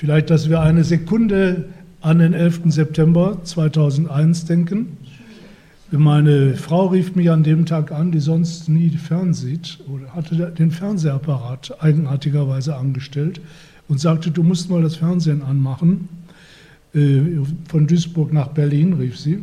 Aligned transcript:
Vielleicht, 0.00 0.30
dass 0.30 0.48
wir 0.48 0.62
eine 0.62 0.82
Sekunde 0.82 1.66
an 2.00 2.20
den 2.20 2.32
11. 2.32 2.62
September 2.68 3.36
2001 3.44 4.46
denken. 4.46 4.96
Meine 5.90 6.54
Frau 6.54 6.86
rief 6.86 7.14
mich 7.16 7.30
an 7.30 7.42
dem 7.42 7.66
Tag 7.66 7.92
an, 7.92 8.10
die 8.10 8.20
sonst 8.20 8.70
nie 8.70 8.88
fernsieht, 8.88 9.78
oder 9.92 10.14
hatte 10.14 10.54
den 10.58 10.70
Fernsehapparat 10.70 11.82
eigenartigerweise 11.82 12.76
angestellt 12.76 13.42
und 13.88 14.00
sagte, 14.00 14.30
du 14.30 14.42
musst 14.42 14.70
mal 14.70 14.80
das 14.80 14.96
Fernsehen 14.96 15.42
anmachen. 15.42 16.08
Äh, 16.94 17.20
von 17.68 17.86
Duisburg 17.86 18.32
nach 18.32 18.48
Berlin 18.48 18.94
rief 18.94 19.18
sie. 19.18 19.40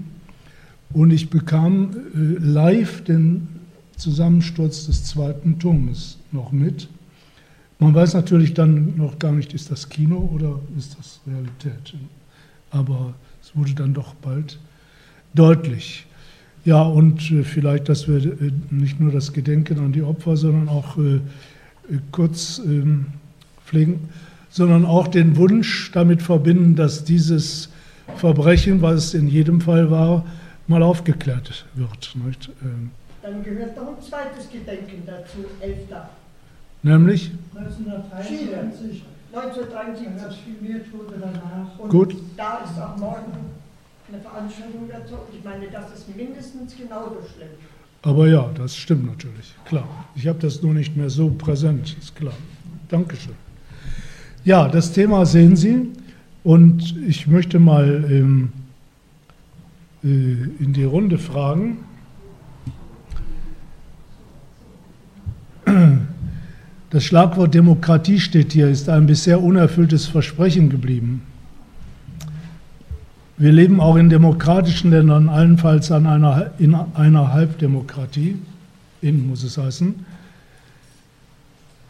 Und 0.92 1.12
ich 1.12 1.30
bekam 1.30 1.92
äh, 2.16 2.44
live 2.44 3.04
den 3.04 3.48
Zusammensturz 3.96 4.88
des 4.88 5.04
zweiten 5.04 5.60
Turmes 5.60 6.18
noch 6.32 6.52
mit. 6.52 6.88
Man 7.80 7.94
weiß 7.94 8.16
natürlich 8.16 8.54
dann 8.54 8.98
noch 8.98 9.20
gar 9.20 9.32
nicht, 9.32 9.54
ist 9.54 9.70
das 9.70 9.88
Kino 9.90 10.30
oder 10.34 10.60
ist 10.78 10.98
das 10.98 11.22
Realität. 11.28 11.96
Aber 12.72 13.14
es 13.42 13.56
wurde 13.56 13.74
dann 13.74 13.94
doch 13.94 14.16
bald 14.16 14.60
deutlich. 15.34 16.06
Ja, 16.66 16.82
und 16.82 17.32
äh, 17.32 17.44
vielleicht, 17.44 17.88
dass 17.88 18.08
wir 18.08 18.18
äh, 18.18 18.52
nicht 18.72 19.00
nur 19.00 19.12
das 19.12 19.32
Gedenken 19.32 19.80
an 19.80 19.94
die 19.94 20.02
Opfer, 20.02 20.36
sondern 20.36 20.68
auch 20.68 20.98
äh, 20.98 21.20
kurz 22.12 22.60
ähm, 22.66 23.06
pflegen, 23.66 24.10
sondern 24.50 24.86
auch 24.86 25.08
den 25.08 25.38
Wunsch 25.38 25.92
damit 25.94 26.22
verbinden, 26.22 26.76
dass 26.76 27.04
dieses 27.04 27.70
Verbrechen, 28.16 28.82
was 28.82 28.96
es 28.96 29.14
in 29.14 29.28
jedem 29.28 29.62
Fall 29.62 29.92
war, 29.92 30.26
mal 30.68 30.84
aufgeklärt 30.84 31.66
wird. 31.76 32.16
Ähm, 32.64 32.92
dann 33.22 33.44
gehört 33.44 33.76
noch 33.76 33.90
ein 33.90 34.02
zweites 34.02 34.50
Gedenken 34.50 35.04
dazu, 35.06 35.46
11. 35.62 35.78
Nämlich? 36.88 37.32
1973. 37.54 39.04
1973. 39.34 40.40
viel 40.42 40.70
mehr 40.70 40.80
Tote 40.90 41.20
danach. 41.20 41.78
Und 41.78 41.90
Gut. 41.90 42.16
Da 42.38 42.60
ist 42.64 42.80
auch 42.82 42.96
morgen 42.98 43.34
eine 44.08 44.22
Veranstaltung 44.22 44.88
dazu. 44.90 45.16
Ich 45.38 45.44
meine, 45.44 45.68
das 45.70 45.94
ist 45.94 46.16
mindestens 46.16 46.78
genauso 46.78 47.18
schlimm. 47.36 47.50
Aber 48.04 48.28
ja, 48.28 48.50
das 48.56 48.74
stimmt 48.76 49.06
natürlich, 49.06 49.54
klar. 49.66 49.88
Ich 50.16 50.28
habe 50.28 50.40
das 50.40 50.62
nur 50.62 50.74
nicht 50.74 50.96
mehr 50.96 51.10
so 51.10 51.30
präsent, 51.30 51.98
ist 52.00 52.16
klar. 52.16 52.36
Dankeschön. 52.88 53.36
Ja, 54.46 54.70
das 54.70 54.94
Thema 54.94 55.26
sehen 55.26 55.58
Sie 55.58 55.92
und 56.46 56.96
ich 57.06 57.28
möchte 57.28 57.60
mal 57.60 58.06
ähm, 58.10 58.54
äh, 60.06 60.08
in 60.08 60.72
die 60.72 60.86
Runde 60.86 61.18
fragen. 61.18 61.84
Das 66.90 67.04
Schlagwort 67.04 67.54
Demokratie 67.54 68.20
steht 68.20 68.54
hier, 68.54 68.70
ist 68.70 68.88
ein 68.88 69.08
bisher 69.08 69.44
unerfülltes 69.44 70.06
Versprechen 70.06 70.70
geblieben. 70.70 71.22
Wir 73.38 73.52
leben 73.52 73.82
auch 73.82 73.98
in 73.98 74.10
demokratischen 74.10 74.92
Ländern, 74.92 75.30
allenfalls 75.30 75.92
an 75.92 76.08
einer, 76.08 76.54
in 76.58 76.74
einer 76.74 77.34
Halbdemokratie, 77.34 78.38
in 79.02 79.28
muss 79.28 79.44
es 79.44 79.58
heißen. 79.58 80.06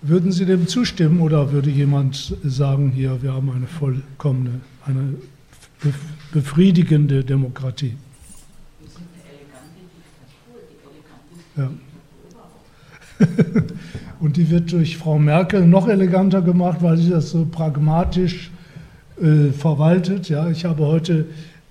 Würden 0.02 0.32
Sie 0.32 0.46
dem 0.46 0.68
zustimmen 0.68 1.22
oder 1.22 1.52
würde 1.52 1.70
jemand 1.70 2.36
sagen, 2.44 2.92
hier, 2.92 3.22
wir 3.22 3.34
haben 3.34 3.52
eine 3.52 3.68
vollkommene, 3.68 4.62
eine 4.86 5.16
befriedigende 6.34 7.24
Demokratie? 7.24 7.96
Wir 8.80 8.90
sind 8.90 9.06
eine 9.14 9.38
elegante 9.38 9.80
Diktatur, 9.96 10.60
die 10.70 11.60
eleganteste. 11.60 11.62
Ja. 11.62 11.87
Und 14.20 14.38
die 14.38 14.50
wird 14.50 14.72
durch 14.72 14.98
Frau 14.98 15.20
Merkel 15.20 15.66
noch 15.66 15.88
eleganter 15.88 16.42
gemacht, 16.42 16.80
weil 16.82 16.98
sie 16.98 17.10
das 17.10 17.30
so 17.30 17.46
pragmatisch 17.46 18.52
äh, 19.22 19.52
verwaltet. 19.52 20.30
Ja, 20.30 20.50
ich 20.50 20.66
habe 20.66 20.86
heute 20.86 21.26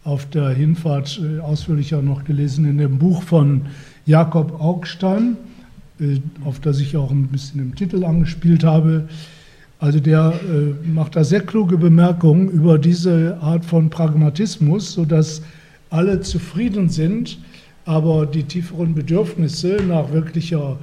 auf 0.05 0.27
der 0.27 0.51
Hinfahrt 0.51 1.21
äh, 1.21 1.41
ausführlicher 1.41 2.03
noch 2.03 2.25
gelesen 2.25 2.65
in 2.65 2.79
dem 2.79 2.99
Buch 2.99 3.23
von 3.23 3.63
Jakob 4.05 4.61
Augstein, 4.61 5.37
äh, 6.01 6.21
auf 6.45 6.61
das 6.61 6.81
ich 6.81 6.97
auch 6.97 7.11
ein 7.11 7.27
bisschen 7.27 7.61
im 7.61 7.75
Titel 7.75 8.05
angespielt 8.05 8.63
habe. 8.63 9.09
Also 9.79 10.01
der 10.01 10.33
äh, 10.49 10.89
macht 10.89 11.17
da 11.17 11.25
sehr 11.25 11.41
kluge 11.41 11.77
Bemerkungen 11.77 12.49
über 12.49 12.79
diese 12.79 13.39
Art 13.41 13.65
von 13.65 13.91
Pragmatismus, 13.91 14.93
sodass 14.93 15.43
alle 15.91 16.21
zufrieden 16.21 16.89
sind, 16.89 17.39
aber 17.85 18.27
die 18.27 18.45
tieferen 18.45 18.95
Bedürfnisse 18.95 19.79
nach 19.87 20.13
wirklicher 20.13 20.79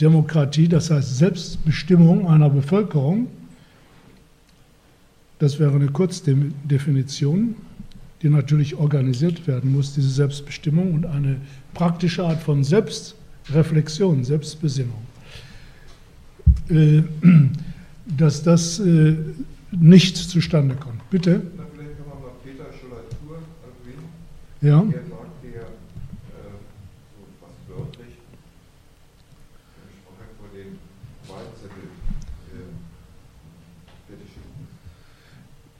Demokratie, 0.00 0.68
das 0.68 0.90
heißt 0.90 1.18
Selbstbestimmung 1.18 2.28
einer 2.28 2.48
Bevölkerung, 2.48 3.28
das 5.38 5.58
wäre 5.58 5.74
eine 5.74 5.88
Kurzdefinition, 5.88 7.56
die 8.22 8.28
natürlich 8.28 8.76
organisiert 8.76 9.46
werden 9.46 9.72
muss, 9.72 9.94
diese 9.94 10.10
Selbstbestimmung 10.10 10.94
und 10.94 11.06
eine 11.06 11.40
praktische 11.72 12.24
Art 12.24 12.42
von 12.42 12.62
Selbstreflexion, 12.62 14.24
Selbstbesinnung. 14.24 15.02
Äh, 16.68 17.02
dass 18.18 18.42
das 18.42 18.80
äh, 18.80 19.16
nicht 19.70 20.16
zustande 20.16 20.74
kommt. 20.74 21.08
Bitte? 21.10 21.42
Na, 21.56 21.64
vielleicht 21.72 21.96
kann 21.96 22.08
man 22.08 22.22
noch 22.22 22.42
Peter 22.42 22.64
Schollatur 22.78 23.38
erwähnen. 23.62 24.04
Ja. 24.60 24.84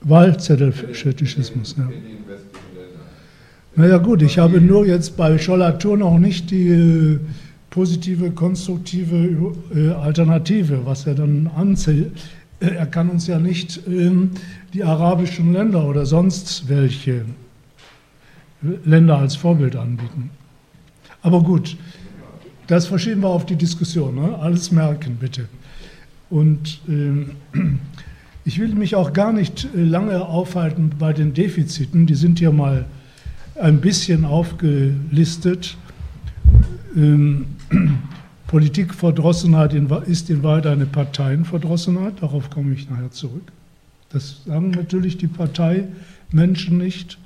Wahlzettelfetischismus. 0.01 1.75
Ja. 1.77 1.89
Naja 3.75 3.97
gut, 3.97 4.21
ich 4.21 4.37
habe 4.37 4.59
nur 4.59 4.85
jetzt 4.85 5.15
bei 5.15 5.37
Schollatur 5.37 5.97
noch 5.97 6.19
nicht 6.19 6.51
die 6.51 6.67
äh, 6.67 7.19
positive, 7.69 8.31
konstruktive 8.31 9.53
äh, 9.73 9.89
Alternative, 9.91 10.85
was 10.85 11.07
er 11.07 11.15
dann 11.15 11.49
anzählt. 11.55 12.11
Äh, 12.59 12.75
er 12.75 12.85
kann 12.85 13.09
uns 13.09 13.27
ja 13.27 13.39
nicht 13.39 13.81
ähm, 13.87 14.31
die 14.73 14.83
arabischen 14.83 15.53
Länder 15.53 15.85
oder 15.85 16.05
sonst 16.05 16.67
welche 16.67 17.25
Länder 18.85 19.17
als 19.17 19.35
Vorbild 19.35 19.75
anbieten. 19.75 20.29
Aber 21.21 21.41
gut, 21.41 21.77
das 22.67 22.87
verschieben 22.87 23.21
wir 23.21 23.29
auf 23.29 23.45
die 23.45 23.55
Diskussion. 23.55 24.15
Ne? 24.15 24.37
Alles 24.39 24.71
merken, 24.71 25.17
bitte. 25.19 25.47
Und 26.29 26.81
ähm, 26.87 27.31
ich 28.43 28.59
will 28.59 28.73
mich 28.75 28.95
auch 28.95 29.13
gar 29.13 29.33
nicht 29.33 29.67
äh, 29.75 29.83
lange 29.83 30.25
aufhalten 30.25 30.91
bei 30.97 31.13
den 31.13 31.33
Defiziten, 31.33 32.05
die 32.05 32.15
sind 32.15 32.39
hier 32.39 32.51
mal 32.51 32.85
ein 33.55 33.81
bisschen 33.81 34.25
aufgelistet. 34.25 35.77
Ähm, 36.95 37.45
Politikverdrossenheit 38.47 39.73
ist 40.07 40.29
in 40.29 40.43
Wahrheit 40.43 40.67
eine 40.67 40.85
Parteienverdrossenheit, 40.85 42.21
darauf 42.21 42.49
komme 42.49 42.73
ich 42.73 42.89
nachher 42.89 43.11
zurück. 43.11 43.49
Das 44.09 44.43
sagen 44.45 44.71
natürlich 44.71 45.17
die 45.17 45.27
Parteimenschen 45.27 46.77
nicht, 46.77 47.17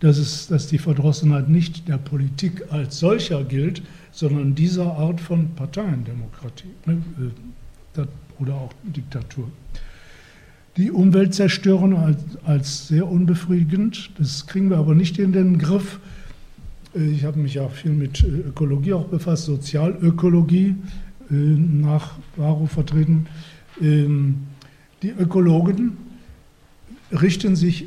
dass, 0.00 0.18
es, 0.18 0.46
dass 0.48 0.66
die 0.66 0.76
Verdrossenheit 0.76 1.48
nicht 1.48 1.88
der 1.88 1.96
Politik 1.96 2.64
als 2.68 2.98
solcher 2.98 3.44
gilt, 3.44 3.80
sondern 4.12 4.54
dieser 4.54 4.92
Art 4.94 5.22
von 5.22 5.54
Parteiendemokratie 5.54 6.68
ne, 6.84 7.02
äh, 7.96 8.02
oder 8.38 8.54
auch 8.54 8.72
Diktatur 8.84 9.50
die 10.78 10.92
Umwelt 10.92 11.34
zerstören 11.34 11.92
als, 11.94 12.18
als 12.44 12.88
sehr 12.88 13.08
unbefriedigend. 13.08 14.10
Das 14.16 14.46
kriegen 14.46 14.70
wir 14.70 14.78
aber 14.78 14.94
nicht 14.94 15.18
in 15.18 15.32
den 15.32 15.58
Griff. 15.58 15.98
Äh, 16.94 17.04
ich 17.10 17.24
habe 17.24 17.38
mich 17.40 17.54
ja 17.54 17.68
viel 17.68 17.90
mit 17.90 18.22
äh, 18.22 18.48
Ökologie 18.48 18.92
auch 18.92 19.06
befasst, 19.06 19.46
Sozialökologie 19.46 20.76
äh, 21.30 21.34
nach 21.34 22.12
Varo 22.36 22.66
vertreten. 22.66 23.26
Ähm, 23.80 24.36
die 25.02 25.10
Ökologen 25.10 25.96
richten 27.10 27.56
sich 27.56 27.86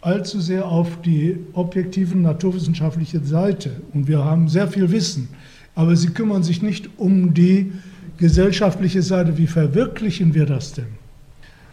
allzu 0.00 0.40
sehr 0.40 0.66
auf 0.66 1.00
die 1.02 1.36
objektive 1.52 2.18
naturwissenschaftliche 2.18 3.20
Seite 3.20 3.80
und 3.94 4.08
wir 4.08 4.24
haben 4.24 4.48
sehr 4.48 4.68
viel 4.68 4.90
Wissen, 4.90 5.28
aber 5.74 5.96
sie 5.96 6.08
kümmern 6.08 6.42
sich 6.42 6.62
nicht 6.62 6.88
um 6.96 7.34
die 7.34 7.72
gesellschaftliche 8.16 9.02
Seite. 9.02 9.38
Wie 9.38 9.48
verwirklichen 9.48 10.34
wir 10.34 10.46
das 10.46 10.72
denn? 10.72 10.97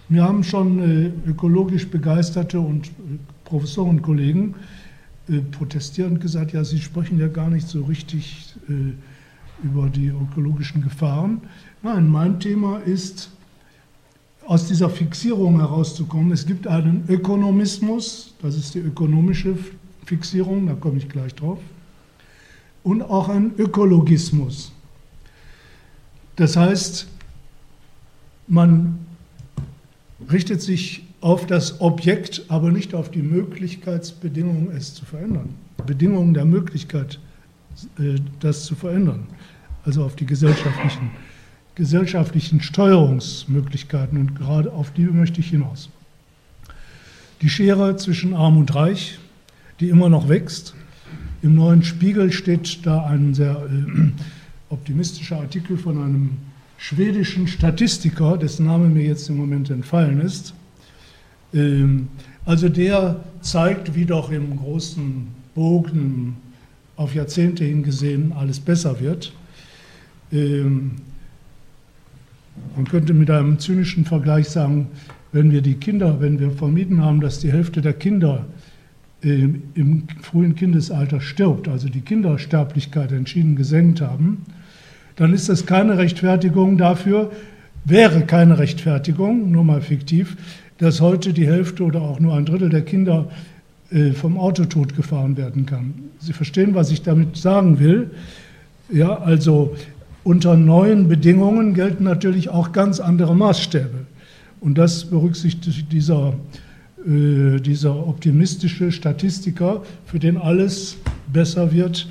Wir 0.08 0.24
haben 0.24 0.44
schon 0.44 0.80
äh, 0.80 1.30
ökologisch 1.30 1.88
begeisterte 1.88 2.60
und 2.60 2.88
äh, 2.88 2.92
Professorenkollegen 3.44 4.54
äh, 5.28 5.40
protestierend 5.40 6.22
gesagt, 6.22 6.54
ja, 6.54 6.64
Sie 6.64 6.80
sprechen 6.80 7.20
ja 7.20 7.28
gar 7.28 7.50
nicht 7.50 7.68
so 7.68 7.84
richtig 7.84 8.54
über 9.64 9.90
die 9.90 10.08
ökologischen 10.08 10.84
Gefahren. 10.84 11.42
Nein, 11.82 12.08
mein 12.08 12.40
Thema 12.40 12.80
ist, 12.80 13.32
aus 14.46 14.68
dieser 14.68 14.92
Fixierung 14.92 15.60
herauszukommen. 15.60 16.32
Es 16.32 16.46
gibt 16.46 16.68
einen 16.68 17.06
Ökonomismus, 17.08 18.36
das 18.42 18.56
ist 18.56 18.76
die 18.76 18.80
ökonomische 18.80 19.58
Fixierung, 20.06 20.68
da 20.68 20.74
komme 20.74 20.98
ich 20.98 21.10
gleich 21.10 21.34
drauf, 21.34 21.58
und 22.84 23.02
auch 23.02 23.30
einen 23.30 23.58
Ökologismus. 23.58 24.72
Das 26.36 26.56
heißt, 26.58 27.08
man 28.48 29.00
richtet 30.32 30.62
sich 30.62 31.04
auf 31.22 31.46
das 31.48 31.82
Objekt, 31.82 32.44
aber 32.50 32.72
nicht 32.72 32.94
auf 32.94 33.10
die 33.10 33.22
Möglichkeitsbedingungen, 33.22 34.70
es 34.76 34.94
zu 34.94 35.06
verändern. 35.06 35.50
Bedingungen 35.86 36.34
der 36.34 36.46
Möglichkeit, 36.46 37.20
äh, 38.00 38.16
das 38.40 38.66
zu 38.66 38.76
verändern. 38.76 39.28
Also 39.84 40.04
auf 40.04 40.16
die 40.16 40.26
gesellschaftlichen, 40.26 41.12
gesellschaftlichen 41.76 42.62
Steuerungsmöglichkeiten 42.62 44.20
und 44.20 44.36
gerade 44.36 44.72
auf 44.72 44.92
die 44.92 45.06
möchte 45.06 45.40
ich 45.40 45.50
hinaus. 45.50 45.90
Die 47.42 47.50
Schere 47.50 47.96
zwischen 47.98 48.34
Arm 48.34 48.58
und 48.58 48.74
Reich, 48.74 49.20
die 49.80 49.90
immer 49.90 50.10
noch 50.10 50.30
wächst. 50.30 50.74
Im 51.42 51.56
neuen 51.56 51.84
Spiegel 51.84 52.32
steht 52.32 52.86
da 52.86 53.06
ein 53.06 53.34
sehr 53.34 53.68
äh, 53.70 54.12
optimistischer 54.70 55.38
Artikel 55.38 55.78
von 55.78 56.02
einem 56.02 56.30
schwedischen 56.78 57.48
Statistiker, 57.48 58.38
dessen 58.38 58.66
Name 58.66 58.88
mir 58.88 59.04
jetzt 59.04 59.30
im 59.30 59.38
Moment 59.38 59.70
entfallen 59.70 60.22
ist. 60.22 60.54
Ähm, 61.54 62.08
also 62.46 62.70
der 62.70 63.24
zeigt, 63.42 63.96
wie 63.96 64.06
doch 64.06 64.32
im 64.32 64.58
großen 64.58 65.28
Bogen 65.56 66.38
auf 66.96 67.16
Jahrzehnte 67.16 67.64
hingesehen 67.64 68.34
alles 68.34 68.60
besser 68.60 69.00
wird. 69.00 69.34
Ähm, 70.32 70.92
man 72.76 72.88
könnte 72.88 73.14
mit 73.14 73.30
einem 73.30 73.60
zynischen 73.60 74.06
Vergleich 74.06 74.50
sagen, 74.50 74.88
wenn 75.32 75.52
wir 75.52 75.62
die 75.62 75.76
Kinder, 75.76 76.22
wenn 76.22 76.40
wir 76.40 76.52
vermieden 76.52 77.04
haben, 77.04 77.20
dass 77.20 77.40
die 77.40 77.52
Hälfte 77.52 77.82
der 77.82 77.94
Kinder 77.94 78.46
ähm, 79.22 79.64
im 79.74 80.08
frühen 80.22 80.56
Kindesalter 80.56 81.20
stirbt, 81.20 81.68
also 81.68 81.90
die 81.90 82.02
Kindersterblichkeit 82.02 83.12
entschieden 83.12 83.56
gesenkt 83.56 84.02
haben, 84.02 84.46
dann 85.16 85.34
ist 85.34 85.50
das 85.50 85.66
keine 85.66 85.98
Rechtfertigung 85.98 86.78
dafür, 86.78 87.32
wäre 87.86 88.22
keine 88.22 88.58
Rechtfertigung, 88.58 89.52
nur 89.52 89.64
mal 89.64 89.82
fiktiv, 89.82 90.36
dass 90.78 91.02
heute 91.02 91.34
die 91.34 91.48
Hälfte 91.48 91.84
oder 91.84 92.02
auch 92.02 92.20
nur 92.20 92.36
ein 92.36 92.46
Drittel 92.46 92.70
der 92.70 92.82
Kinder 92.82 93.30
äh, 93.92 94.12
vom 94.12 94.38
Auto 94.38 94.66
totgefahren 94.66 95.38
werden 95.38 95.66
kann. 95.66 95.94
Sie 96.20 96.34
verstehen, 96.34 96.76
was 96.76 96.92
ich 96.92 97.04
damit 97.04 97.38
sagen 97.38 97.80
will. 97.80 98.12
Ja, 98.92 99.20
also 99.20 99.76
unter 100.24 100.58
neuen 100.58 101.08
Bedingungen 101.08 101.76
gelten 101.76 102.04
natürlich 102.04 102.50
auch 102.50 102.72
ganz 102.72 103.00
andere 103.00 103.36
Maßstäbe. 103.36 104.06
Und 104.60 104.78
das 104.78 105.06
berücksichtigt 105.06 105.92
dieser, 105.92 106.34
äh, 107.08 107.60
dieser 107.60 108.08
optimistische 108.08 108.92
Statistiker, 108.92 109.84
für 110.06 110.18
den 110.18 110.38
alles 110.38 110.98
besser 111.32 111.72
wird, 111.72 112.08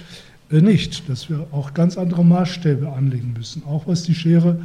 nicht. 0.50 1.08
Dass 1.08 1.28
wir 1.28 1.46
auch 1.52 1.74
ganz 1.74 1.98
andere 1.98 2.24
Maßstäbe 2.24 2.92
anlegen 2.92 3.34
müssen, 3.36 3.64
auch 3.64 3.86
was 3.86 4.02
die 4.02 4.14
Schere 4.14 4.60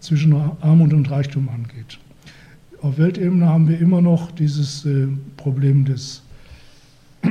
zwischen 0.00 0.34
Armut 0.60 0.92
und 0.92 1.10
Reichtum 1.10 1.48
angeht. 1.48 1.98
Auf 2.82 2.98
Weltebene 2.98 3.46
haben 3.46 3.68
wir 3.68 3.80
immer 3.80 4.02
noch 4.02 4.30
dieses 4.30 4.84
äh, 4.84 5.08
Problem 5.36 5.84
des 5.84 6.22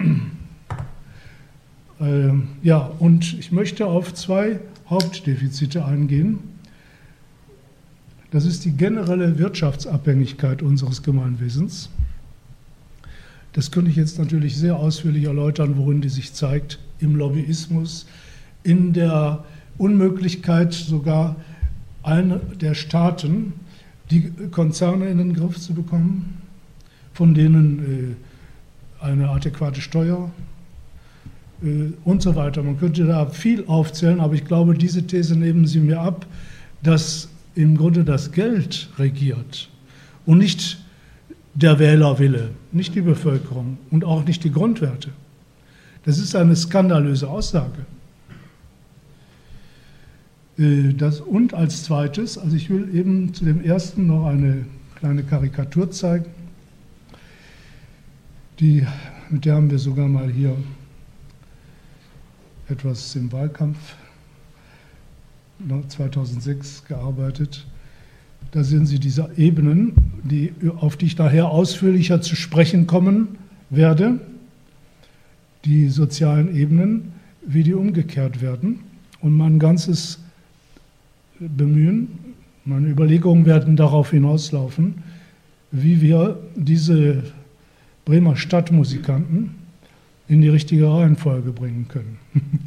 äh, 1.99 2.29
ja, 2.63 2.91
und 2.99 3.37
ich 3.39 3.51
möchte 3.51 3.85
auf 3.85 4.13
zwei 4.13 4.59
Hauptdefizite 4.89 5.85
eingehen. 5.85 6.39
Das 8.31 8.45
ist 8.45 8.65
die 8.65 8.71
generelle 8.71 9.37
Wirtschaftsabhängigkeit 9.37 10.61
unseres 10.61 11.03
Gemeinwesens. 11.03 11.89
Das 13.53 13.71
könnte 13.71 13.89
ich 13.89 13.95
jetzt 13.95 14.19
natürlich 14.19 14.57
sehr 14.57 14.75
ausführlich 14.75 15.23
erläutern, 15.23 15.77
worin 15.77 16.01
die 16.01 16.09
sich 16.09 16.33
zeigt. 16.33 16.79
Im 16.99 17.15
Lobbyismus, 17.15 18.05
in 18.63 18.93
der 18.93 19.43
Unmöglichkeit 19.77 20.73
sogar 20.73 21.35
einer 22.03 22.37
der 22.37 22.73
Staaten, 22.73 23.53
die 24.11 24.31
Konzerne 24.51 25.07
in 25.09 25.17
den 25.17 25.33
Griff 25.33 25.59
zu 25.59 25.73
bekommen, 25.73 26.41
von 27.13 27.33
denen 27.33 28.15
äh, 29.01 29.03
eine 29.05 29.29
adäquate 29.29 29.81
Steuer 29.81 30.31
äh, 31.63 31.91
und 32.03 32.21
so 32.21 32.35
weiter. 32.35 32.61
Man 32.63 32.79
könnte 32.79 33.05
da 33.05 33.25
viel 33.27 33.65
aufzählen, 33.67 34.19
aber 34.19 34.35
ich 34.35 34.45
glaube, 34.45 34.75
diese 34.75 35.05
These 35.05 35.35
nehmen 35.35 35.65
Sie 35.65 35.79
mir 35.79 35.99
ab, 35.99 36.25
dass 36.83 37.29
im 37.55 37.77
Grunde 37.77 38.03
das 38.03 38.31
Geld 38.31 38.89
regiert 38.99 39.69
und 40.25 40.37
nicht 40.37 40.77
der 41.53 41.79
Wählerwille, 41.79 42.49
nicht 42.71 42.95
die 42.95 43.01
Bevölkerung 43.01 43.77
und 43.89 44.03
auch 44.03 44.25
nicht 44.25 44.43
die 44.43 44.51
Grundwerte. 44.51 45.09
Das 46.05 46.19
ist 46.19 46.35
eine 46.35 46.55
skandalöse 46.55 47.27
Aussage. 47.27 47.83
Äh, 50.57 50.93
das, 50.93 51.19
und 51.19 51.55
als 51.55 51.83
zweites, 51.83 52.37
also 52.37 52.55
ich 52.55 52.69
will 52.69 52.95
eben 52.95 53.33
zu 53.33 53.43
dem 53.43 53.63
ersten 53.63 54.05
noch 54.05 54.27
eine 54.27 54.65
kleine 54.95 55.23
Karikatur 55.23 55.89
zeigen, 55.89 56.25
die, 58.59 58.85
mit 59.31 59.45
der 59.45 59.55
haben 59.55 59.71
wir 59.71 59.79
sogar 59.79 60.07
mal 60.07 60.29
hier 60.29 60.55
etwas 62.69 63.15
im 63.15 63.31
Wahlkampf 63.31 63.77
2006 65.89 66.85
gearbeitet. 66.85 67.65
Da 68.51 68.63
sehen 68.63 68.85
Sie 68.85 68.99
diese 68.99 69.29
Ebenen, 69.37 69.93
die, 70.23 70.53
auf 70.77 70.97
die 70.97 71.07
ich 71.07 71.17
nachher 71.17 71.49
ausführlicher 71.49 72.21
zu 72.21 72.35
sprechen 72.35 72.85
kommen 72.85 73.39
werde, 73.69 74.19
die 75.65 75.89
sozialen 75.89 76.55
Ebenen, 76.55 77.13
wie 77.45 77.63
die 77.63 77.73
umgekehrt 77.73 78.41
werden. 78.41 78.79
Und 79.21 79.33
mein 79.33 79.59
ganzes 79.59 80.19
Bemühen, 81.39 82.07
meine 82.63 82.87
Überlegungen 82.87 83.45
werden 83.45 83.75
darauf 83.75 84.11
hinauslaufen, 84.11 84.95
wie 85.71 86.01
wir 86.01 86.39
diese 86.55 87.23
Bremer 88.05 88.35
Stadtmusikanten 88.35 89.51
in 90.27 90.41
die 90.41 90.49
richtige 90.49 90.91
Reihenfolge 90.91 91.51
bringen 91.51 91.87
können. 91.87 92.17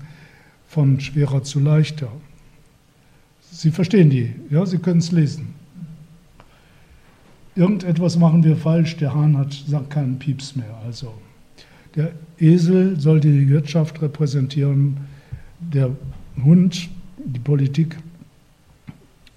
Von 0.69 1.01
schwerer 1.01 1.43
zu 1.43 1.61
leichter. 1.61 2.13
Sie 3.51 3.71
verstehen 3.71 4.11
die, 4.11 4.33
ja, 4.51 4.67
Sie 4.67 4.79
können 4.79 4.99
es 4.99 5.11
lesen. 5.11 5.55
Irgendetwas 7.57 8.17
machen 8.19 8.45
wir 8.45 8.57
falsch, 8.57 8.97
der 8.99 9.15
Hahn 9.15 9.37
hat 9.37 9.53
sagt 9.53 9.91
keinen 9.91 10.19
Pieps 10.19 10.55
mehr. 10.55 10.79
Also 10.85 11.15
der 11.97 12.13
Esel 12.41 12.99
soll 12.99 13.21
die 13.21 13.49
Wirtschaft 13.49 14.01
repräsentieren, 14.03 14.97
der 15.61 15.91
Hund 16.43 16.89
die 17.25 17.41
Politik, 17.41 17.97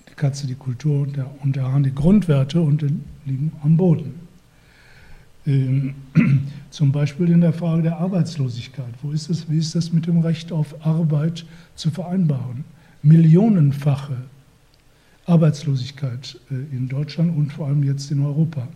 die 0.10 0.14
Katze 0.14 0.48
die 0.48 0.56
Kultur 0.56 1.02
und 1.02 1.18
der, 1.18 1.30
und 1.42 1.56
der 1.56 1.72
Hahn 1.72 1.84
die 1.84 1.94
Grundwerte 1.94 2.62
und 2.62 2.84
liegen 3.26 3.52
am 3.64 3.78
Boden. 3.78 4.14
Ähm, 5.48 5.96
zum 6.70 6.92
Beispiel 6.92 7.30
in 7.30 7.42
der 7.42 7.54
Frage 7.54 7.84
der 7.84 7.98
Arbeitslosigkeit. 7.98 8.94
Wo 9.02 9.12
ist 9.12 9.30
das, 9.30 9.50
wie 9.50 9.58
ist 9.58 9.74
das 9.74 9.92
mit 9.92 10.06
dem 10.06 10.20
Recht 10.20 10.52
auf 10.52 10.86
Arbeit 10.86 11.46
zu 11.76 11.90
vereinbaren? 11.90 12.64
Millionenfache 13.02 14.18
Arbeitslosigkeit 15.26 16.40
äh, 16.52 16.76
in 16.76 16.88
Deutschland 16.88 17.36
und 17.36 17.52
vor 17.52 17.68
allem 17.68 17.84
jetzt 17.84 18.12
in 18.12 18.24
Europa. 18.24 18.68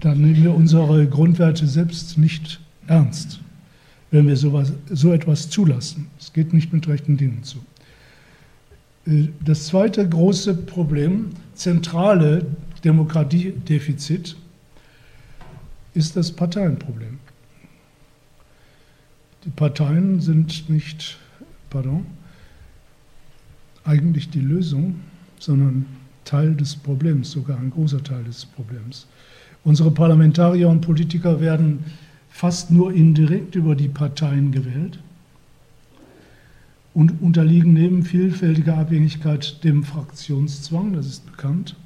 Dann 0.00 0.20
nehmen 0.22 0.42
wir 0.42 0.54
unsere 0.54 1.06
Grundwerte 1.06 1.66
selbst 1.66 2.16
nicht 2.16 2.60
ernst, 2.86 3.40
wenn 4.10 4.26
wir 4.26 4.36
sowas, 4.36 4.72
so 4.90 5.12
etwas 5.12 5.50
zulassen. 5.50 6.08
Es 6.18 6.32
geht 6.32 6.52
nicht 6.52 6.72
mit 6.72 6.88
rechten 6.88 7.16
Dingen 7.16 7.44
zu. 7.44 7.58
Äh, 9.06 9.28
das 9.44 9.66
zweite 9.66 10.08
große 10.08 10.54
Problem, 10.54 11.30
zentrale 11.54 12.46
Demokratiedefizit, 12.82 14.36
ist 15.94 16.16
das 16.16 16.32
Parteienproblem. 16.32 17.18
Die 19.44 19.50
Parteien 19.50 20.20
sind 20.20 20.68
nicht, 20.68 21.18
pardon, 21.68 22.06
eigentlich 23.84 24.30
die 24.30 24.40
Lösung, 24.40 25.00
sondern 25.38 25.86
Teil 26.24 26.54
des 26.54 26.76
Problems, 26.76 27.32
sogar 27.32 27.58
ein 27.58 27.70
großer 27.70 28.02
Teil 28.02 28.22
des 28.24 28.44
Problems. 28.44 29.06
Unsere 29.64 29.90
Parlamentarier 29.90 30.68
und 30.68 30.80
Politiker 30.80 31.40
werden 31.40 31.84
fast 32.30 32.70
nur 32.70 32.92
indirekt 32.92 33.54
über 33.54 33.74
die 33.74 33.88
Parteien 33.88 34.52
gewählt 34.52 34.98
und 36.94 37.20
unterliegen 37.20 37.74
neben 37.74 38.02
vielfältiger 38.02 38.78
Abhängigkeit 38.78 39.62
dem 39.62 39.84
Fraktionszwang, 39.84 40.94
das 40.94 41.06
ist 41.06 41.26
bekannt 41.26 41.76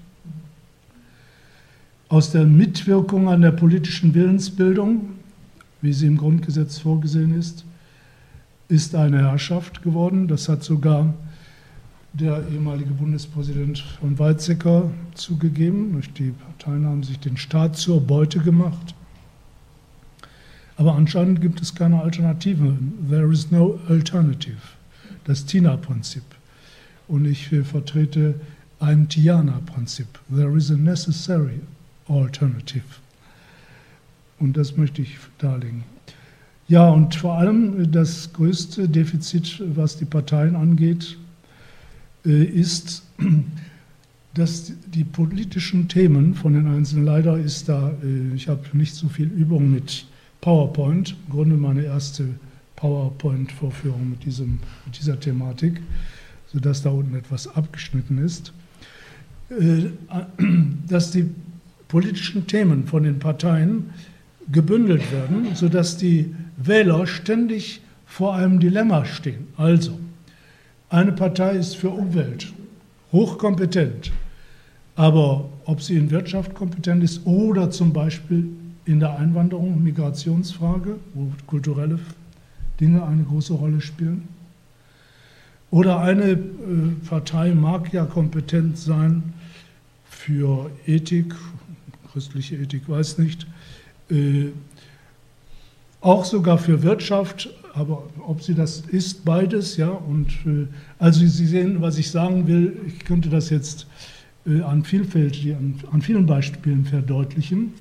aus 2.14 2.30
der 2.30 2.44
Mitwirkung 2.44 3.28
an 3.28 3.40
der 3.40 3.50
politischen 3.50 4.14
Willensbildung, 4.14 5.08
wie 5.82 5.92
sie 5.92 6.06
im 6.06 6.16
Grundgesetz 6.16 6.78
vorgesehen 6.78 7.36
ist, 7.36 7.64
ist 8.68 8.94
eine 8.94 9.18
Herrschaft 9.18 9.82
geworden. 9.82 10.28
Das 10.28 10.48
hat 10.48 10.62
sogar 10.62 11.14
der 12.14 12.48
ehemalige 12.48 12.92
Bundespräsident 12.92 13.80
von 14.00 14.18
Weizsäcker 14.18 14.90
zugegeben. 15.14 16.00
Die 16.16 16.30
Parteien 16.30 16.86
haben 16.86 17.02
sich 17.02 17.18
den 17.18 17.36
Staat 17.36 17.76
zur 17.76 18.00
Beute 18.00 18.38
gemacht. 18.38 18.94
Aber 20.76 20.94
anscheinend 20.94 21.40
gibt 21.40 21.60
es 21.60 21.74
keine 21.74 22.00
Alternative. 22.00 22.76
There 23.08 23.32
is 23.32 23.50
no 23.50 23.80
alternative. 23.88 24.56
Das 25.24 25.44
Tina-Prinzip. 25.44 26.22
Und 27.08 27.24
ich 27.24 27.48
vertrete 27.48 28.40
ein 28.78 29.08
Tiana-Prinzip. 29.08 30.06
There 30.32 30.56
is 30.56 30.70
a 30.70 30.74
necessary 30.74 31.60
alternative. 32.08 32.84
Und 34.38 34.56
das 34.56 34.76
möchte 34.76 35.02
ich 35.02 35.16
darlegen. 35.38 35.84
Ja, 36.68 36.88
und 36.90 37.14
vor 37.14 37.34
allem 37.34 37.90
das 37.90 38.32
größte 38.32 38.88
Defizit, 38.88 39.62
was 39.74 39.96
die 39.96 40.04
Parteien 40.04 40.56
angeht, 40.56 41.18
ist, 42.30 43.02
dass 44.34 44.72
die 44.86 45.04
politischen 45.04 45.88
Themen 45.88 46.34
von 46.34 46.54
den 46.54 46.66
Einzelnen, 46.66 47.04
leider 47.04 47.38
ist 47.38 47.68
da, 47.68 47.92
äh, 48.02 48.34
ich 48.34 48.48
habe 48.48 48.62
nicht 48.72 48.94
so 48.94 49.08
viel 49.08 49.26
Übung 49.28 49.70
mit 49.70 50.06
PowerPoint, 50.40 51.16
im 51.26 51.32
Grunde 51.32 51.56
meine 51.56 51.84
erste 51.84 52.28
PowerPoint-Vorführung 52.76 54.10
mit, 54.10 54.26
mit 54.26 54.98
dieser 54.98 55.18
Thematik, 55.18 55.80
sodass 56.52 56.82
da 56.82 56.90
unten 56.90 57.14
etwas 57.14 57.48
abgeschnitten 57.48 58.18
ist, 58.18 58.52
äh, 59.50 59.90
dass 60.88 61.10
die 61.10 61.26
politischen 61.88 62.46
Themen 62.46 62.86
von 62.86 63.04
den 63.04 63.18
Parteien 63.18 63.90
gebündelt 64.50 65.12
werden, 65.12 65.54
sodass 65.54 65.96
die 65.96 66.34
Wähler 66.56 67.06
ständig 67.06 67.80
vor 68.06 68.34
einem 68.34 68.60
Dilemma 68.60 69.04
stehen. 69.04 69.46
Also, 69.56 69.98
eine 70.94 71.10
Partei 71.10 71.56
ist 71.56 71.76
für 71.76 71.90
Umwelt 71.90 72.52
hochkompetent, 73.10 74.12
aber 74.94 75.48
ob 75.64 75.82
sie 75.82 75.96
in 75.96 76.10
Wirtschaft 76.10 76.54
kompetent 76.54 77.02
ist 77.02 77.26
oder 77.26 77.70
zum 77.70 77.92
Beispiel 77.92 78.48
in 78.84 79.00
der 79.00 79.18
Einwanderung 79.18 79.82
Migrationsfrage, 79.82 80.96
wo 81.14 81.32
kulturelle 81.48 81.98
Dinge 82.80 83.04
eine 83.04 83.24
große 83.24 83.54
Rolle 83.54 83.80
spielen, 83.80 84.28
oder 85.72 85.98
eine 85.98 86.30
äh, 86.30 86.38
Partei 87.08 87.52
mag 87.52 87.92
ja 87.92 88.04
kompetent 88.04 88.78
sein 88.78 89.32
für 90.08 90.70
Ethik, 90.86 91.34
christliche 92.12 92.54
Ethik 92.54 92.88
weiß 92.88 93.18
nicht, 93.18 93.48
äh, 94.10 94.46
auch 96.00 96.24
sogar 96.24 96.58
für 96.58 96.84
Wirtschaft, 96.84 97.48
aber 97.74 98.04
ob 98.26 98.42
sie 98.42 98.54
das 98.54 98.80
ist, 98.80 99.24
beides, 99.24 99.76
ja. 99.76 99.88
Und 99.88 100.28
äh, 100.46 100.66
also 100.98 101.20
Sie 101.26 101.46
sehen, 101.46 101.80
was 101.80 101.98
ich 101.98 102.10
sagen 102.10 102.46
will, 102.46 102.76
ich 102.86 103.00
könnte 103.00 103.28
das 103.28 103.50
jetzt 103.50 103.86
äh, 104.46 104.60
an, 104.62 104.84
Vielfalt, 104.84 105.36
an, 105.46 105.74
an 105.90 106.02
vielen 106.02 106.26
Beispielen 106.26 106.84
verdeutlichen. 106.84 107.72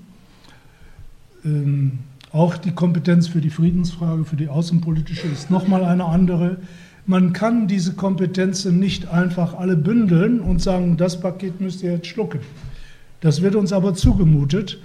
Ähm, 1.45 1.99
auch 2.31 2.57
die 2.57 2.71
Kompetenz 2.71 3.27
für 3.27 3.41
die 3.41 3.51
Friedensfrage, 3.51 4.25
für 4.25 4.35
die 4.35 4.47
außenpolitische 4.47 5.27
ist 5.27 5.51
nochmal 5.51 5.85
eine 5.85 6.05
andere. 6.05 6.57
Man 7.05 7.33
kann 7.33 7.67
diese 7.67 7.93
Kompetenzen 7.93 8.79
nicht 8.79 9.09
einfach 9.09 9.53
alle 9.53 9.77
bündeln 9.77 10.39
und 10.39 10.61
sagen, 10.61 10.97
das 10.97 11.19
Paket 11.19 11.61
müsst 11.61 11.83
ihr 11.83 11.91
jetzt 11.91 12.07
schlucken. 12.07 12.39
Das 13.21 13.43
wird 13.43 13.55
uns 13.55 13.71
aber 13.71 13.93
zugemutet 13.93 14.79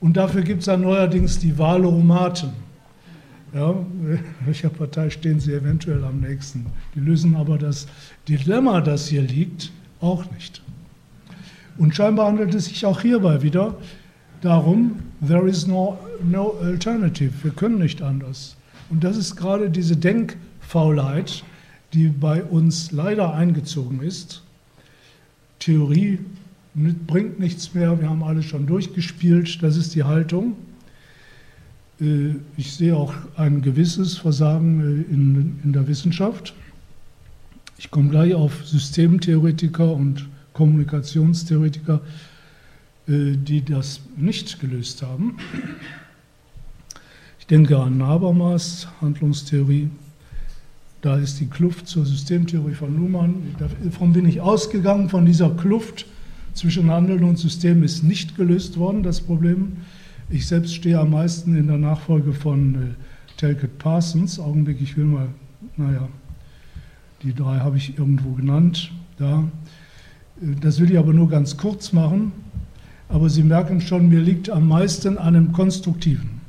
und 0.00 0.16
dafür 0.16 0.42
gibt 0.42 0.60
es 0.60 0.66
dann 0.66 0.80
neuerdings 0.80 1.38
die 1.38 1.58
Wahlomaten. 1.58 2.63
Ja, 3.54 3.86
welcher 4.44 4.68
Partei 4.68 5.10
stehen 5.10 5.38
Sie 5.38 5.52
eventuell 5.52 6.04
am 6.04 6.20
nächsten? 6.20 6.66
Die 6.94 7.00
lösen 7.00 7.36
aber 7.36 7.56
das 7.56 7.86
Dilemma, 8.28 8.80
das 8.80 9.06
hier 9.06 9.22
liegt, 9.22 9.70
auch 10.00 10.28
nicht. 10.32 10.60
Und 11.78 11.94
scheinbar 11.94 12.26
handelt 12.26 12.54
es 12.54 12.66
sich 12.66 12.84
auch 12.84 13.00
hierbei 13.00 13.42
wieder 13.42 13.76
darum, 14.40 14.96
there 15.26 15.48
is 15.48 15.66
no, 15.66 15.98
no 16.22 16.56
alternative, 16.62 17.32
wir 17.42 17.52
können 17.52 17.78
nicht 17.78 18.02
anders. 18.02 18.56
Und 18.90 19.02
das 19.04 19.16
ist 19.16 19.36
gerade 19.36 19.70
diese 19.70 19.96
Denkfaulheit, 19.96 21.44
die 21.92 22.08
bei 22.08 22.42
uns 22.42 22.90
leider 22.92 23.34
eingezogen 23.34 24.02
ist. 24.02 24.42
Theorie 25.60 26.18
bringt 26.74 27.38
nichts 27.38 27.72
mehr, 27.72 28.00
wir 28.00 28.10
haben 28.10 28.22
alle 28.22 28.42
schon 28.42 28.66
durchgespielt, 28.66 29.62
das 29.62 29.76
ist 29.76 29.94
die 29.94 30.04
Haltung. 30.04 30.56
Äh, 32.00 32.34
ich 32.56 32.72
sehe 32.72 32.96
auch 32.96 33.14
ein 33.36 33.62
gewisses 33.62 34.18
Versagen 34.18 34.80
äh, 34.80 35.12
in, 35.12 35.60
in 35.64 35.72
der 35.72 35.86
Wissenschaft. 35.88 36.54
Ich 37.78 37.90
komme 37.90 38.10
gleich 38.10 38.34
auf 38.34 38.66
Systemtheoretiker 38.66 39.92
und 39.92 40.28
Kommunikationstheoretiker, 40.52 42.00
äh, 43.08 43.36
die 43.36 43.64
das 43.64 44.00
nicht 44.16 44.60
gelöst 44.60 45.02
haben. 45.02 45.36
Ich 47.38 47.46
denke 47.46 47.78
an 47.78 48.02
Habermas, 48.02 48.88
Handlungstheorie. 49.00 49.90
Da 51.02 51.18
ist 51.18 51.38
die 51.40 51.46
Kluft 51.46 51.86
zur 51.86 52.06
Systemtheorie 52.06 52.72
von 52.72 52.96
Luhmann. 52.96 53.54
Davon 53.58 54.14
bin 54.14 54.26
ich 54.26 54.40
ausgegangen, 54.40 55.10
von 55.10 55.26
dieser 55.26 55.50
Kluft 55.50 56.06
zwischen 56.54 56.90
Handeln 56.90 57.24
und 57.24 57.36
System 57.36 57.82
ist 57.82 58.02
nicht 58.02 58.36
gelöst 58.36 58.78
worden, 58.78 59.02
das 59.02 59.20
Problem. 59.20 59.76
Ich 60.30 60.46
selbst 60.46 60.74
stehe 60.74 60.98
am 60.98 61.10
meisten 61.10 61.54
in 61.54 61.66
der 61.66 61.76
Nachfolge 61.76 62.32
von 62.32 62.74
äh, 62.74 62.78
Talcott 63.36 63.76
Parsons. 63.78 64.40
Augenblick, 64.40 64.80
ich 64.80 64.96
will 64.96 65.04
mal, 65.04 65.28
naja, 65.76 66.08
die 67.22 67.34
drei 67.34 67.58
habe 67.58 67.76
ich 67.76 67.98
irgendwo 67.98 68.30
genannt. 68.32 68.90
Da. 69.18 69.44
Äh, 70.40 70.54
das 70.60 70.80
will 70.80 70.90
ich 70.90 70.98
aber 70.98 71.12
nur 71.12 71.28
ganz 71.28 71.58
kurz 71.58 71.92
machen. 71.92 72.32
Aber 73.10 73.28
Sie 73.28 73.42
merken 73.42 73.82
schon, 73.82 74.08
mir 74.08 74.20
liegt 74.20 74.48
am 74.48 74.66
meisten 74.66 75.18
an 75.18 75.34
dem 75.34 75.52
Konstruktiven 75.52 76.40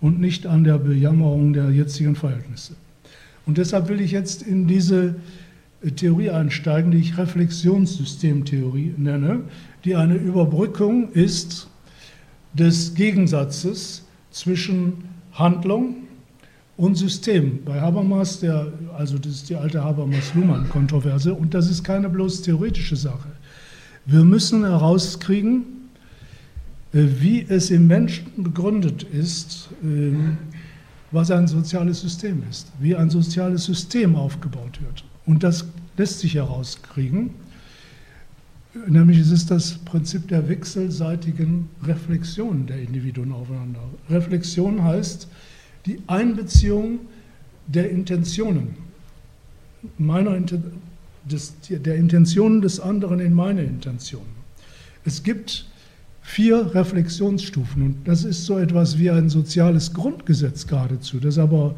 und 0.00 0.20
nicht 0.20 0.44
an 0.44 0.64
der 0.64 0.78
Bejammerung 0.78 1.52
der 1.52 1.70
jetzigen 1.70 2.16
Verhältnisse. 2.16 2.74
Und 3.46 3.58
deshalb 3.58 3.88
will 3.88 4.00
ich 4.00 4.10
jetzt 4.10 4.42
in 4.42 4.66
diese 4.66 5.14
äh, 5.84 5.92
Theorie 5.92 6.30
einsteigen, 6.30 6.90
die 6.90 6.98
ich 6.98 7.16
Reflexionssystemtheorie 7.16 8.94
nenne, 8.96 9.42
die 9.84 9.94
eine 9.94 10.16
Überbrückung 10.16 11.12
ist 11.12 11.68
des 12.54 12.94
Gegensatzes 12.94 14.02
zwischen 14.30 15.04
Handlung 15.32 15.96
und 16.76 16.96
System. 16.96 17.64
Bei 17.64 17.80
Habermas, 17.80 18.40
der, 18.40 18.72
also 18.96 19.18
das 19.18 19.32
ist 19.32 19.50
die 19.50 19.56
alte 19.56 19.82
Habermas-Luhmann-Kontroverse, 19.82 21.34
und 21.34 21.54
das 21.54 21.70
ist 21.70 21.84
keine 21.84 22.08
bloß 22.08 22.42
theoretische 22.42 22.96
Sache. 22.96 23.28
Wir 24.06 24.24
müssen 24.24 24.64
herauskriegen, 24.64 25.64
äh, 26.92 27.04
wie 27.20 27.44
es 27.48 27.70
im 27.70 27.86
Menschen 27.86 28.26
begründet 28.36 29.02
ist, 29.02 29.68
ähm, 29.82 30.38
was 31.10 31.30
ein 31.30 31.46
soziales 31.46 32.00
System 32.00 32.42
ist, 32.50 32.68
wie 32.80 32.96
ein 32.96 33.08
soziales 33.08 33.64
System 33.64 34.16
aufgebaut 34.16 34.80
wird. 34.82 35.04
Und 35.26 35.42
das 35.42 35.64
lässt 35.96 36.20
sich 36.20 36.34
herauskriegen. 36.34 37.30
Nämlich 38.88 39.18
es 39.18 39.30
ist 39.30 39.50
das 39.50 39.78
Prinzip 39.78 40.28
der 40.28 40.48
wechselseitigen 40.48 41.68
Reflexion 41.84 42.66
der 42.66 42.80
Individuen 42.80 43.32
aufeinander. 43.32 43.80
Reflexion 44.10 44.82
heißt 44.82 45.28
die 45.86 45.98
Einbeziehung 46.08 47.00
der 47.66 47.90
Intentionen, 47.90 48.74
meiner, 49.98 50.38
des, 51.24 51.54
der 51.68 51.94
Intentionen 51.94 52.62
des 52.62 52.80
anderen 52.80 53.20
in 53.20 53.32
meine 53.32 53.62
Intentionen. 53.62 54.34
Es 55.04 55.22
gibt 55.22 55.66
vier 56.24 56.74
Reflexionsstufen. 56.74 57.82
Und 57.82 58.08
das 58.08 58.24
ist 58.24 58.46
so 58.46 58.58
etwas 58.58 58.98
wie 58.98 59.10
ein 59.10 59.28
soziales 59.28 59.92
Grundgesetz 59.92 60.66
geradezu, 60.66 61.20
das 61.20 61.38
aber 61.38 61.76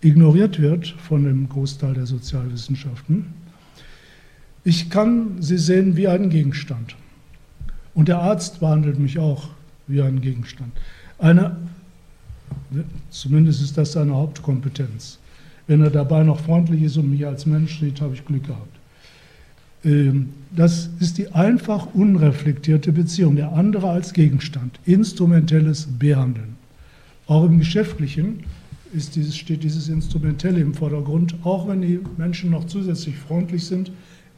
ignoriert 0.00 0.60
wird 0.60 0.88
von 0.88 1.24
dem 1.24 1.48
Großteil 1.48 1.94
der 1.94 2.06
Sozialwissenschaften. 2.06 3.26
Ich 4.64 4.90
kann 4.90 5.40
sie 5.40 5.58
sehen 5.58 5.96
wie 5.96 6.08
einen 6.08 6.30
Gegenstand. 6.30 6.96
Und 7.94 8.08
der 8.08 8.18
Arzt 8.18 8.60
behandelt 8.60 8.98
mich 8.98 9.18
auch 9.18 9.48
wie 9.86 10.00
einen 10.00 10.20
Gegenstand. 10.20 10.72
Eine, 11.18 11.56
zumindest 13.10 13.62
ist 13.62 13.76
das 13.76 13.92
seine 13.92 14.14
Hauptkompetenz. 14.14 15.18
Wenn 15.66 15.82
er 15.82 15.90
dabei 15.90 16.22
noch 16.22 16.40
freundlich 16.40 16.82
ist 16.82 16.96
und 16.96 17.10
mich 17.10 17.26
als 17.26 17.46
Mensch 17.46 17.80
sieht, 17.80 18.00
habe 18.00 18.14
ich 18.14 18.24
Glück 18.24 18.46
gehabt. 18.46 18.78
Ähm, 19.84 20.30
das 20.54 20.90
ist 21.00 21.18
die 21.18 21.32
einfach 21.32 21.94
unreflektierte 21.94 22.92
Beziehung, 22.92 23.36
der 23.36 23.52
andere 23.52 23.90
als 23.90 24.12
Gegenstand, 24.12 24.78
instrumentelles 24.84 25.88
Behandeln. 25.98 26.56
Auch 27.26 27.44
im 27.44 27.58
Geschäftlichen 27.58 28.44
dieses, 28.92 29.36
steht 29.36 29.62
dieses 29.62 29.88
Instrumentelle 29.88 30.60
im 30.60 30.74
Vordergrund. 30.74 31.34
Auch 31.44 31.68
wenn 31.68 31.80
die 31.82 32.00
Menschen 32.16 32.50
noch 32.50 32.66
zusätzlich 32.66 33.16
freundlich 33.16 33.64
sind, 33.64 33.90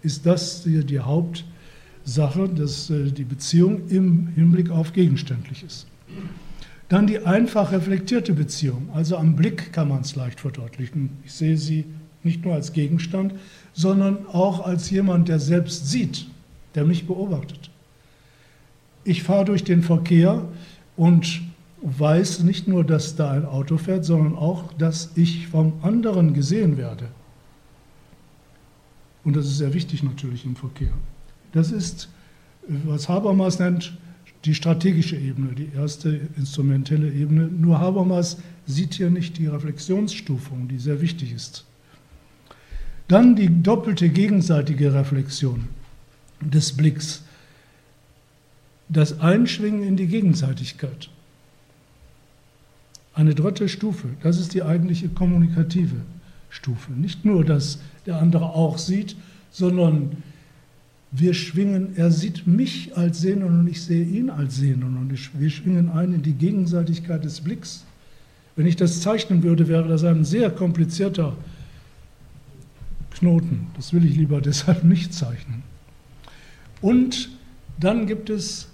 ist 0.05 0.27
das 0.27 0.63
die, 0.63 0.85
die 0.85 1.01
Hauptsache, 1.01 2.49
dass 2.49 2.91
äh, 2.91 3.11
die 3.11 3.25
Beziehung 3.25 3.89
im 3.89 4.29
Hinblick 4.29 4.71
auf 4.71 4.93
Gegenständliches. 4.93 5.87
Dann 6.89 7.07
die 7.07 7.21
einfach 7.21 7.73
reflektierte 7.73 8.35
Beziehung. 8.35 8.89
Also 8.93 9.17
am 9.17 9.35
Blick 9.35 9.73
kann 9.73 9.89
man 9.89 10.03
es 10.03 10.15
leicht 10.15 10.41
verdeutlichen. 10.41 11.11
Ich 11.25 11.33
sehe 11.33 11.57
sie 11.57 11.87
nicht 12.23 12.45
nur 12.45 12.55
als 12.55 12.73
Gegenstand, 12.73 13.35
sondern 13.73 14.27
auch 14.27 14.65
als 14.65 14.91
jemand, 14.91 15.29
der 15.29 15.39
selbst 15.39 15.91
sieht, 15.91 16.27
der 16.75 16.85
mich 16.85 17.07
beobachtet. 17.07 17.71
Ich 19.05 19.23
fahre 19.23 19.47
durch 19.47 19.65
den 19.65 19.83
Verkehr 19.83 20.47
und 20.97 21.43
weiß 21.83 22.41
nicht 22.41 22.69
nur, 22.69 22.85
dass 22.85 23.17
da 23.17 23.31
ein 23.33 23.45
Auto 23.45 23.77
fährt, 23.77 24.05
sondern 24.05 24.37
auch, 24.37 24.73
dass 24.75 25.11
ich 25.17 25.49
vom 25.49 25.75
anderen 25.83 26.33
gesehen 26.33 26.77
werde. 26.77 27.09
Und 29.25 29.37
das 29.37 29.47
ist 29.47 29.59
sehr 29.59 29.73
wichtig 29.75 30.03
natürlich 30.03 30.45
im 30.45 30.55
Verkehr. 30.55 30.93
Das 31.53 31.73
ist, 31.73 32.09
was 32.69 33.09
Habermas 33.09 33.59
nennt, 33.59 33.97
die 34.45 34.55
strategische 34.55 35.17
Ebene, 35.17 35.55
die 35.55 35.71
erste 35.75 36.21
instrumentelle 36.37 37.11
Ebene. 37.11 37.47
Nur 37.47 37.81
Habermas 37.81 38.37
sieht 38.67 38.95
hier 38.95 39.11
nicht 39.11 39.39
die 39.39 39.47
Reflexionsstufung, 39.47 40.69
die 40.69 40.79
sehr 40.79 41.01
wichtig 41.01 41.33
ist. 41.33 41.65
Dann 43.09 43.37
die 43.37 43.63
doppelte 43.63 44.09
gegenseitige 44.09 44.93
Reflexion 44.93 45.69
des 46.41 46.73
Blicks, 46.73 47.23
das 48.89 49.21
Einschwingen 49.21 49.83
in 49.83 49.97
die 49.97 50.07
Gegenseitigkeit. 50.07 51.09
Eine 53.15 53.35
dritte 53.35 53.69
Stufe, 53.69 54.09
das 54.23 54.39
ist 54.39 54.53
die 54.53 54.63
eigentliche 54.63 55.09
kommunikative 55.09 55.97
Stufe. 56.55 56.93
Nicht 56.93 57.25
nur, 57.25 57.45
dass 57.45 57.81
der 58.07 58.21
andere 58.21 58.51
auch 58.51 58.79
sieht, 58.79 59.17
sondern 59.51 60.23
wir 61.11 61.35
schwingen, 61.35 61.97
er 61.97 62.11
sieht 62.11 62.47
mich 62.47 62.97
als 62.97 63.21
Sehenden 63.21 63.61
und 63.61 63.67
ich 63.69 63.83
sehe 63.83 64.05
ihn 64.05 64.31
als 64.31 64.57
Sehenden 64.57 64.97
und 64.97 65.13
wir 65.41 65.51
schwingen 65.51 65.91
ein 65.91 66.13
in 66.13 66.23
die 66.23 66.33
Gegenseitigkeit 66.33 67.25
des 67.25 67.41
Blicks. 67.41 67.85
Wenn 68.57 68.67
ich 68.67 68.77
das 68.77 69.01
zeichnen 69.01 69.43
würde, 69.43 69.67
wäre 69.67 69.89
das 69.89 70.05
ein 70.05 70.25
sehr 70.25 70.51
komplizierter 70.51 71.37
Knoten. 73.11 73.67
Das 73.77 73.93
will 73.93 74.05
ich 74.05 74.17
lieber 74.17 74.41
deshalb 74.41 74.85
nicht 74.85 75.13
zeichnen. 75.13 75.63
Und 76.81 77.31
dann 77.81 78.07
gibt 78.07 78.31
es 78.31 78.69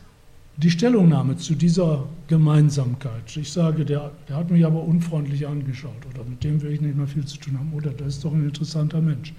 die 0.62 0.70
Stellungnahme 0.70 1.36
zu 1.36 1.54
dieser 1.54 2.04
Gemeinsamkeit. 2.28 3.36
Ich 3.36 3.50
sage, 3.50 3.84
der, 3.84 4.12
der 4.28 4.36
hat 4.36 4.50
mich 4.50 4.64
aber 4.66 4.82
unfreundlich 4.82 5.46
angeschaut 5.46 6.06
oder 6.12 6.24
mit 6.28 6.44
dem 6.44 6.60
will 6.60 6.72
ich 6.72 6.80
nicht 6.80 6.96
mehr 6.96 7.06
viel 7.06 7.24
zu 7.24 7.38
tun 7.38 7.58
haben 7.58 7.72
oder 7.72 7.90
das 7.90 8.16
ist 8.16 8.24
doch 8.24 8.32
ein 8.32 8.44
interessanter 8.44 9.00
Mensch. 9.00 9.32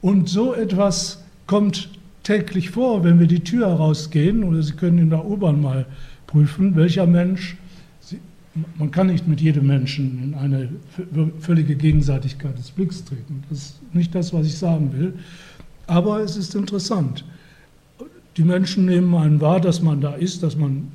Und 0.00 0.28
so 0.28 0.54
etwas 0.54 1.22
kommt 1.46 1.90
täglich 2.22 2.70
vor, 2.70 3.04
wenn 3.04 3.20
wir 3.20 3.26
die 3.26 3.40
Tür 3.40 3.68
herausgehen 3.68 4.44
oder 4.44 4.62
Sie 4.62 4.72
können 4.72 4.98
in 4.98 5.10
der 5.10 5.26
U-Bahn 5.26 5.60
mal 5.60 5.84
prüfen, 6.26 6.74
welcher 6.74 7.06
Mensch, 7.06 7.56
Sie, 8.00 8.18
man 8.78 8.90
kann 8.90 9.08
nicht 9.08 9.28
mit 9.28 9.42
jedem 9.42 9.66
Menschen 9.66 10.22
in 10.22 10.34
eine 10.34 10.70
völlige 11.40 11.76
Gegenseitigkeit 11.76 12.56
des 12.56 12.70
Blicks 12.70 13.04
treten. 13.04 13.44
Das 13.50 13.58
ist 13.58 13.94
nicht 13.94 14.14
das, 14.14 14.32
was 14.32 14.46
ich 14.46 14.56
sagen 14.56 14.90
will. 14.94 15.14
Aber 15.86 16.20
es 16.20 16.38
ist 16.38 16.54
interessant. 16.54 17.24
Die 18.36 18.42
Menschen 18.42 18.86
nehmen 18.86 19.14
einen 19.14 19.40
wahr, 19.40 19.60
dass 19.60 19.80
man 19.80 20.00
da 20.00 20.14
ist, 20.14 20.42
dass, 20.42 20.56
man, 20.56 20.88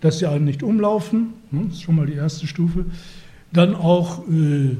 dass 0.00 0.18
sie 0.18 0.28
einen 0.28 0.44
nicht 0.44 0.62
umlaufen. 0.62 1.34
Ne, 1.50 1.64
das 1.66 1.76
ist 1.76 1.82
schon 1.82 1.96
mal 1.96 2.06
die 2.06 2.14
erste 2.14 2.46
Stufe. 2.46 2.86
Dann 3.52 3.74
auch, 3.74 4.28
äh, 4.28 4.76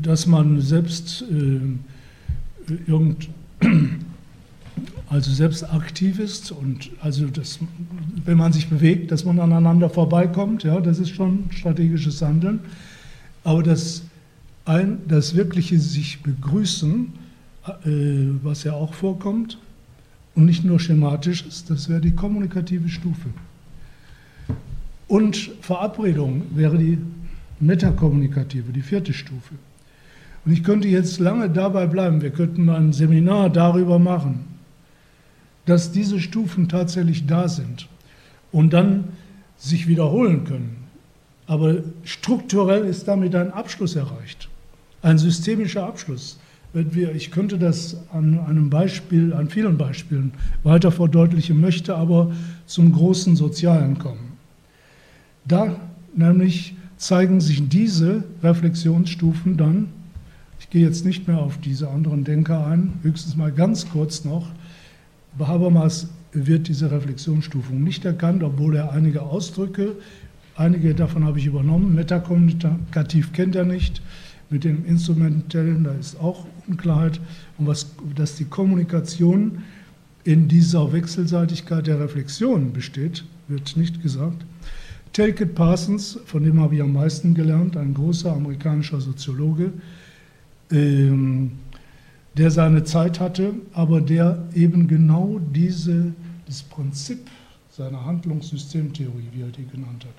dass 0.00 0.26
man 0.26 0.60
selbst 0.60 1.24
äh, 1.30 2.80
irgend, 2.86 3.28
also 5.10 5.30
selbst 5.30 5.62
aktiv 5.62 6.18
ist 6.18 6.50
und 6.50 6.90
also 7.00 7.26
das, 7.26 7.58
wenn 8.24 8.38
man 8.38 8.52
sich 8.52 8.68
bewegt, 8.68 9.12
dass 9.12 9.24
man 9.24 9.38
aneinander 9.38 9.90
vorbeikommt, 9.90 10.64
ja, 10.64 10.80
das 10.80 10.98
ist 10.98 11.10
schon 11.10 11.44
strategisches 11.50 12.22
Handeln. 12.22 12.60
Aber 13.44 13.62
das, 13.62 14.02
ein, 14.64 14.98
das 15.06 15.36
wirkliche 15.36 15.78
sich 15.78 16.22
begrüßen, 16.22 17.12
äh, 17.84 17.90
was 18.42 18.64
ja 18.64 18.72
auch 18.72 18.94
vorkommt, 18.94 19.58
und 20.36 20.44
nicht 20.44 20.64
nur 20.64 20.78
schematisch 20.78 21.44
ist, 21.46 21.70
das 21.70 21.88
wäre 21.88 22.00
die 22.00 22.14
kommunikative 22.14 22.88
Stufe. 22.88 23.30
Und 25.08 25.36
Verabredung 25.62 26.42
wäre 26.54 26.76
die 26.76 26.98
metakommunikative, 27.58 28.72
die 28.72 28.82
vierte 28.82 29.14
Stufe. 29.14 29.54
Und 30.44 30.52
ich 30.52 30.62
könnte 30.62 30.88
jetzt 30.88 31.18
lange 31.18 31.48
dabei 31.48 31.86
bleiben, 31.86 32.20
wir 32.20 32.30
könnten 32.30 32.66
mal 32.66 32.76
ein 32.76 32.92
Seminar 32.92 33.50
darüber 33.50 33.98
machen, 33.98 34.44
dass 35.64 35.90
diese 35.90 36.20
Stufen 36.20 36.68
tatsächlich 36.68 37.26
da 37.26 37.48
sind 37.48 37.88
und 38.52 38.72
dann 38.72 39.04
sich 39.56 39.88
wiederholen 39.88 40.44
können. 40.44 40.76
Aber 41.46 41.76
strukturell 42.04 42.84
ist 42.84 43.08
damit 43.08 43.34
ein 43.34 43.52
Abschluss 43.52 43.96
erreicht, 43.96 44.48
ein 45.02 45.16
systemischer 45.16 45.86
Abschluss 45.86 46.38
wir, 46.76 47.14
ich 47.14 47.30
könnte 47.30 47.58
das 47.58 47.96
an 48.12 48.38
einem 48.38 48.70
Beispiel, 48.70 49.32
an 49.32 49.48
vielen 49.48 49.78
Beispielen 49.78 50.32
weiter 50.62 50.92
verdeutlichen, 50.92 51.60
möchte 51.60 51.96
aber 51.96 52.32
zum 52.66 52.92
großen 52.92 53.36
Sozialen 53.36 53.98
kommen. 53.98 54.32
Da 55.46 55.76
nämlich 56.14 56.74
zeigen 56.96 57.40
sich 57.40 57.68
diese 57.68 58.24
Reflexionsstufen 58.42 59.56
dann, 59.56 59.88
ich 60.58 60.70
gehe 60.70 60.86
jetzt 60.86 61.04
nicht 61.04 61.28
mehr 61.28 61.38
auf 61.38 61.58
diese 61.58 61.88
anderen 61.88 62.24
Denker 62.24 62.66
ein, 62.66 62.94
höchstens 63.02 63.36
mal 63.36 63.52
ganz 63.52 63.88
kurz 63.88 64.24
noch, 64.24 64.48
bei 65.38 65.46
Habermas 65.46 66.08
wird 66.32 66.68
diese 66.68 66.90
Reflexionsstufung 66.90 67.82
nicht 67.82 68.04
erkannt, 68.04 68.42
obwohl 68.42 68.76
er 68.76 68.92
einige 68.92 69.22
Ausdrücke, 69.22 69.92
einige 70.56 70.94
davon 70.94 71.24
habe 71.24 71.38
ich 71.38 71.46
übernommen, 71.46 71.94
metakommunikativ 71.94 73.32
kennt 73.32 73.54
er 73.54 73.64
nicht, 73.64 74.02
mit 74.50 74.64
dem 74.64 74.84
Instrumentellen, 74.84 75.84
da 75.84 75.92
ist 75.92 76.18
auch 76.20 76.46
Unklarheit. 76.68 77.20
Und 77.58 77.66
was, 77.66 77.94
dass 78.14 78.36
die 78.36 78.44
Kommunikation 78.44 79.62
in 80.24 80.48
dieser 80.48 80.92
Wechselseitigkeit 80.92 81.86
der 81.86 82.00
Reflexion 82.00 82.72
besteht, 82.72 83.24
wird 83.48 83.76
nicht 83.76 84.02
gesagt. 84.02 84.44
Talcott 85.12 85.54
Parsons, 85.54 86.18
von 86.26 86.42
dem 86.42 86.60
habe 86.60 86.74
ich 86.74 86.82
am 86.82 86.92
meisten 86.92 87.32
gelernt, 87.32 87.76
ein 87.76 87.94
großer 87.94 88.32
amerikanischer 88.32 89.00
Soziologe, 89.00 89.72
ähm, 90.70 91.52
der 92.36 92.50
seine 92.50 92.84
Zeit 92.84 93.18
hatte, 93.18 93.54
aber 93.72 94.00
der 94.00 94.46
eben 94.54 94.88
genau 94.88 95.40
diese, 95.54 96.12
das 96.46 96.62
Prinzip 96.62 97.30
seiner 97.70 98.04
Handlungssystemtheorie, 98.04 99.28
wie 99.32 99.42
er 99.42 99.48
die 99.48 99.66
genannt 99.66 100.04
hat, 100.04 100.14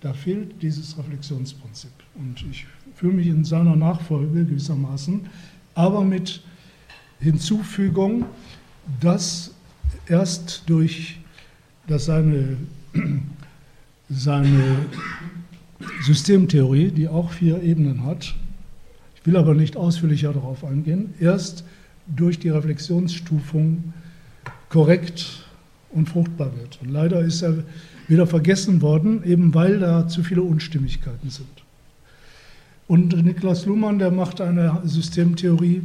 da 0.00 0.12
fehlt 0.12 0.62
dieses 0.62 0.96
Reflexionsprinzip. 0.98 1.92
Und 2.14 2.42
ich 2.50 2.66
fühle 2.94 3.14
mich 3.14 3.26
in 3.26 3.44
seiner 3.44 3.76
Nachfolge 3.76 4.44
gewissermaßen, 4.44 5.26
aber 5.74 6.04
mit 6.04 6.42
Hinzufügung, 7.20 8.26
dass 9.00 9.54
erst 10.08 10.64
durch 10.66 11.18
dass 11.86 12.06
seine, 12.06 12.56
seine 14.08 14.86
Systemtheorie, 16.02 16.90
die 16.90 17.08
auch 17.08 17.30
vier 17.30 17.62
Ebenen 17.62 18.04
hat, 18.04 18.34
ich 19.16 19.26
will 19.26 19.36
aber 19.36 19.54
nicht 19.54 19.76
ausführlicher 19.76 20.32
darauf 20.32 20.64
eingehen, 20.64 21.14
erst 21.20 21.64
durch 22.06 22.38
die 22.38 22.48
Reflexionsstufung 22.48 23.92
korrekt 24.68 25.44
und 25.90 26.08
fruchtbar 26.08 26.56
wird. 26.56 26.78
Und 26.82 26.90
leider 26.90 27.20
ist 27.20 27.42
er 27.42 27.62
wieder 28.08 28.26
vergessen 28.26 28.82
worden, 28.82 29.22
eben 29.24 29.54
weil 29.54 29.78
da 29.78 30.08
zu 30.08 30.24
viele 30.24 30.42
Unstimmigkeiten 30.42 31.30
sind. 31.30 31.61
Und 32.92 33.24
Niklas 33.24 33.64
Luhmann, 33.64 33.98
der 33.98 34.10
macht 34.10 34.42
eine 34.42 34.82
Systemtheorie, 34.84 35.80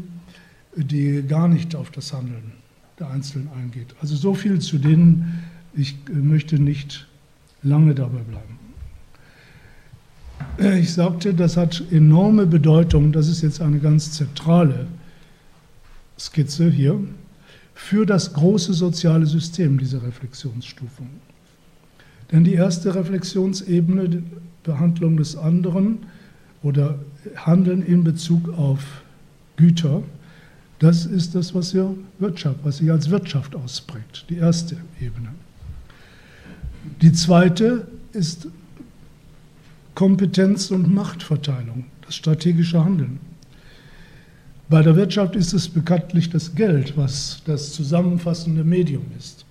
die 0.75 1.23
gar 1.25 1.47
nicht 1.47 1.73
auf 1.73 1.89
das 1.89 2.11
Handeln 2.11 2.51
der 2.99 3.09
Einzelnen 3.09 3.47
eingeht. 3.57 3.95
Also 4.01 4.17
so 4.17 4.33
viel 4.33 4.59
zu 4.59 4.77
denen, 4.77 5.41
ich 5.73 5.95
möchte 6.11 6.59
nicht 6.59 7.07
lange 7.63 7.95
dabei 7.95 8.19
bleiben. 8.19 8.59
Ich 10.81 10.91
sagte, 10.91 11.33
das 11.33 11.55
hat 11.55 11.81
enorme 11.91 12.45
Bedeutung, 12.45 13.13
das 13.13 13.29
ist 13.29 13.41
jetzt 13.41 13.61
eine 13.61 13.79
ganz 13.79 14.11
zentrale 14.11 14.87
Skizze 16.19 16.69
hier, 16.69 16.99
für 17.73 18.05
das 18.05 18.33
große 18.33 18.73
soziale 18.73 19.27
System, 19.27 19.77
diese 19.77 20.03
Reflexionsstufung. 20.03 21.07
Denn 22.33 22.43
die 22.43 22.55
erste 22.55 22.93
Reflexionsebene, 22.95 24.09
die 24.09 24.23
Behandlung 24.63 25.15
des 25.15 25.37
anderen 25.37 25.99
oder 26.63 26.99
Handeln 27.35 27.85
in 27.85 28.03
Bezug 28.03 28.49
auf 28.57 29.03
Güter, 29.55 30.03
das 30.79 31.05
ist 31.05 31.33
das, 31.33 31.55
was, 31.55 31.71
hier 31.71 31.95
Wirtschaft, 32.19 32.59
was 32.63 32.77
sich 32.77 32.91
als 32.91 33.09
Wirtschaft 33.09 33.55
ausprägt, 33.55 34.25
die 34.29 34.37
erste 34.37 34.77
Ebene. 34.99 35.29
Die 37.01 37.11
zweite 37.11 37.87
ist 38.13 38.47
Kompetenz 39.95 40.69
und 40.69 40.93
Machtverteilung, 40.93 41.85
das 42.05 42.15
strategische 42.15 42.83
Handeln. 42.83 43.19
Bei 44.69 44.81
der 44.83 44.95
Wirtschaft 44.95 45.35
ist 45.35 45.53
es 45.53 45.69
bekanntlich 45.69 46.29
das 46.29 46.53
Geld, 46.53 46.95
was 46.97 47.41
das 47.45 47.71
zusammenfassende 47.73 48.63
Medium 48.63 49.05
ist. 49.17 49.45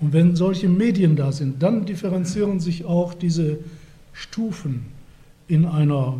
Und 0.00 0.12
wenn 0.12 0.36
solche 0.36 0.68
Medien 0.68 1.16
da 1.16 1.32
sind, 1.32 1.62
dann 1.62 1.86
differenzieren 1.86 2.60
sich 2.60 2.84
auch 2.84 3.14
diese 3.14 3.58
Stufen 4.12 4.86
in 5.48 5.64
einer 5.64 6.18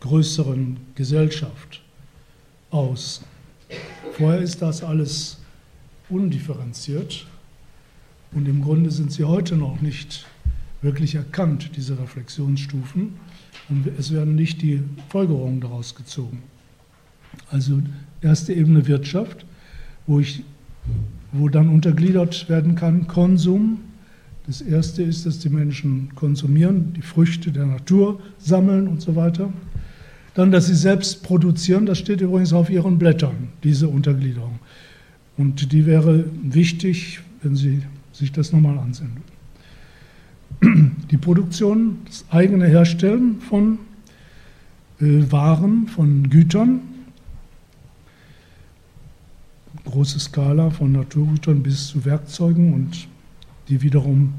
größeren 0.00 0.76
Gesellschaft 0.94 1.82
aus. 2.70 3.22
Vorher 4.12 4.40
ist 4.40 4.62
das 4.62 4.82
alles 4.82 5.38
undifferenziert 6.08 7.26
und 8.32 8.46
im 8.46 8.62
Grunde 8.62 8.90
sind 8.90 9.12
sie 9.12 9.24
heute 9.24 9.56
noch 9.56 9.80
nicht 9.80 10.26
wirklich 10.82 11.14
erkannt, 11.14 11.70
diese 11.76 11.98
Reflexionsstufen, 11.98 13.14
und 13.68 13.86
es 13.98 14.12
werden 14.12 14.36
nicht 14.36 14.62
die 14.62 14.82
Folgerungen 15.08 15.60
daraus 15.60 15.94
gezogen. 15.94 16.42
Also 17.50 17.82
erste 18.20 18.52
Ebene 18.52 18.86
Wirtschaft, 18.86 19.44
wo 20.06 20.20
ich 20.20 20.44
wo 21.32 21.48
dann 21.48 21.68
untergliedert 21.68 22.48
werden 22.48 22.76
kann 22.76 23.06
Konsum, 23.06 23.80
Das 24.46 24.60
erste 24.60 25.02
ist, 25.02 25.26
dass 25.26 25.40
die 25.40 25.48
Menschen 25.48 26.14
konsumieren, 26.14 26.92
die 26.92 27.02
Früchte 27.02 27.50
der 27.50 27.66
Natur 27.66 28.20
sammeln 28.38 28.86
und 28.86 29.00
so 29.02 29.16
weiter. 29.16 29.52
Dann, 30.36 30.50
dass 30.52 30.66
sie 30.66 30.74
selbst 30.74 31.22
produzieren, 31.22 31.86
das 31.86 31.96
steht 31.96 32.20
übrigens 32.20 32.52
auf 32.52 32.68
ihren 32.68 32.98
Blättern, 32.98 33.48
diese 33.64 33.88
Untergliederung. 33.88 34.58
Und 35.38 35.72
die 35.72 35.86
wäre 35.86 36.26
wichtig, 36.42 37.20
wenn 37.42 37.56
Sie 37.56 37.82
sich 38.12 38.32
das 38.32 38.52
nochmal 38.52 38.78
ansehen. 38.78 39.16
Die 41.10 41.16
Produktion, 41.16 42.00
das 42.04 42.26
eigene 42.30 42.66
Herstellen 42.66 43.40
von 43.40 43.78
äh, 45.00 45.30
Waren, 45.30 45.88
von 45.88 46.28
Gütern, 46.28 46.80
große 49.84 50.20
Skala 50.20 50.68
von 50.68 50.92
Naturgütern 50.92 51.62
bis 51.62 51.88
zu 51.88 52.04
Werkzeugen 52.04 52.74
und 52.74 53.08
die 53.68 53.80
wiederum 53.80 54.34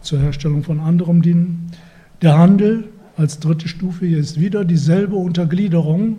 zur 0.00 0.20
Herstellung 0.20 0.62
von 0.62 0.78
anderem 0.78 1.22
dienen. 1.22 1.72
Der 2.20 2.38
Handel 2.38 2.91
als 3.16 3.38
dritte 3.38 3.68
Stufe, 3.68 4.06
hier 4.06 4.18
ist 4.18 4.40
wieder 4.40 4.64
dieselbe 4.64 5.16
Untergliederung. 5.16 6.18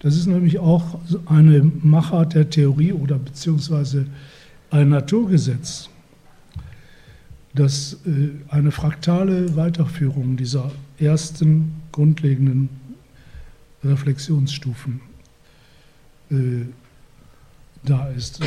Das 0.00 0.16
ist 0.16 0.26
nämlich 0.26 0.58
auch 0.58 0.98
eine 1.26 1.62
Machart 1.82 2.34
der 2.34 2.48
Theorie 2.48 2.92
oder 2.92 3.18
beziehungsweise 3.18 4.06
ein 4.70 4.88
Naturgesetz, 4.88 5.90
das 7.54 7.98
äh, 8.06 8.30
eine 8.48 8.70
fraktale 8.70 9.56
Weiterführung 9.56 10.36
dieser 10.36 10.70
ersten 10.98 11.72
grundlegenden 11.92 12.68
Reflexionsstufen 13.84 15.00
äh, 16.30 16.66
da 17.84 18.08
ist. 18.08 18.40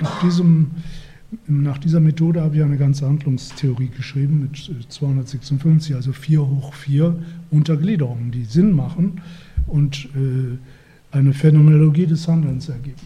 Nach, 0.00 0.20
diesem, 0.20 0.70
nach 1.46 1.78
dieser 1.78 2.00
Methode 2.00 2.42
habe 2.42 2.56
ich 2.56 2.62
eine 2.62 2.76
ganze 2.76 3.06
Handlungstheorie 3.06 3.88
geschrieben 3.88 4.40
mit 4.40 4.70
256, 4.88 5.94
also 5.94 6.12
4 6.12 6.40
hoch 6.40 6.74
4 6.74 7.14
Untergliederungen, 7.50 8.30
die 8.30 8.44
Sinn 8.44 8.72
machen 8.72 9.20
und 9.66 10.08
äh, 10.14 10.58
eine 11.10 11.32
Phänomenologie 11.32 12.06
des 12.06 12.28
Handelns 12.28 12.68
ergeben. 12.68 13.00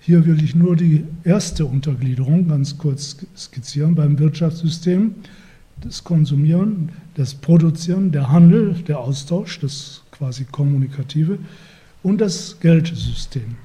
Hier 0.00 0.24
will 0.26 0.42
ich 0.42 0.54
nur 0.54 0.76
die 0.76 1.04
erste 1.24 1.66
Untergliederung 1.66 2.48
ganz 2.48 2.78
kurz 2.78 3.16
skizzieren 3.36 3.94
beim 3.94 4.18
Wirtschaftssystem. 4.18 5.14
Das 5.80 6.04
Konsumieren, 6.04 6.90
das 7.14 7.34
Produzieren, 7.34 8.12
der 8.12 8.30
Handel, 8.30 8.74
der 8.86 8.98
Austausch, 9.00 9.60
das 9.60 10.02
quasi 10.10 10.44
Kommunikative 10.44 11.38
und 12.02 12.20
das 12.20 12.58
Geldsystem 12.60 13.56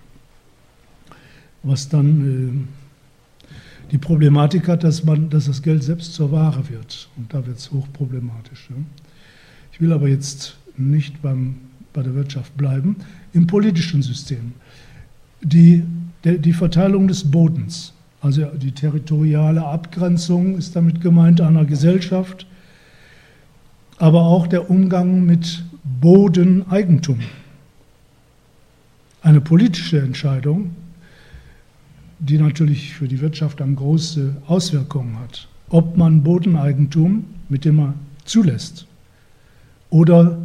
was 1.63 1.89
dann 1.89 2.67
äh, 2.67 2.80
die 3.91 3.97
Problematik 3.97 4.67
hat, 4.69 4.84
dass, 4.84 5.04
man, 5.04 5.30
dass 5.30 5.45
das 5.45 5.62
Geld 5.62 5.84
selbst 5.84 6.13
zur 6.13 6.32
Ware 6.32 6.69
wird. 6.69 7.10
Und 7.17 7.34
da 7.34 7.45
wird 7.45 7.58
es 7.58 7.71
hochproblematisch. 7.71 8.67
Ja. 8.69 8.75
Ich 9.73 9.82
will 9.82 9.91
aber 9.91 10.08
jetzt 10.08 10.58
nicht 10.77 11.21
beim, 11.21 11.56
bei 11.91 12.01
der 12.01 12.15
Wirtschaft 12.15 12.56
bleiben. 12.56 12.95
Im 13.34 13.47
politischen 13.47 14.01
System. 14.01 14.54
Die, 15.41 15.84
der, 16.23 16.38
die 16.38 16.54
Verteilung 16.54 17.08
des 17.08 17.30
Bodens, 17.30 17.93
also 18.21 18.45
die 18.45 18.71
territoriale 18.71 19.65
Abgrenzung 19.65 20.58
ist 20.58 20.75
damit 20.75 21.01
gemeint 21.01 21.41
einer 21.41 21.65
Gesellschaft, 21.65 22.45
aber 23.97 24.21
auch 24.21 24.47
der 24.47 24.69
Umgang 24.69 25.25
mit 25.25 25.63
Bodeneigentum. 25.99 27.19
Eine 29.21 29.41
politische 29.41 29.99
Entscheidung, 29.99 30.71
die 32.21 32.38
natürlich 32.38 32.93
für 32.93 33.07
die 33.07 33.19
Wirtschaft 33.19 33.60
dann 33.60 33.75
große 33.75 34.38
Auswirkungen 34.47 35.19
hat. 35.19 35.47
Ob 35.69 35.97
man 35.97 36.21
Bodeneigentum, 36.23 37.25
mit 37.49 37.65
dem 37.65 37.77
man 37.77 37.93
zulässt, 38.25 38.86
oder 39.89 40.38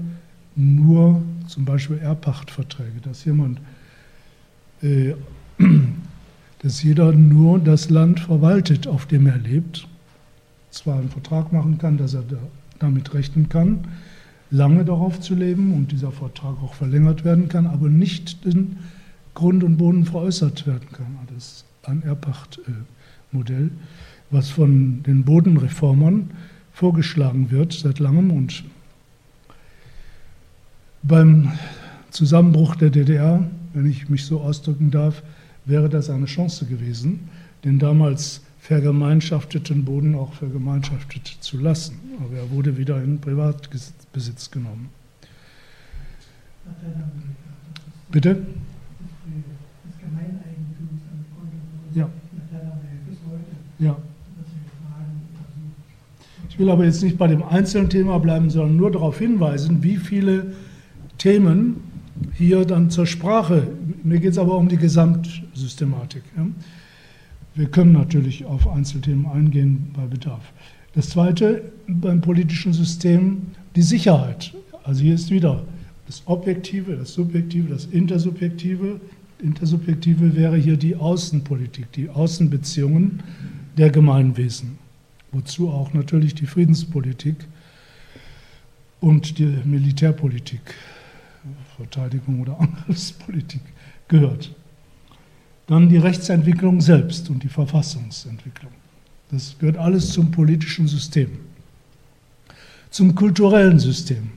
nur 0.56 1.22
zum 1.46 1.64
Beispiel 1.66 1.98
Erbpachtverträge, 1.98 3.00
dass 3.02 3.24
jemand, 3.26 3.60
äh, 4.82 5.14
dass 6.62 6.82
jeder 6.82 7.12
nur 7.12 7.58
das 7.58 7.90
Land 7.90 8.20
verwaltet, 8.20 8.86
auf 8.86 9.04
dem 9.06 9.26
er 9.26 9.36
lebt, 9.36 9.86
zwar 10.70 10.98
einen 10.98 11.10
Vertrag 11.10 11.52
machen 11.52 11.76
kann, 11.78 11.98
dass 11.98 12.14
er 12.14 12.22
da, 12.22 12.38
damit 12.78 13.12
rechnen 13.12 13.50
kann, 13.50 13.86
lange 14.50 14.84
darauf 14.84 15.20
zu 15.20 15.34
leben 15.34 15.74
und 15.74 15.92
dieser 15.92 16.10
Vertrag 16.12 16.62
auch 16.62 16.74
verlängert 16.74 17.24
werden 17.24 17.48
kann, 17.48 17.66
aber 17.66 17.88
nicht 17.88 18.44
den 18.46 18.78
Grund 19.36 19.62
und 19.62 19.76
Boden 19.76 20.04
veräußert 20.04 20.66
werden 20.66 20.88
kann. 20.92 21.16
Das 21.32 21.64
ein 21.88 22.02
Erbpachtmodell, 22.02 23.70
was 24.30 24.50
von 24.50 25.02
den 25.04 25.24
Bodenreformern 25.24 26.30
vorgeschlagen 26.72 27.50
wird 27.50 27.72
seit 27.72 27.98
langem. 27.98 28.30
Und 28.30 28.64
beim 31.02 31.52
Zusammenbruch 32.10 32.76
der 32.76 32.90
DDR, 32.90 33.48
wenn 33.72 33.88
ich 33.88 34.08
mich 34.08 34.24
so 34.24 34.40
ausdrücken 34.40 34.90
darf, 34.90 35.22
wäre 35.64 35.88
das 35.88 36.10
eine 36.10 36.26
Chance 36.26 36.66
gewesen, 36.66 37.28
den 37.64 37.78
damals 37.78 38.42
vergemeinschafteten 38.60 39.84
Boden 39.84 40.14
auch 40.16 40.32
vergemeinschaftet 40.34 41.26
zu 41.40 41.58
lassen. 41.58 42.00
Aber 42.18 42.36
er 42.36 42.50
wurde 42.50 42.76
wieder 42.76 43.02
in 43.02 43.20
Privatbesitz 43.20 44.50
genommen. 44.50 44.88
Bitte? 48.10 48.34
Das 48.34 49.98
Gemeineigentum 50.00 51.00
ja. 51.96 52.08
Ja. 53.78 53.96
Ich 56.48 56.58
will 56.58 56.70
aber 56.70 56.84
jetzt 56.84 57.02
nicht 57.02 57.18
bei 57.18 57.26
dem 57.26 57.42
einzelnen 57.42 57.90
Thema 57.90 58.18
bleiben, 58.18 58.48
sondern 58.48 58.76
nur 58.76 58.90
darauf 58.90 59.18
hinweisen, 59.18 59.82
wie 59.82 59.96
viele 59.96 60.54
Themen 61.18 61.76
hier 62.32 62.64
dann 62.64 62.88
zur 62.88 63.06
Sprache. 63.06 63.66
Mir 64.02 64.20
geht 64.20 64.32
es 64.32 64.38
aber 64.38 64.56
um 64.56 64.68
die 64.68 64.78
Gesamtsystematik. 64.78 66.22
Ja. 66.36 66.46
Wir 67.54 67.66
können 67.66 67.92
natürlich 67.92 68.44
auf 68.44 68.68
Einzelthemen 68.68 69.26
eingehen 69.26 69.90
bei 69.94 70.06
Bedarf. 70.06 70.52
Das 70.94 71.10
Zweite 71.10 71.72
beim 71.86 72.20
politischen 72.20 72.72
System 72.72 73.42
die 73.74 73.82
Sicherheit. 73.82 74.54
Also 74.84 75.02
hier 75.02 75.14
ist 75.14 75.30
wieder 75.30 75.62
das 76.06 76.22
Objektive, 76.26 76.96
das 76.96 77.12
Subjektive, 77.12 77.68
das 77.68 77.86
Intersubjektive, 77.86 79.00
Intersubjektive 79.42 80.34
wäre 80.34 80.56
hier 80.56 80.76
die 80.76 80.96
Außenpolitik, 80.96 81.92
die 81.92 82.08
Außenbeziehungen 82.08 83.22
der 83.76 83.90
Gemeinwesen, 83.90 84.78
wozu 85.32 85.70
auch 85.70 85.92
natürlich 85.92 86.34
die 86.34 86.46
Friedenspolitik 86.46 87.36
und 89.00 89.38
die 89.38 89.58
Militärpolitik, 89.64 90.74
Verteidigung 91.76 92.40
oder 92.40 92.58
Angriffspolitik 92.60 93.62
gehört. 94.08 94.54
Dann 95.66 95.88
die 95.88 95.98
Rechtsentwicklung 95.98 96.80
selbst 96.80 97.28
und 97.28 97.42
die 97.42 97.48
Verfassungsentwicklung. 97.48 98.72
Das 99.30 99.56
gehört 99.58 99.76
alles 99.76 100.12
zum 100.12 100.30
politischen 100.30 100.86
System. 100.86 101.30
Zum 102.90 103.14
kulturellen 103.14 103.78
System. 103.78 104.30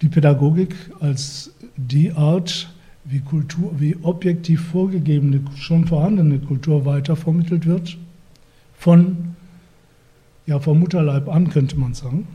Die 0.00 0.08
Pädagogik 0.08 0.74
als 1.00 1.52
die 1.76 2.12
Art, 2.12 2.72
wie, 3.04 3.20
Kultur, 3.20 3.72
wie 3.78 3.96
objektiv 4.02 4.60
vorgegebene, 4.68 5.40
schon 5.56 5.86
vorhandene 5.86 6.38
Kultur 6.38 6.84
weitervermittelt 6.84 7.66
wird, 7.66 7.96
von, 8.76 9.34
ja, 10.46 10.60
vom 10.60 10.78
Mutterleib 10.78 11.28
an, 11.28 11.50
könnte 11.50 11.76
man 11.76 11.94
sagen, 11.94 12.28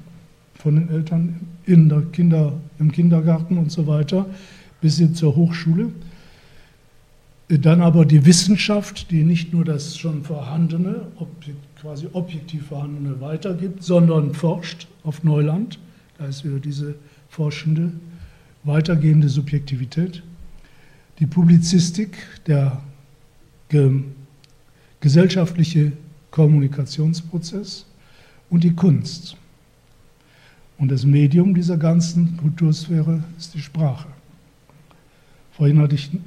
von 0.55 0.75
den 0.75 0.89
Eltern 0.89 1.39
in 1.65 1.89
der 1.89 2.01
Kinder, 2.01 2.53
im 2.79 2.91
Kindergarten 2.91 3.57
und 3.57 3.71
so 3.71 3.87
weiter, 3.87 4.25
bis 4.81 4.97
hin 4.97 5.15
zur 5.15 5.35
Hochschule. 5.35 5.89
Dann 7.47 7.81
aber 7.81 8.05
die 8.05 8.25
Wissenschaft, 8.25 9.11
die 9.11 9.23
nicht 9.23 9.53
nur 9.53 9.63
das 9.63 9.97
schon 9.97 10.23
Vorhandene, 10.23 11.07
quasi 11.79 12.07
objektiv 12.11 12.67
Vorhandene 12.67 13.21
weitergibt, 13.21 13.83
sondern 13.83 14.33
forscht 14.33 14.87
auf 15.03 15.23
Neuland. 15.23 15.79
Da 16.17 16.25
ist 16.25 16.43
wieder 16.43 16.59
diese 16.59 16.95
forschende 17.33 17.91
weitergehende 18.63 19.27
Subjektivität, 19.27 20.21
die 21.19 21.25
Publizistik, 21.25 22.17
der 22.45 22.81
ge 23.69 24.03
gesellschaftliche 24.99 25.91
Kommunikationsprozess 26.31 27.85
und 28.49 28.63
die 28.63 28.73
Kunst. 28.73 29.35
Und 30.77 30.91
das 30.91 31.05
Medium 31.05 31.53
dieser 31.53 31.77
ganzen 31.77 32.37
Kultursphäre 32.37 33.23
ist 33.37 33.53
die 33.53 33.61
Sprache. 33.61 34.07
Vorhin 35.51 35.79
hatte 35.79 35.95
ich 35.95 36.13
äh, 36.13 36.17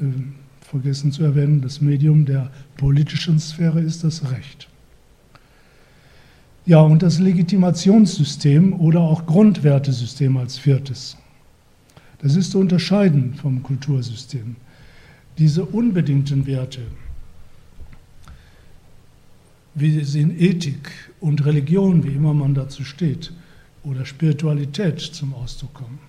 vergessen 0.60 1.12
zu 1.12 1.22
erwähnen, 1.22 1.62
das 1.62 1.80
Medium 1.80 2.26
der 2.26 2.50
politischen 2.76 3.38
Sphäre 3.38 3.80
ist 3.80 4.04
das 4.04 4.30
Recht. 4.30 4.68
Ja, 6.66 6.80
und 6.80 7.00
das 7.00 7.20
Legitimationssystem 7.20 8.80
oder 8.80 9.00
auch 9.00 9.24
Grundwertesystem 9.24 10.36
als 10.36 10.58
viertes. 10.58 11.16
Das 12.18 12.34
ist 12.34 12.50
zu 12.50 12.58
unterscheiden 12.58 13.34
vom 13.34 13.62
Kultursystem. 13.62 14.56
Diese 15.38 15.64
unbedingten 15.64 16.44
Werte, 16.44 16.80
wie 19.76 20.02
sie 20.02 20.22
in 20.22 20.40
Ethik 20.40 20.90
und 21.20 21.44
Religion, 21.44 22.02
wie 22.02 22.14
immer 22.14 22.34
man 22.34 22.54
dazu 22.54 22.82
steht, 22.82 23.32
oder 23.84 24.04
Spiritualität 24.04 24.98
zum 24.98 25.34
Ausdruck 25.34 25.74
kommen. 25.74 26.00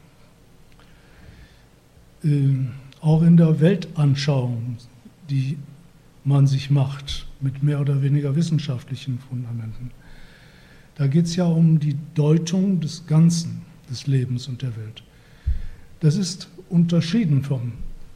Ähm, 2.23 2.69
auch 2.99 3.21
in 3.21 3.37
der 3.37 3.59
Weltanschauung, 3.59 4.77
die 5.29 5.57
man 6.23 6.47
sich 6.47 6.71
macht, 6.71 7.27
mit 7.41 7.61
mehr 7.61 7.79
oder 7.79 8.01
weniger 8.01 8.35
wissenschaftlichen 8.35 9.19
Fundamenten. 9.19 9.91
Da 10.97 11.05
geht 11.05 11.25
es 11.25 11.35
ja 11.35 11.45
um 11.45 11.79
die 11.79 11.95
Deutung 12.15 12.79
des 12.79 13.05
Ganzen 13.05 13.61
des 13.89 14.07
Lebens 14.07 14.47
und 14.47 14.63
der 14.63 14.75
Welt. 14.75 15.03
Das 15.99 16.17
ist 16.17 16.49
unterschieden 16.69 17.43
vom, 17.43 17.73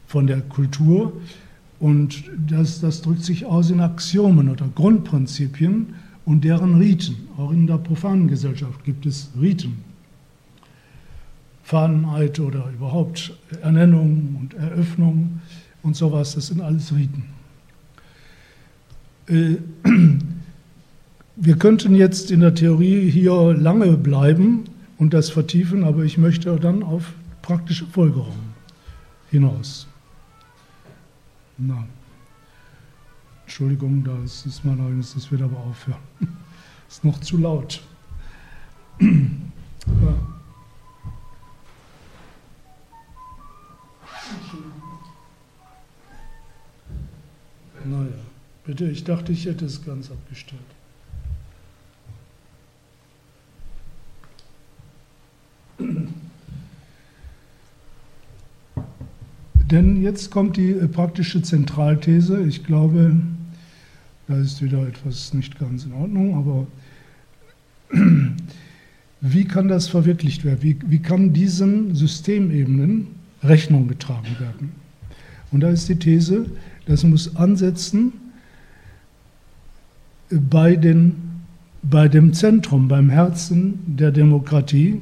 von 0.08 0.26
der 0.26 0.42
Kultur 0.42 1.14
und 1.80 2.24
das, 2.48 2.82
das 2.82 3.04
drückt 3.04 3.24
sich 3.24 3.46
aus 3.46 3.70
in 3.70 3.82
Axiomen 3.82 4.50
oder 4.50 4.68
Grundprinzipien 4.74 5.94
und 6.26 6.44
deren 6.44 6.80
Riten. 6.80 7.16
Auch 7.38 7.52
in 7.52 7.68
der 7.68 7.78
profanen 7.78 8.28
Gesellschaft 8.28 8.84
gibt 8.84 9.06
es 9.06 9.30
Riten. 9.40 9.78
Fahnenheit 11.64 12.40
oder 12.40 12.68
überhaupt 12.74 13.32
Ernennung 13.62 14.38
und 14.42 14.56
Eröffnung 14.56 15.40
und 15.84 15.96
sowas, 15.96 16.34
das 16.34 16.48
sind 16.48 16.62
alles 16.62 16.94
Riten. 16.96 17.26
Äh, 19.28 19.58
wir 21.44 21.58
könnten 21.58 21.96
jetzt 21.96 22.30
in 22.30 22.42
der 22.42 22.54
Theorie 22.54 23.10
hier 23.10 23.56
lange 23.56 23.98
bleiben 23.98 24.66
und 25.00 25.12
das 25.16 25.32
vertiefen, 25.32 25.84
aber 25.84 26.04
ich 26.04 26.20
möchte 26.20 26.56
dann 26.58 26.84
auf 26.84 27.14
praktische 27.42 27.88
Folgerungen 27.88 28.54
hinaus. 29.32 29.88
Na. 31.58 31.88
Entschuldigung, 33.42 34.04
da 34.04 34.16
ist 34.24 34.64
mal 34.64 34.80
eigenes, 34.80 35.16
das 35.16 35.32
wird 35.32 35.42
aber 35.42 35.58
aufhören. 35.58 35.98
ist 36.88 37.04
noch 37.04 37.20
zu 37.22 37.40
laut. 37.40 37.82
ja. 39.00 39.10
Naja, 47.84 48.12
bitte, 48.64 48.86
ich 48.86 49.04
dachte, 49.04 49.32
ich 49.32 49.48
hätte 49.48 49.66
es 49.66 49.84
ganz 49.84 50.12
abgestellt. 50.12 50.62
Denn 59.72 60.02
jetzt 60.02 60.32
kommt 60.32 60.58
die 60.58 60.72
äh, 60.72 60.88
praktische 60.88 61.42
Zentralthese. 61.42 62.42
Ich 62.42 62.66
glaube, 62.66 63.16
da 64.28 64.38
ist 64.38 64.62
wieder 64.62 64.86
etwas 64.86 65.34
nicht 65.34 65.58
ganz 65.60 65.86
in 65.86 65.94
Ordnung, 65.94 66.36
aber 66.36 66.68
wie 69.22 69.46
kann 69.46 69.70
das 69.70 69.88
verwirklicht 69.88 70.44
werden? 70.44 70.62
Wie, 70.62 70.78
wie 70.88 71.00
kann 71.00 71.32
diesen 71.32 71.96
Systemebenen 71.96 73.08
Rechnung 73.44 73.88
getragen 73.88 74.36
werden? 74.40 74.72
Und 75.52 75.62
da 75.62 75.70
ist 75.70 75.88
die 75.88 75.96
These, 75.96 76.48
das 76.86 77.04
muss 77.04 77.36
ansetzen 77.38 78.14
bei, 80.30 80.76
den, 80.76 81.16
bei 81.82 82.08
dem 82.08 82.34
Zentrum, 82.34 82.88
beim 82.88 83.10
Herzen 83.10 83.80
der 83.86 84.12
Demokratie, 84.12 85.02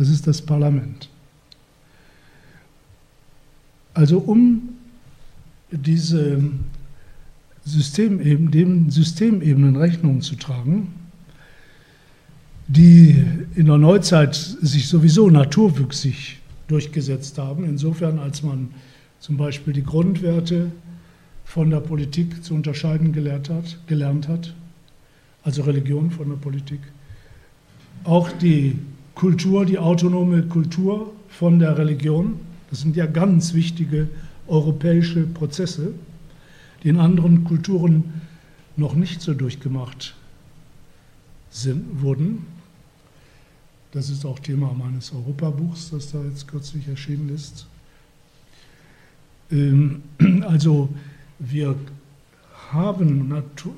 das 0.00 0.08
ist 0.08 0.26
das 0.26 0.40
Parlament. 0.40 1.10
Also 3.92 4.16
um 4.16 4.70
diese 5.70 6.42
Systemebenen, 7.66 8.50
dem 8.50 8.90
Systemebenen 8.90 9.76
Rechnung 9.76 10.22
zu 10.22 10.36
tragen, 10.36 10.94
die 12.66 13.22
in 13.54 13.66
der 13.66 13.76
Neuzeit 13.76 14.34
sich 14.34 14.88
sowieso 14.88 15.28
naturwüchsig 15.28 16.38
durchgesetzt 16.66 17.36
haben, 17.36 17.64
insofern 17.64 18.18
als 18.18 18.42
man 18.42 18.68
zum 19.18 19.36
Beispiel 19.36 19.74
die 19.74 19.84
Grundwerte 19.84 20.72
von 21.44 21.68
der 21.68 21.80
Politik 21.80 22.42
zu 22.42 22.54
unterscheiden 22.54 23.12
gelernt 23.12 23.50
hat, 23.50 23.76
gelernt 23.86 24.28
hat, 24.28 24.54
also 25.42 25.60
Religion 25.60 26.10
von 26.10 26.30
der 26.30 26.36
Politik, 26.36 26.80
auch 28.04 28.32
die 28.32 28.78
Kultur, 29.20 29.66
die 29.66 29.76
autonome 29.76 30.44
Kultur 30.44 31.12
von 31.28 31.58
der 31.58 31.76
Religion, 31.76 32.40
das 32.70 32.80
sind 32.80 32.96
ja 32.96 33.04
ganz 33.04 33.52
wichtige 33.52 34.08
europäische 34.48 35.26
Prozesse, 35.26 35.92
die 36.82 36.88
in 36.88 36.98
anderen 36.98 37.44
Kulturen 37.44 38.22
noch 38.78 38.94
nicht 38.94 39.20
so 39.20 39.34
durchgemacht 39.34 40.14
sind, 41.50 42.00
wurden. 42.00 42.46
Das 43.92 44.08
ist 44.08 44.24
auch 44.24 44.38
Thema 44.38 44.72
meines 44.72 45.12
Europabuchs, 45.12 45.90
das 45.90 46.12
da 46.12 46.24
jetzt 46.24 46.48
kürzlich 46.48 46.88
erschienen 46.88 47.28
ist. 47.28 47.66
Ähm, 49.52 50.00
also 50.48 50.88
wir 51.38 51.76
haben 52.72 53.28
Natur, 53.28 53.74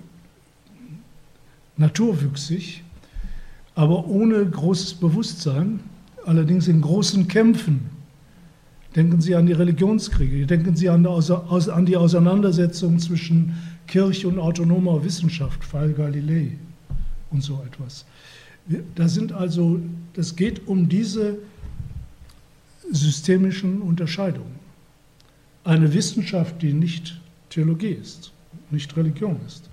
naturwüchsig, 1.76 2.85
aber 3.74 4.06
ohne 4.06 4.44
großes 4.44 4.94
Bewusstsein, 4.94 5.80
allerdings 6.24 6.68
in 6.68 6.80
großen 6.80 7.28
Kämpfen 7.28 7.90
Denken 8.94 9.22
Sie 9.22 9.35
an 9.35 9.46
die 9.46 9.52
Religionskriege, 9.52 10.46
denken 10.46 10.76
Sie 10.76 10.88
an, 10.88 11.02
die 11.02 11.96
Auseinandersetzung 11.96 12.98
zwischen 12.98 13.56
Kirche 13.87 14.28
und 14.28 14.38
autonomer 14.38 15.02
Wissenschaft, 15.02 15.64
Fall 15.64 15.92
Galilei 15.92 16.58
und 17.30 17.42
so 17.42 17.62
etwas. 17.66 18.04
Da 18.94 19.08
sind 19.08 19.32
also, 19.32 19.80
das 20.12 20.37
geht 20.37 20.66
um 20.68 20.88
diese 20.88 21.38
systemischen 22.90 23.80
Unterscheidungen. 23.80 24.61
Eine 25.64 25.94
Wissenschaft, 25.94 26.61
die 26.61 26.74
nicht 26.74 27.18
Theologie 27.48 27.96
ist, 28.00 28.32
nicht 28.70 28.94
Religion 28.96 29.40
ist. 29.46 29.70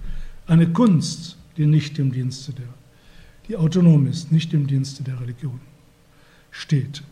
Eine 0.47 0.69
Kunst, 0.71 1.37
die 1.57 1.65
nicht 1.65 1.99
im 1.99 2.11
Dienste 2.13 2.53
der, 2.53 2.67
die 3.49 3.57
autonom 3.57 4.07
ist, 4.07 4.31
nicht 4.31 4.53
im 4.53 4.67
Dienste 4.67 5.03
der 5.03 5.19
Religion 5.19 5.59
steht. 6.51 7.03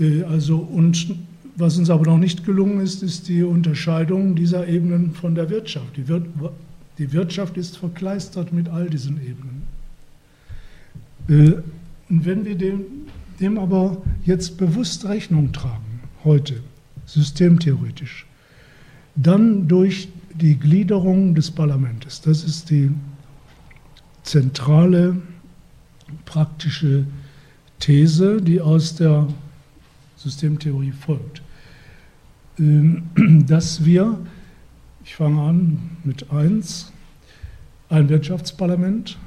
Äh, 0.00 0.22
also, 0.24 0.56
und 0.56 1.14
was 1.56 1.76
uns 1.76 1.90
aber 1.90 2.06
noch 2.06 2.18
nicht 2.18 2.44
gelungen 2.44 2.80
ist, 2.80 3.02
ist 3.02 3.28
die 3.28 3.42
Unterscheidung 3.42 4.34
dieser 4.34 4.66
Ebenen 4.66 5.12
von 5.12 5.34
der 5.34 5.50
Wirtschaft. 5.50 5.96
Die, 5.96 6.08
Wir 6.08 6.22
die 6.98 7.12
Wirtschaft 7.12 7.56
ist 7.56 7.76
verkleistert 7.76 8.52
mit 8.52 8.68
all 8.68 8.88
diesen 8.88 9.18
Ebenen. 9.22 9.62
Äh, 11.28 11.62
und 12.08 12.24
wenn 12.24 12.44
wir 12.44 12.56
dem, 12.56 12.80
dem 13.40 13.58
aber 13.58 14.02
jetzt 14.24 14.56
bewusst 14.56 15.06
Rechnung 15.06 15.52
tragen, 15.52 16.00
heute, 16.24 16.56
systemtheoretisch, 17.06 18.26
dann 19.16 19.68
durch 19.68 20.08
die 20.34 20.56
Gliederung 20.56 21.34
des 21.34 21.50
Parlaments. 21.50 22.20
Das 22.22 22.44
ist 22.44 22.70
die 22.70 22.90
zentrale 24.22 25.20
praktische 26.24 27.06
These, 27.78 28.40
die 28.40 28.60
aus 28.60 28.94
der 28.94 29.26
Systemtheorie 30.16 30.92
folgt. 30.92 31.42
Ähm, 32.58 33.04
dass 33.46 33.84
wir, 33.84 34.18
ich 35.04 35.16
fange 35.16 35.40
an 35.42 35.96
mit 36.04 36.30
1, 36.30 36.92
ein 37.88 38.08
Wirtschaftsparlament 38.08 39.18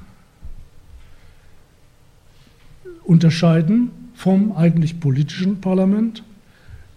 unterscheiden 3.03 3.91
vom 4.15 4.53
eigentlich 4.53 4.99
politischen 4.99 5.62
Parlament, 5.62 6.23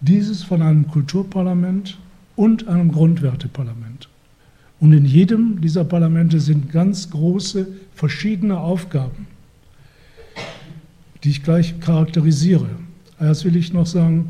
dieses 0.01 0.43
von 0.43 0.61
einem 0.61 0.87
Kulturparlament 0.87 1.97
und 2.35 2.67
einem 2.67 2.91
Grundwerteparlament. 2.91 3.88
Und 4.79 4.93
in 4.93 5.05
jedem 5.05 5.59
dieser 5.61 5.83
Parlamente 5.83 6.39
sind 6.39 6.71
ganz 6.71 7.09
große 7.09 7.67
verschiedene 7.93 8.59
Aufgaben, 8.59 9.27
die 11.23 11.31
ich 11.31 11.43
gleich 11.43 11.79
charakterisiere. 11.81 12.69
Das 13.19 13.43
will 13.43 13.57
ich 13.57 13.73
noch 13.73 13.85
sagen. 13.85 14.29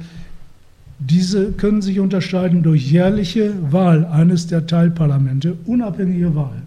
Diese 0.97 1.51
können 1.53 1.81
sich 1.81 1.99
unterscheiden 1.99 2.63
durch 2.63 2.91
jährliche 2.91 3.53
Wahl 3.71 4.05
eines 4.05 4.47
der 4.47 4.65
Teilparlamente, 4.65 5.55
unabhängige 5.65 6.35
Wahl. 6.35 6.63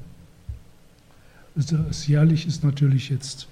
Das 1.54 2.06
jährlich 2.06 2.46
ist 2.46 2.64
natürlich 2.64 3.10
jetzt 3.10 3.46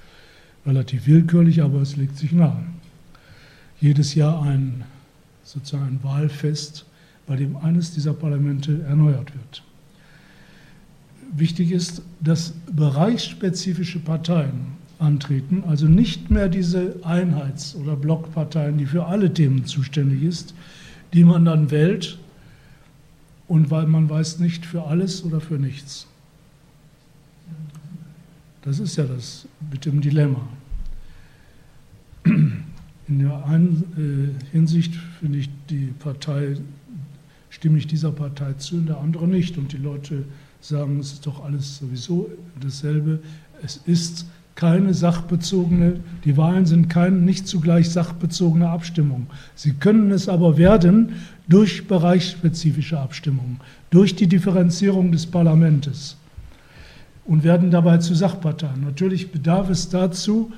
relativ 0.64 1.06
willkürlich, 1.06 1.60
aber 1.62 1.82
es 1.82 1.96
legt 1.96 2.16
sich 2.16 2.32
nahe. 2.32 2.62
Jedes 3.80 4.14
Jahr 4.14 4.42
ein 4.42 4.84
sozusagen 5.44 5.98
Wahlfest, 6.02 6.86
bei 7.26 7.36
dem 7.36 7.56
eines 7.56 7.92
dieser 7.92 8.14
Parlamente 8.14 8.82
erneuert 8.88 9.34
wird. 9.34 9.62
Wichtig 11.32 11.72
ist, 11.72 12.02
dass 12.20 12.52
bereichsspezifische 12.72 14.00
Parteien 14.00 14.78
antreten. 14.98 15.62
Also 15.66 15.86
nicht 15.86 16.30
mehr 16.30 16.48
diese 16.48 16.96
Einheits- 17.04 17.74
oder 17.74 17.96
Blockparteien, 17.96 18.78
die 18.78 18.86
für 18.86 19.06
alle 19.06 19.32
Themen 19.32 19.64
zuständig 19.64 20.22
ist, 20.22 20.54
die 21.12 21.24
man 21.24 21.44
dann 21.44 21.70
wählt 21.70 22.18
und 23.48 23.70
weil 23.70 23.86
man 23.86 24.08
weiß 24.08 24.38
nicht 24.38 24.66
für 24.66 24.84
alles 24.84 25.24
oder 25.24 25.40
für 25.40 25.58
nichts. 25.58 26.06
Das 28.62 28.78
ist 28.78 28.96
ja 28.96 29.04
das 29.04 29.48
mit 29.72 29.86
dem 29.86 30.00
Dilemma. 30.00 30.46
In 32.24 33.18
der 33.18 33.44
einen 33.46 34.36
äh, 34.44 34.52
Hinsicht 34.52 34.94
finde 35.18 35.38
ich 35.38 35.48
die 35.68 35.92
Partei, 35.98 36.56
stimme 37.48 37.78
ich 37.78 37.86
dieser 37.86 38.12
Partei 38.12 38.52
zu, 38.52 38.76
in 38.76 38.86
der 38.86 38.98
anderen 38.98 39.30
nicht. 39.30 39.56
Und 39.56 39.72
die 39.72 39.78
Leute 39.78 40.24
sagen, 40.61 40.99
es 41.01 41.12
ist 41.12 41.27
doch 41.27 41.44
alles 41.44 41.79
sowieso 41.79 42.31
dasselbe. 42.61 43.20
Es 43.62 43.81
ist 43.87 44.27
keine 44.55 44.92
sachbezogene, 44.92 46.01
die 46.25 46.37
Wahlen 46.37 46.66
sind 46.66 46.90
keine, 46.90 47.16
nicht 47.16 47.49
zugleich 47.49 47.88
sachbezogene 47.88 48.68
Abstimmung. 48.68 49.27
Sie 49.55 49.73
können 49.73 50.11
es 50.11 50.29
aber 50.29 50.59
werden 50.59 51.14
durch 51.49 51.87
bereichsspezifische 51.88 52.99
Abstimmungen, 52.99 53.59
durch 53.90 54.16
die 54.16 54.27
Differenzierung 54.27 55.12
des 55.12 55.27
Parlaments 55.27 56.16
und 57.25 57.42
werden 57.42 57.70
dabei 57.70 57.99
zu 57.99 58.14
Sachparteien. 58.14 58.83
Natürlich 58.85 59.33
bedarf 59.33 59.70
es 59.70 59.88
dazu 59.88 60.53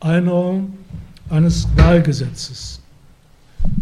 einer 0.00 0.64
eines 1.30 1.68
Wahlgesetzes, 1.76 2.80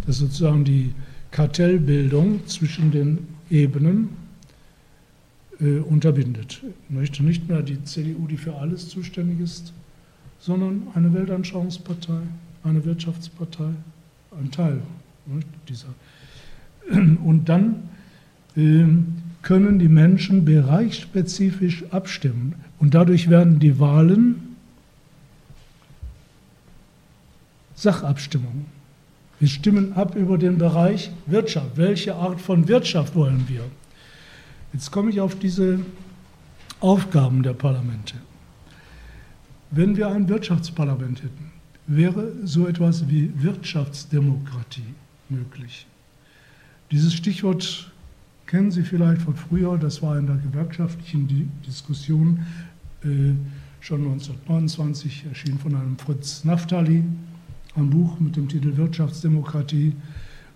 das 0.07 0.19
sozusagen 0.19 0.65
die 0.65 0.95
Kartellbildung 1.31 2.47
zwischen 2.47 2.91
den 2.91 3.19
Ebenen 3.51 4.24
äh, 5.61 5.79
unterbindet. 5.79 6.63
Ich 6.89 6.95
möchte 6.95 7.23
nicht 7.23 7.49
mehr 7.49 7.63
die 7.63 7.83
CDU, 7.85 8.27
die 8.27 8.37
für 8.37 8.55
alles 8.57 8.89
zuständig 8.89 9.41
ist, 9.41 9.73
sondern 10.39 10.89
eine 10.95 11.13
Weltanschauungspartei, 11.13 12.21
eine 12.63 12.85
Wirtschaftspartei, 12.85 13.71
ein 14.39 14.51
Teil 14.51 14.81
nicht, 15.27 15.47
dieser. 15.69 15.89
Und 17.25 17.49
dann 17.49 17.89
äh, 18.57 18.85
können 19.43 19.79
die 19.79 19.89
Menschen 19.89 20.45
bereichsspezifisch 20.45 21.85
abstimmen 21.91 22.55
und 22.79 22.95
dadurch 22.95 23.29
werden 23.29 23.59
die 23.59 23.79
Wahlen 23.79 24.57
Sachabstimmung. 27.75 28.65
Wir 29.41 29.49
stimmen 29.49 29.93
ab 29.93 30.17
über 30.17 30.39
den 30.39 30.57
Bereich 30.57 31.11
Wirtschaft. 31.27 31.77
Welche 31.77 32.15
Art 32.15 32.41
von 32.41 32.69
Wirtschaft 32.69 33.15
wollen 33.15 33.45
wir? 33.47 33.63
Jetzt 34.75 34.91
komme 34.91 35.11
ich 35.11 35.21
auf 35.21 35.39
diese 35.39 35.79
Aufgaben 36.81 37.45
der 37.45 37.53
Parlamente. 37.53 38.17
Wenn 39.71 39.97
wir 39.97 40.09
ein 40.09 40.29
Wirtschaftsparlament 40.29 41.23
hätten, 41.23 41.53
wäre 41.87 42.33
so 42.43 42.67
etwas 42.67 43.09
wie 43.09 43.31
Wirtschaftsdemokratie 43.37 44.95
möglich. 45.29 45.87
Dieses 46.91 47.15
Stichwort 47.15 47.93
kennen 48.47 48.73
Sie 48.73 48.83
vielleicht 48.83 49.23
von 49.23 49.37
früher, 49.37 49.79
das 49.79 50.03
war 50.03 50.19
in 50.19 50.27
der 50.27 50.37
gewerkschaftlichen 50.37 51.53
Diskussion 51.65 52.41
äh, 53.05 53.33
schon 53.79 54.01
1929 54.01 55.27
erschienen 55.29 55.61
von 55.61 55.77
einem 55.77 55.97
Fritz 55.99 56.43
Naftali, 56.43 57.05
ein 57.77 57.91
Buch 57.91 58.19
mit 58.19 58.35
dem 58.35 58.49
Titel 58.49 58.77
Wirtschaftsdemokratie. 58.77 59.93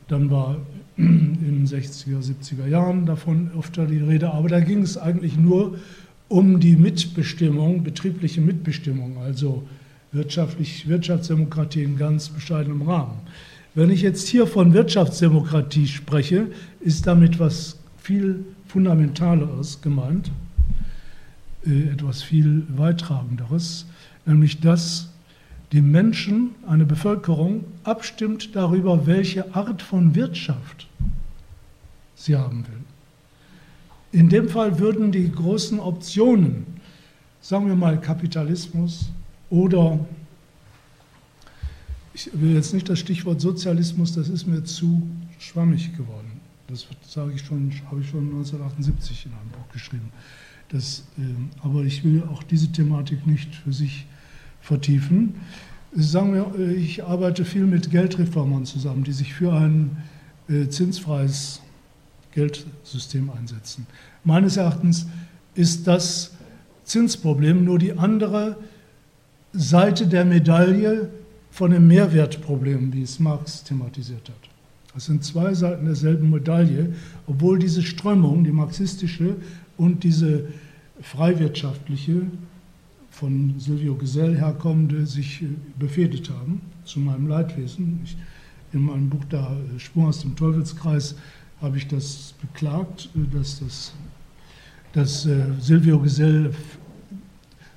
Dann 0.09 0.28
war 0.28 0.57
in 0.98 1.38
den 1.40 1.66
60er, 1.66 2.20
70er 2.20 2.66
Jahren 2.66 3.06
davon 3.06 3.50
öfter 3.56 3.87
die 3.87 3.98
Rede, 3.98 4.32
aber 4.32 4.48
da 4.48 4.61
ging 4.61 4.82
es 4.82 4.98
eigentlich 4.98 5.37
nur 5.37 5.78
um 6.26 6.58
die 6.58 6.76
Mitbestimmung, 6.76 7.84
betriebliche 7.84 8.40
Mitbestimmung, 8.40 9.16
also 9.18 9.66
wirtschaftlich, 10.12 10.88
Wirtschaftsdemokratie 10.88 11.84
in 11.84 11.96
ganz 11.96 12.28
bescheidenem 12.28 12.82
Rahmen. 12.82 13.16
Wenn 13.74 13.90
ich 13.90 14.02
jetzt 14.02 14.26
hier 14.26 14.46
von 14.46 14.72
Wirtschaftsdemokratie 14.72 15.87
spreche, 15.87 16.48
ist 16.80 17.06
damit 17.06 17.38
was 17.38 17.78
viel 17.98 18.44
Fundamentaleres 18.66 19.80
gemeint, 19.80 20.32
äh, 21.64 21.92
etwas 21.92 22.22
viel 22.22 22.64
Weittragenderes, 22.76 23.87
nämlich 24.26 24.61
dass 24.61 25.11
die 25.72 25.83
Menschen, 25.83 26.54
eine 26.66 26.87
Bevölkerung, 26.87 27.64
abstimmt 27.85 28.54
darüber, 28.57 29.07
welche 29.07 29.54
Art 29.54 29.83
von 29.83 30.14
Wirtschaft 30.14 30.88
sie 32.14 32.37
haben 32.37 32.66
will. 32.66 34.20
In 34.20 34.28
dem 34.31 34.48
Fall 34.48 34.78
würden 34.78 35.12
die 35.12 35.31
großen 35.31 35.78
Optionen, 35.78 36.66
sagen 37.40 37.66
wir 37.66 37.76
mal 37.76 38.00
Kapitalismus 38.00 39.11
oder, 39.50 39.98
ich 42.14 42.31
will 42.33 42.54
jetzt 42.54 42.72
nicht 42.72 42.88
das 42.88 42.98
Stichwort 42.98 43.40
Sozialismus, 43.40 44.14
das 44.14 44.28
ist 44.28 44.46
mir 44.46 44.64
zu 44.64 45.02
schwammig 45.38 45.94
geworden. 45.96 46.40
Das 46.68 46.87
sage 47.07 47.33
ich 47.35 47.42
schon, 47.42 47.72
habe 47.90 48.00
ich 48.00 48.09
schon 48.09 48.24
1978 48.24 49.26
in 49.26 49.33
einem 49.33 49.50
Buch 49.50 49.72
geschrieben. 49.72 50.11
Das, 50.70 51.04
äh, 51.18 51.22
aber 51.64 51.85
ich 51.85 52.04
will 52.04 52.22
auch 52.24 52.42
diese 52.42 52.70
Thematik 52.72 53.26
nicht 53.26 53.54
für 53.54 53.72
sich 53.72 54.07
vertiefen. 54.61 55.35
Sagen 55.94 56.35
wir, 56.35 56.53
äh, 56.59 56.75
ich 56.75 57.05
arbeite 57.05 57.44
viel 57.44 57.64
mit 57.64 57.90
Geldreformern 57.90 58.66
zusammen, 58.66 59.05
die 59.05 59.12
sich 59.12 59.35
für 59.35 59.53
ein 59.53 59.97
äh, 60.49 60.68
zinsfreies 60.68 61.61
Geldsystem 62.33 63.31
einsetzen. 63.31 63.87
Meines 64.25 64.57
Erachtens 64.57 65.07
ist 65.55 65.87
das 65.87 66.33
Zinsproblem 66.85 67.64
nur 67.64 67.79
die 67.79 67.92
andere 67.92 68.57
Seite 69.53 70.07
der 70.07 70.25
Medaille 70.25 71.11
von 71.51 71.71
dem 71.71 71.88
Mehrwertproblem, 71.88 72.92
wie 72.92 73.03
es 73.03 73.18
Marx 73.18 73.64
thematisiert 73.64 74.29
hat. 74.29 74.49
Das 74.94 75.07
sind 75.07 75.25
zwei 75.25 75.55
Seiten 75.55 75.87
derselben 75.87 76.31
Medaille, 76.31 76.94
obwohl 77.27 77.59
diese 77.59 77.83
Strömung, 77.83 78.44
die 78.44 78.53
marxistische 78.53 79.37
und 79.77 80.05
diese 80.05 80.49
freiwirtschaftliche, 81.01 82.23
von 83.18 83.59
Silvio 83.59 83.96
Gesell 83.96 84.37
herkommende 84.37 85.04
sich 85.04 85.42
äh, 85.42 85.46
befehdet 85.76 86.31
haben, 86.31 86.61
zu 86.85 87.00
meinem 87.00 87.26
Leidwesen. 87.26 88.00
Ich, 88.04 88.16
in 88.72 88.83
meinem 88.83 89.09
Buch 89.11 89.24
da 89.28 89.57
äh, 89.74 89.78
Sprung 89.81 90.07
aus 90.07 90.20
dem 90.20 90.37
Teufelskreis 90.37 91.16
habe 91.61 91.78
ich 91.78 91.88
das 91.88 92.35
beklagt, 92.40 93.09
äh, 93.16 93.37
dass, 93.37 93.59
das, 93.59 93.92
dass 94.92 95.28
Silvio 95.61 95.98
Gesell 95.98 96.54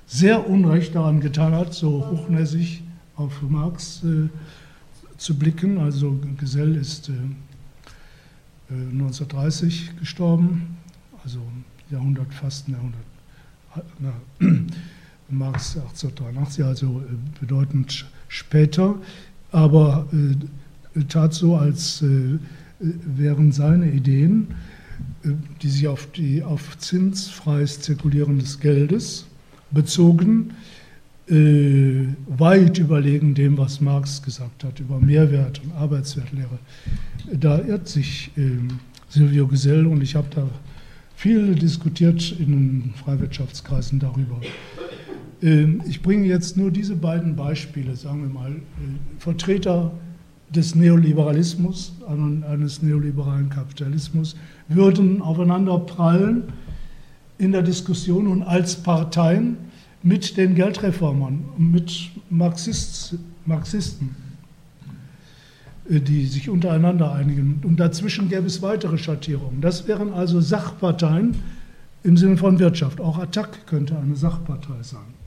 sehr 0.06 0.48
Unrecht 0.48 0.94
daran 0.94 1.20
getan 1.20 1.54
hat, 1.54 1.74
so 1.74 2.06
hochnäsig 2.08 2.82
auf 3.16 3.42
Marx 3.42 4.04
äh, 4.04 4.28
zu 5.16 5.36
blicken. 5.36 5.78
Also 5.78 6.20
Gesell 6.38 6.76
ist 6.76 7.08
äh, 7.08 7.12
1930 8.70 9.98
gestorben, 9.98 10.76
also 11.24 11.40
Jahrhundert, 11.90 12.32
fast 12.32 12.68
ein 12.68 12.72
Jahrhundert, 12.72 13.04
na, 13.98 14.12
Marx 15.32 15.76
1883, 15.76 16.64
also 16.64 17.00
äh, 17.00 17.40
bedeutend 17.40 18.06
später, 18.28 18.94
aber 19.50 20.06
äh, 20.12 21.04
tat 21.04 21.34
so, 21.34 21.56
als 21.56 22.02
äh, 22.02 22.38
wären 22.80 23.52
seine 23.52 23.90
Ideen, 23.90 24.48
die 25.62 25.68
sich 25.68 25.86
auf, 25.88 26.10
die, 26.12 26.42
auf 26.42 26.76
zinsfreies 26.78 27.80
Zirkulieren 27.80 28.38
des 28.38 28.58
Geldes 28.60 29.26
bezogen, 29.70 30.50
weit 31.28 32.78
überlegen 32.78 33.34
dem, 33.34 33.56
was 33.56 33.80
Marx 33.80 34.20
gesagt 34.20 34.64
hat 34.64 34.80
über 34.80 34.98
Mehrwert 34.98 35.62
und 35.64 35.72
Arbeitswertlehre. 35.74 36.58
Da 37.32 37.60
irrt 37.60 37.88
sich 37.88 38.32
Silvio 39.08 39.46
Gesell 39.46 39.86
und 39.86 40.02
ich 40.02 40.16
habe 40.16 40.26
da 40.34 40.48
viel 41.14 41.54
diskutiert 41.54 42.34
in 42.40 42.46
den 42.46 42.94
Freiwirtschaftskreisen 42.96 44.00
darüber. 44.00 44.40
Ähm, 45.42 45.82
ich 45.88 46.02
bringe 46.02 46.26
jetzt 46.26 46.56
nur 46.56 46.70
diese 46.70 46.96
beiden 46.96 47.36
Beispiele, 47.36 47.96
sagen 47.96 48.22
wir 48.22 48.30
mal, 48.30 48.52
äh, 48.52 48.58
Vertreter 49.18 49.92
des 50.54 50.74
Neoliberalismus, 50.74 51.94
eines 52.06 52.82
neoliberalen 52.82 53.48
Kapitalismus, 53.48 54.36
würden 54.68 55.22
aufeinander 55.22 55.78
prallen 55.78 56.44
in 57.38 57.52
der 57.52 57.62
Diskussion 57.62 58.26
und 58.26 58.42
als 58.42 58.76
Parteien 58.76 59.56
mit 60.02 60.36
den 60.36 60.54
Geldreformern, 60.54 61.44
mit 61.56 62.10
Marxist, 62.28 63.16
Marxisten, 63.46 64.14
äh, 65.88 66.00
die 66.00 66.26
sich 66.26 66.50
untereinander 66.50 67.12
einigen. 67.12 67.62
Und 67.64 67.80
dazwischen 67.80 68.28
gäbe 68.28 68.46
es 68.46 68.60
weitere 68.60 68.98
Schattierungen. 68.98 69.60
Das 69.62 69.88
wären 69.88 70.12
also 70.12 70.40
Sachparteien 70.40 71.34
im 72.04 72.16
Sinne 72.16 72.36
von 72.36 72.58
Wirtschaft. 72.58 73.00
Auch 73.00 73.18
Attac 73.18 73.66
könnte 73.66 73.96
eine 73.98 74.16
Sachpartei 74.16 74.82
sein. 74.82 75.21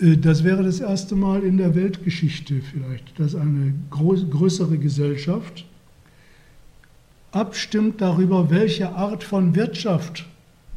Äh, 0.00 0.16
das 0.16 0.44
wäre 0.44 0.62
das 0.62 0.80
erste 0.80 1.16
Mal 1.16 1.42
in 1.42 1.56
der 1.56 1.74
Weltgeschichte 1.74 2.60
vielleicht, 2.60 3.18
dass 3.18 3.34
eine 3.34 3.74
größere 3.90 4.78
Gesellschaft 4.78 5.64
abstimmt 7.32 8.00
darüber, 8.00 8.50
welche 8.50 8.90
Art 8.90 9.24
von 9.24 9.54
Wirtschaft 9.54 10.24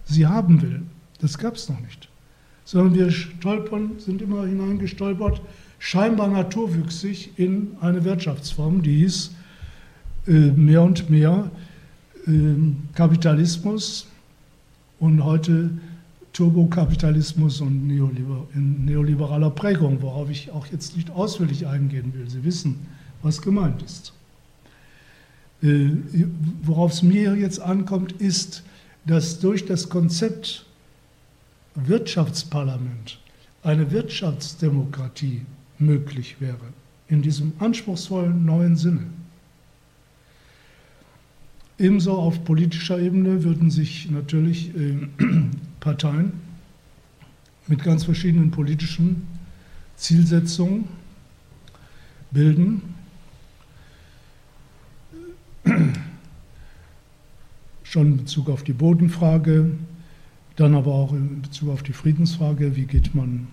sie 0.05 0.25
haben 0.25 0.61
will. 0.61 0.81
Das 1.19 1.37
gab 1.37 1.55
es 1.55 1.69
noch 1.69 1.79
nicht. 1.79 2.09
Sondern 2.65 2.95
wir 2.95 3.11
stolpern, 3.11 3.91
sind 3.97 4.21
immer 4.21 4.45
hineingestolpert, 4.45 5.41
scheinbar 5.79 6.27
naturwüchsig 6.27 7.31
in 7.37 7.77
eine 7.79 8.03
Wirtschaftsform, 8.03 8.81
die 8.81 8.97
hieß 8.97 9.31
äh, 10.27 10.31
mehr 10.31 10.81
und 10.81 11.09
mehr 11.09 11.49
ähm, 12.25 12.77
Kapitalismus 12.93 14.07
und 14.99 15.23
heute 15.23 15.69
Turbokapitalismus 16.37 17.61
und 17.61 17.87
Neoliber 17.87 18.47
in 18.53 18.85
neoliberaler 18.85 19.49
Prägung, 19.49 20.03
worauf 20.03 20.29
ich 20.29 20.51
auch 20.51 20.67
jetzt 20.67 20.95
nicht 20.95 21.09
ausführlich 21.09 21.65
eingehen 21.65 22.13
will. 22.13 22.29
Sie 22.29 22.43
wissen, 22.43 22.85
was 23.23 23.41
gemeint 23.41 23.81
ist. 23.81 24.13
Äh, 25.63 25.89
worauf 26.61 26.91
es 26.91 27.01
mir 27.01 27.35
jetzt 27.35 27.59
ankommt, 27.59 28.11
ist, 28.11 28.63
dass 29.07 29.39
durch 29.39 29.65
das 29.65 29.89
Konzept 29.89 30.67
Wirtschaftsparlament 31.73 33.19
eine 33.63 33.89
Wirtschaftsdemokratie 33.89 35.41
möglich 35.79 36.35
wäre, 36.39 36.67
in 37.07 37.23
diesem 37.23 37.53
anspruchsvollen 37.57 38.45
neuen 38.45 38.75
Sinne. 38.75 39.07
Ebenso 41.79 42.13
auf 42.13 42.43
politischer 42.43 42.99
Ebene 42.99 43.43
würden 43.43 43.71
sich 43.71 44.11
natürlich 44.11 44.69
äh, 44.75 45.07
Parteien 45.79 46.33
mit 47.67 47.83
ganz 47.83 48.05
verschiedenen 48.05 48.51
politischen 48.51 49.27
Zielsetzungen 49.95 50.85
bilden. 52.31 52.81
Schon 57.83 58.07
in 58.07 58.17
Bezug 58.17 58.49
auf 58.49 58.63
die 58.63 58.73
Bodenfrage, 58.73 59.71
dann 60.55 60.75
aber 60.75 60.93
auch 60.93 61.13
in 61.13 61.41
Bezug 61.41 61.69
auf 61.69 61.83
die 61.83 61.93
Friedensfrage, 61.93 62.75
wie 62.75 62.85
geht 62.85 63.15
man 63.15 63.47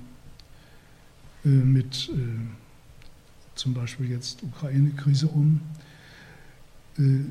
äh, 1.45 1.49
mit 1.49 2.11
äh, 2.12 2.18
zum 3.55 3.75
Beispiel 3.75 4.11
jetzt 4.11 4.43
Ukraine-Krise 4.43 5.29
um. 5.29 5.61
Äh, 6.99 7.27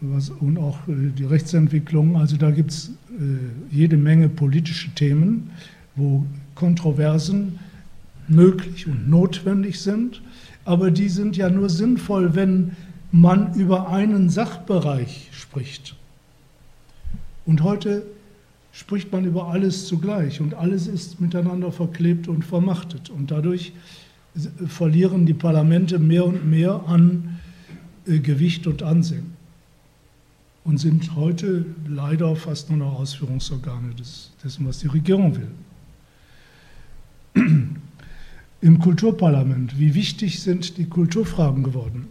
was, 0.00 0.30
und 0.30 0.58
auch 0.58 0.76
äh, 0.88 1.10
die 1.16 1.24
Rechtsentwicklung. 1.24 2.16
Also 2.16 2.36
da 2.36 2.50
gibt 2.50 2.70
es 2.70 2.88
äh, 2.88 3.74
jede 3.74 3.96
Menge 3.96 4.28
politische 4.28 4.90
Themen, 4.94 5.50
wo 5.96 6.24
Kontroversen 6.54 7.58
möglich 8.28 8.86
und 8.86 9.08
notwendig 9.08 9.80
sind. 9.80 10.22
Aber 10.64 10.90
die 10.90 11.08
sind 11.08 11.36
ja 11.36 11.48
nur 11.48 11.70
sinnvoll, 11.70 12.34
wenn 12.34 12.76
man 13.10 13.54
über 13.54 13.88
einen 13.88 14.28
Sachbereich 14.28 15.30
spricht. 15.32 15.96
Und 17.46 17.62
heute 17.62 18.04
spricht 18.72 19.10
man 19.10 19.24
über 19.24 19.46
alles 19.48 19.86
zugleich 19.86 20.40
und 20.42 20.54
alles 20.54 20.86
ist 20.86 21.20
miteinander 21.20 21.72
verklebt 21.72 22.28
und 22.28 22.44
vermachtet. 22.44 23.08
Und 23.08 23.30
dadurch 23.30 23.72
verlieren 24.66 25.24
die 25.24 25.34
Parlamente 25.34 25.98
mehr 25.98 26.26
und 26.26 26.48
mehr 26.48 26.82
an 26.86 27.38
äh, 28.06 28.18
Gewicht 28.18 28.66
und 28.66 28.82
Ansehen 28.82 29.37
und 30.68 30.76
sind 30.76 31.16
heute 31.16 31.64
leider 31.88 32.36
fast 32.36 32.68
nur 32.68 32.78
noch 32.80 33.00
Ausführungsorgane 33.00 33.94
des, 33.94 34.32
dessen, 34.44 34.68
was 34.68 34.80
die 34.80 34.88
Regierung 34.88 35.34
will. 35.34 35.48
Im 38.60 38.78
Kulturparlament, 38.78 39.78
wie 39.78 39.94
wichtig 39.94 40.42
sind 40.42 40.76
die 40.76 40.84
Kulturfragen 40.84 41.62
geworden? 41.62 42.08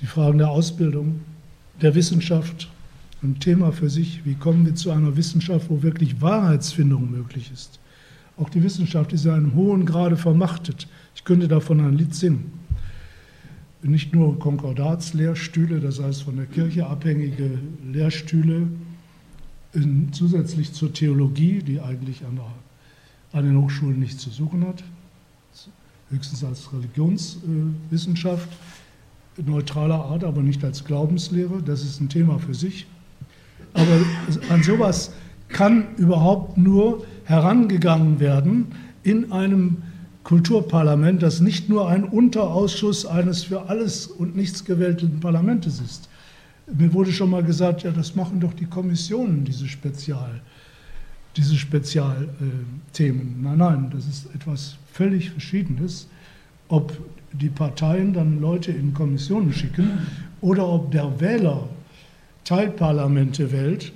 Die 0.00 0.06
Fragen 0.06 0.38
der 0.38 0.50
Ausbildung, 0.50 1.20
der 1.80 1.94
Wissenschaft, 1.94 2.68
ein 3.22 3.38
Thema 3.38 3.70
für 3.70 3.88
sich. 3.88 4.24
Wie 4.24 4.34
kommen 4.34 4.66
wir 4.66 4.74
zu 4.74 4.90
einer 4.90 5.16
Wissenschaft, 5.16 5.70
wo 5.70 5.84
wirklich 5.84 6.20
Wahrheitsfindung 6.20 7.12
möglich 7.12 7.52
ist? 7.54 7.78
Auch 8.36 8.48
die 8.48 8.64
Wissenschaft 8.64 9.12
ist 9.12 9.24
ja 9.24 9.36
in 9.36 9.44
einem 9.44 9.54
hohen 9.54 9.86
Grade 9.86 10.16
vermachtet. 10.16 10.88
Ich 11.14 11.22
könnte 11.22 11.46
davon 11.46 11.78
ein 11.78 11.96
Lied 11.96 12.12
singen 12.12 12.63
nicht 13.84 14.14
nur 14.14 14.38
Konkordatslehrstühle, 14.38 15.80
das 15.80 16.00
heißt 16.02 16.22
von 16.22 16.36
der 16.36 16.46
Kirche 16.46 16.86
abhängige 16.86 17.58
Lehrstühle, 17.92 18.68
in, 19.72 20.12
zusätzlich 20.12 20.72
zur 20.72 20.92
Theologie, 20.92 21.60
die 21.60 21.80
eigentlich 21.80 22.24
an, 22.24 22.36
der, 22.36 23.38
an, 23.38 23.44
den 23.44 23.60
Hochschulen 23.60 23.98
nichts 23.98 24.22
zu 24.22 24.30
suchen 24.30 24.66
hat, 24.66 24.84
höchstens 26.10 26.44
als 26.44 26.72
Religionswissenschaft, 26.72 28.48
äh, 29.38 29.42
neutraler 29.42 30.04
Art, 30.04 30.24
aber 30.24 30.42
nicht 30.42 30.64
als 30.64 30.84
Glaubenslehre, 30.84 31.62
das 31.62 31.82
ist 31.82 32.00
ein 32.00 32.08
Thema 32.08 32.38
für 32.38 32.54
sich. 32.54 32.86
Aber 33.74 34.00
an 34.50 34.62
sowas 34.62 35.12
kann 35.48 35.94
überhaupt 35.96 36.56
nur 36.56 37.04
herangegangen 37.24 38.20
werden 38.20 38.66
in 39.02 39.32
einem 39.32 39.82
Kulturparlament, 40.24 41.22
das 41.22 41.40
nicht 41.40 41.68
nur 41.68 41.88
ein 41.88 42.04
Unterausschuss 42.04 43.04
eines 43.04 43.44
für 43.44 43.68
alles 43.68 44.06
und 44.06 44.34
nichts 44.34 44.64
gewählten 44.64 45.20
Parlaments 45.20 45.66
ist. 45.66 46.08
Mir 46.66 46.92
wurde 46.94 47.12
schon 47.12 47.28
mal 47.28 47.42
gesagt, 47.42 47.82
ja, 47.82 47.90
das 47.90 48.14
machen 48.16 48.40
doch 48.40 48.54
die 48.54 48.64
Kommissionen, 48.64 49.44
diese 49.44 49.68
Spezial, 49.68 50.40
diese 51.36 51.56
Spezialthemen. 51.56 53.42
nein, 53.42 53.58
nein, 53.58 53.90
das 53.92 54.06
ist 54.06 54.34
etwas 54.34 54.76
völlig 54.90 55.30
Verschiedenes, 55.30 56.08
ob 56.68 56.98
die 57.32 57.50
Parteien 57.50 58.14
dann 58.14 58.40
Leute 58.40 58.72
in 58.72 58.94
Kommissionen 58.94 59.52
schicken 59.52 59.98
oder 60.40 60.66
ob 60.66 60.90
der 60.90 61.20
Wähler 61.20 61.68
Teilparlamente 62.44 63.52
wählt, 63.52 63.92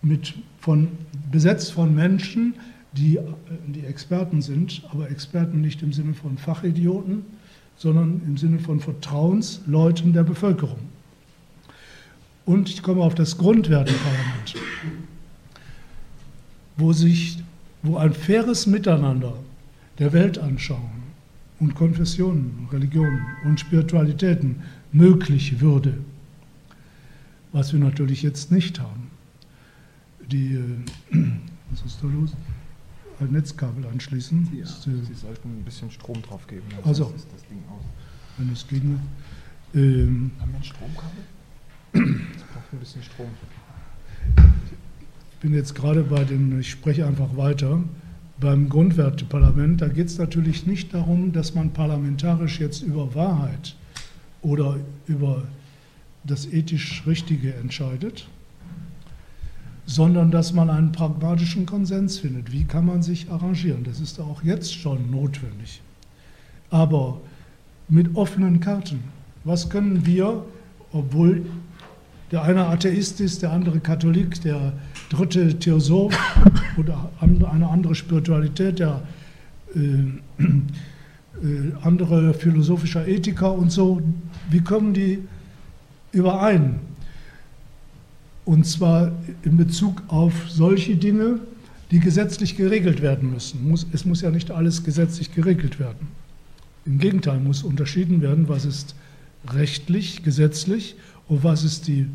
mit 0.00 0.34
von, 0.60 0.88
besetzt 1.30 1.72
von 1.72 1.94
Menschen, 1.94 2.54
die, 2.96 3.18
die 3.66 3.84
Experten 3.84 4.40
sind, 4.42 4.82
aber 4.90 5.10
Experten 5.10 5.60
nicht 5.60 5.82
im 5.82 5.92
Sinne 5.92 6.14
von 6.14 6.38
Fachidioten, 6.38 7.24
sondern 7.76 8.22
im 8.26 8.36
Sinne 8.36 8.58
von 8.60 8.80
Vertrauensleuten 8.80 10.12
der 10.12 10.22
Bevölkerung. 10.22 10.78
Und 12.46 12.68
ich 12.68 12.82
komme 12.82 13.02
auf 13.02 13.14
das 13.14 13.36
Grundwerteparlament, 13.38 14.54
wo, 16.76 16.92
sich, 16.92 17.38
wo 17.82 17.96
ein 17.96 18.12
faires 18.12 18.66
Miteinander 18.66 19.34
der 19.98 20.12
Weltanschauungen 20.12 21.04
und 21.60 21.74
Konfessionen, 21.74 22.68
Religionen 22.70 23.24
und 23.44 23.60
Spiritualitäten 23.60 24.62
möglich 24.92 25.60
würde, 25.60 25.98
was 27.52 27.72
wir 27.72 27.80
natürlich 27.80 28.22
jetzt 28.22 28.52
nicht 28.52 28.78
haben. 28.78 29.10
Die, 30.30 30.54
äh, 30.54 30.62
was 31.70 31.82
ist 31.82 31.98
da 32.02 32.06
los? 32.08 32.32
Ein 33.24 33.32
Netzkabel 33.32 33.86
anschließen. 33.86 34.48
Ja, 34.52 34.62
das, 34.62 34.86
äh, 34.86 34.90
Sie 35.06 35.14
sollten 35.14 35.48
ein 35.48 35.64
bisschen 35.64 35.90
Strom 35.90 36.20
drauf 36.22 36.46
geben. 36.46 36.66
Also, 36.84 37.12
ist 37.16 37.28
das 37.32 37.42
Ding 37.48 37.62
aus. 37.68 37.84
Wenn 38.38 38.52
es 38.52 38.66
ginge. 38.66 38.98
Ähm, 39.74 40.30
Haben 40.40 40.52
wir 40.52 40.58
ein 40.58 40.64
Stromkabel? 40.64 41.24
Es 42.36 42.42
braucht 42.42 42.72
ein 42.72 42.78
bisschen 42.78 43.02
Strom. 43.02 43.28
Ich 45.32 45.38
bin 45.40 45.54
jetzt 45.54 45.74
gerade 45.74 46.02
bei 46.02 46.24
dem, 46.24 46.58
ich 46.58 46.70
spreche 46.70 47.06
einfach 47.06 47.36
weiter, 47.36 47.82
beim 48.40 48.68
Grundwerteparlament. 48.68 49.80
Da 49.80 49.88
geht 49.88 50.06
es 50.06 50.18
natürlich 50.18 50.66
nicht 50.66 50.94
darum, 50.94 51.32
dass 51.32 51.54
man 51.54 51.72
parlamentarisch 51.72 52.60
jetzt 52.60 52.82
über 52.82 53.14
Wahrheit 53.14 53.76
oder 54.42 54.78
über 55.06 55.44
das 56.24 56.46
ethisch 56.46 57.02
Richtige 57.06 57.54
entscheidet, 57.54 58.28
sondern 59.86 60.30
dass 60.30 60.52
man 60.52 60.70
einen 60.70 60.92
pragmatischen 60.92 61.66
Konsens 61.66 62.18
findet. 62.18 62.52
Wie 62.52 62.64
kann 62.64 62.86
man 62.86 63.02
sich 63.02 63.30
arrangieren? 63.30 63.84
Das 63.84 64.00
ist 64.00 64.20
auch 64.20 64.42
jetzt 64.42 64.74
schon 64.74 65.10
notwendig. 65.10 65.82
Aber 66.70 67.20
mit 67.88 68.16
offenen 68.16 68.60
Karten. 68.60 69.00
Was 69.44 69.68
können 69.68 70.06
wir, 70.06 70.44
obwohl 70.92 71.44
der 72.32 72.42
eine 72.42 72.66
Atheist 72.66 73.20
ist, 73.20 73.42
der 73.42 73.52
andere 73.52 73.78
Katholik, 73.80 74.40
der 74.40 74.72
dritte 75.10 75.58
Theosoph 75.58 76.16
oder 76.78 77.10
eine 77.20 77.68
andere 77.68 77.94
Spiritualität, 77.94 78.78
der 78.78 79.02
äh, 79.74 79.80
äh, 80.38 81.72
andere 81.82 82.32
philosophischer 82.32 83.06
Ethiker 83.06 83.52
und 83.52 83.70
so, 83.70 84.00
wie 84.50 84.60
kommen 84.60 84.94
die 84.94 85.18
überein? 86.12 86.80
Und 88.44 88.66
zwar 88.66 89.12
in 89.42 89.56
Bezug 89.56 90.02
auf 90.08 90.32
solche 90.48 90.96
Dinge, 90.96 91.40
die 91.90 92.00
gesetzlich 92.00 92.56
geregelt 92.56 93.02
werden 93.02 93.32
müssen. 93.32 93.72
Es 93.92 94.04
muss 94.04 94.20
ja 94.20 94.30
nicht 94.30 94.50
alles 94.50 94.84
gesetzlich 94.84 95.34
geregelt 95.34 95.78
werden. 95.78 96.08
Im 96.84 96.98
Gegenteil 96.98 97.40
muss 97.40 97.62
unterschieden 97.62 98.20
werden, 98.20 98.48
was 98.48 98.64
ist 98.64 98.94
rechtlich, 99.48 100.22
gesetzlich 100.22 100.96
und 101.28 101.44
was 101.44 101.64
ist 101.64 101.86
die 101.88 102.06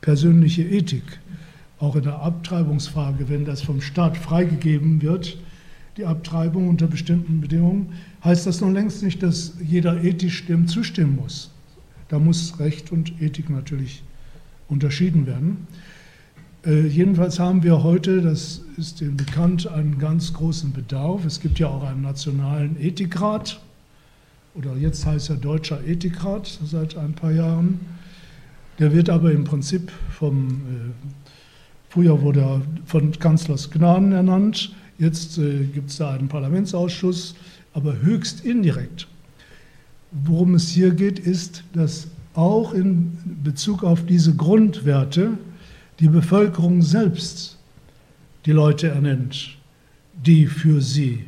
persönliche 0.00 0.62
Ethik. 0.62 1.20
Auch 1.78 1.96
in 1.96 2.02
der 2.02 2.20
Abtreibungsfrage, 2.20 3.28
wenn 3.28 3.44
das 3.44 3.62
vom 3.62 3.80
Staat 3.80 4.16
freigegeben 4.16 5.00
wird, 5.00 5.38
die 5.96 6.04
Abtreibung 6.04 6.68
unter 6.68 6.86
bestimmten 6.86 7.40
Bedingungen, 7.40 7.94
heißt 8.22 8.46
das 8.46 8.60
noch 8.60 8.70
längst 8.70 9.02
nicht, 9.02 9.22
dass 9.22 9.54
jeder 9.66 10.02
ethisch 10.02 10.46
dem 10.46 10.66
zustimmen 10.68 11.16
muss. 11.16 11.50
Da 12.08 12.18
muss 12.18 12.58
Recht 12.58 12.92
und 12.92 13.20
Ethik 13.22 13.48
natürlich 13.48 14.02
unterschieden 14.70 15.26
werden. 15.26 15.66
Äh, 16.64 16.86
jedenfalls 16.86 17.38
haben 17.38 17.62
wir 17.62 17.82
heute, 17.82 18.20
das 18.22 18.62
ist 18.76 19.00
Ihnen 19.00 19.16
bekannt, 19.16 19.66
einen 19.66 19.98
ganz 19.98 20.32
großen 20.32 20.72
Bedarf. 20.72 21.24
Es 21.24 21.40
gibt 21.40 21.58
ja 21.58 21.68
auch 21.68 21.84
einen 21.84 22.02
nationalen 22.02 22.80
Ethikrat, 22.80 23.60
oder 24.54 24.76
jetzt 24.76 25.06
heißt 25.06 25.30
er 25.30 25.36
Deutscher 25.36 25.86
Ethikrat 25.86 26.58
seit 26.64 26.96
ein 26.96 27.14
paar 27.14 27.32
Jahren. 27.32 27.80
Der 28.78 28.92
wird 28.92 29.08
aber 29.08 29.32
im 29.32 29.44
Prinzip 29.44 29.92
vom, 30.10 30.48
äh, 30.48 31.08
Früher 31.90 32.22
wurde 32.22 32.40
er 32.40 32.62
von 32.84 33.10
Kanzlers 33.18 33.68
Gnaden 33.68 34.12
ernannt, 34.12 34.72
jetzt 34.98 35.38
äh, 35.38 35.64
gibt 35.64 35.90
es 35.90 35.96
da 35.96 36.12
einen 36.12 36.28
Parlamentsausschuss, 36.28 37.34
aber 37.72 38.00
höchst 38.00 38.44
indirekt. 38.44 39.08
Worum 40.12 40.54
es 40.54 40.68
hier 40.68 40.92
geht, 40.92 41.18
ist, 41.18 41.64
dass 41.72 42.06
auch 42.34 42.72
in 42.72 43.18
Bezug 43.42 43.82
auf 43.84 44.06
diese 44.06 44.34
Grundwerte 44.34 45.38
die 45.98 46.08
Bevölkerung 46.08 46.82
selbst 46.82 47.58
die 48.46 48.52
Leute 48.52 48.88
ernennt, 48.88 49.56
die 50.14 50.46
für 50.46 50.80
sie 50.80 51.24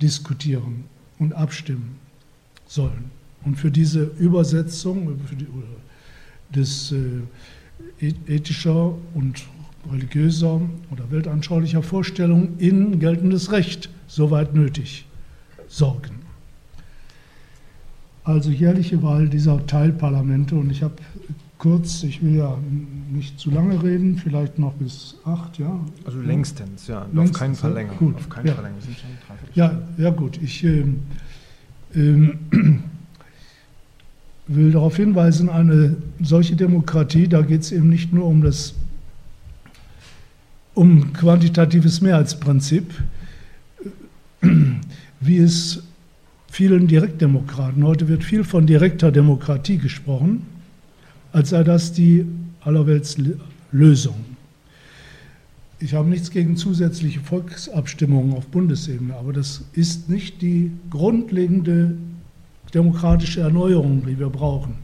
diskutieren 0.00 0.84
und 1.18 1.32
abstimmen 1.34 1.96
sollen. 2.66 3.10
Und 3.44 3.56
für 3.56 3.70
diese 3.70 4.04
Übersetzung 4.18 5.18
für 5.26 5.36
die, 5.36 5.46
des 6.54 6.92
äh, 6.92 8.12
ethischer 8.26 8.94
und 9.14 9.44
religiöser 9.90 10.60
oder 10.90 11.10
weltanschaulicher 11.10 11.82
Vorstellungen 11.82 12.58
in 12.58 13.00
geltendes 13.00 13.50
Recht, 13.50 13.90
soweit 14.06 14.54
nötig, 14.54 15.06
sorgen. 15.68 16.21
Also 18.24 18.50
jährliche 18.50 19.02
Wahl 19.02 19.28
dieser 19.28 19.66
Teilparlamente 19.66 20.54
und 20.54 20.70
ich 20.70 20.82
habe 20.82 20.94
kurz, 21.58 22.02
ich 22.02 22.22
will 22.22 22.36
ja 22.36 22.56
nicht 23.10 23.38
zu 23.38 23.50
lange 23.50 23.82
reden, 23.82 24.16
vielleicht 24.16 24.58
noch 24.58 24.72
bis 24.74 25.16
acht, 25.24 25.58
ja. 25.58 25.78
Also 26.04 26.20
längstens, 26.20 26.86
ja, 26.86 27.06
längstens, 27.12 27.30
auf 27.30 27.38
keinen 27.38 27.54
Fall 27.54 27.72
länger. 27.72 27.92
Gut, 27.94 28.16
auf 28.16 28.28
keinen 28.28 28.46
ja. 28.46 28.54
Fall 28.54 28.64
länger. 28.64 28.76
Ja, 29.54 29.80
ja 29.96 30.10
gut, 30.10 30.40
ich 30.42 30.64
äh, 30.64 30.84
äh, 31.94 32.34
will 34.48 34.72
darauf 34.72 34.96
hinweisen, 34.96 35.48
eine 35.48 35.96
solche 36.20 36.56
Demokratie, 36.56 37.28
da 37.28 37.42
geht 37.42 37.62
es 37.62 37.72
eben 37.72 37.88
nicht 37.88 38.12
nur 38.12 38.26
um 38.26 38.42
das 38.42 38.74
um 40.74 41.12
quantitatives 41.12 42.00
Mehrheitsprinzip, 42.00 42.92
wie 45.20 45.38
es 45.38 45.82
vielen 46.52 46.86
Direktdemokraten, 46.86 47.82
heute 47.82 48.08
wird 48.08 48.24
viel 48.24 48.44
von 48.44 48.66
direkter 48.66 49.10
Demokratie 49.10 49.78
gesprochen, 49.78 50.42
als 51.32 51.48
sei 51.48 51.64
das 51.64 51.94
die 51.94 52.26
Allerweltslösung. 52.60 54.16
Ich 55.80 55.94
habe 55.94 56.10
nichts 56.10 56.30
gegen 56.30 56.58
zusätzliche 56.58 57.20
Volksabstimmungen 57.20 58.34
auf 58.34 58.48
Bundesebene, 58.48 59.14
aber 59.14 59.32
das 59.32 59.64
ist 59.72 60.10
nicht 60.10 60.42
die 60.42 60.70
grundlegende 60.90 61.96
demokratische 62.74 63.40
Erneuerung, 63.40 64.04
die 64.06 64.18
wir 64.18 64.28
brauchen. 64.28 64.74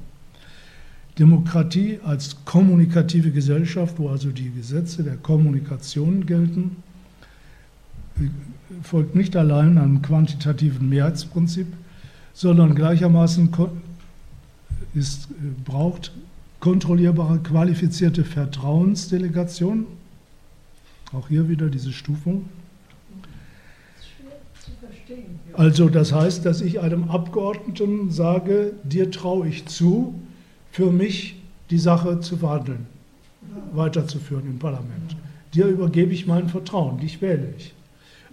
Demokratie 1.19 1.99
als 2.03 2.35
kommunikative 2.47 3.31
Gesellschaft, 3.31 3.99
wo 3.99 4.09
also 4.09 4.31
die 4.31 4.51
Gesetze 4.53 5.03
der 5.03 5.19
Kommunikation 5.19 6.25
gelten, 6.25 6.77
folgt 8.83 9.15
nicht 9.15 9.37
allein 9.37 9.79
einem 9.79 10.03
quantitativen 10.03 10.89
Mehrheitsprinzip, 10.89 11.67
sondern 12.33 12.75
gleichermaßen 12.75 13.51
ist, 14.95 15.29
braucht 15.65 16.13
kontrollierbare, 16.61 17.39
qualifizierte 17.39 18.25
Vertrauensdelegation. 18.25 19.87
Auch 21.13 21.29
hier 21.29 21.49
wieder 21.49 21.69
diese 21.69 21.93
Stufung. 21.93 22.47
Also 25.55 25.89
das 25.89 26.13
heißt, 26.13 26.45
dass 26.45 26.61
ich 26.61 26.81
einem 26.81 27.11
Abgeordneten 27.11 28.11
sage, 28.11 28.75
dir 28.85 29.11
traue 29.11 29.49
ich 29.49 29.67
zu, 29.67 30.15
für 30.71 30.93
mich 30.93 31.41
die 31.71 31.79
Sache 31.79 32.21
zu 32.21 32.37
verhandeln, 32.37 32.87
weiterzuführen 33.73 34.45
im 34.47 34.59
Parlament. 34.59 35.17
Dir 35.55 35.67
übergebe 35.67 36.13
ich 36.13 36.27
mein 36.27 36.49
Vertrauen, 36.49 36.99
dich 36.99 37.21
wähle 37.21 37.53
ich. 37.57 37.75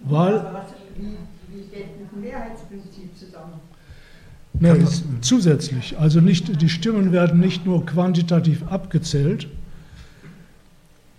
Weil, 0.08 0.64
wie, 0.96 1.16
wie 1.54 1.64
steht 1.64 2.00
mit 2.00 2.12
dem 2.12 2.20
Mehrheitsprinzip 2.20 3.16
zusammen? 3.18 3.60
Ne, 4.58 4.70
ist 4.76 5.04
zusätzlich. 5.20 5.98
Also 5.98 6.20
nicht, 6.20 6.62
die 6.62 6.68
Stimmen 6.68 7.12
werden 7.12 7.40
nicht 7.40 7.66
nur 7.66 7.84
quantitativ 7.84 8.62
abgezählt, 8.68 9.48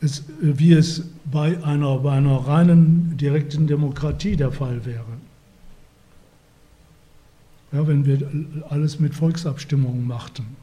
es, 0.02 0.24
wie 0.40 0.74
es 0.74 1.04
bei 1.26 1.64
einer, 1.64 2.00
bei 2.00 2.14
einer 2.14 2.38
reinen 2.48 3.18
direkten 3.18 3.68
Demokratie 3.68 4.36
der 4.36 4.52
Fall 4.52 4.86
wäre. 4.86 5.06
Ja, 7.72 7.86
wenn 7.88 8.06
wir 8.06 8.22
alles 8.70 9.00
mit 9.00 9.14
Volksabstimmungen 9.14 10.08
machten. 10.08 10.56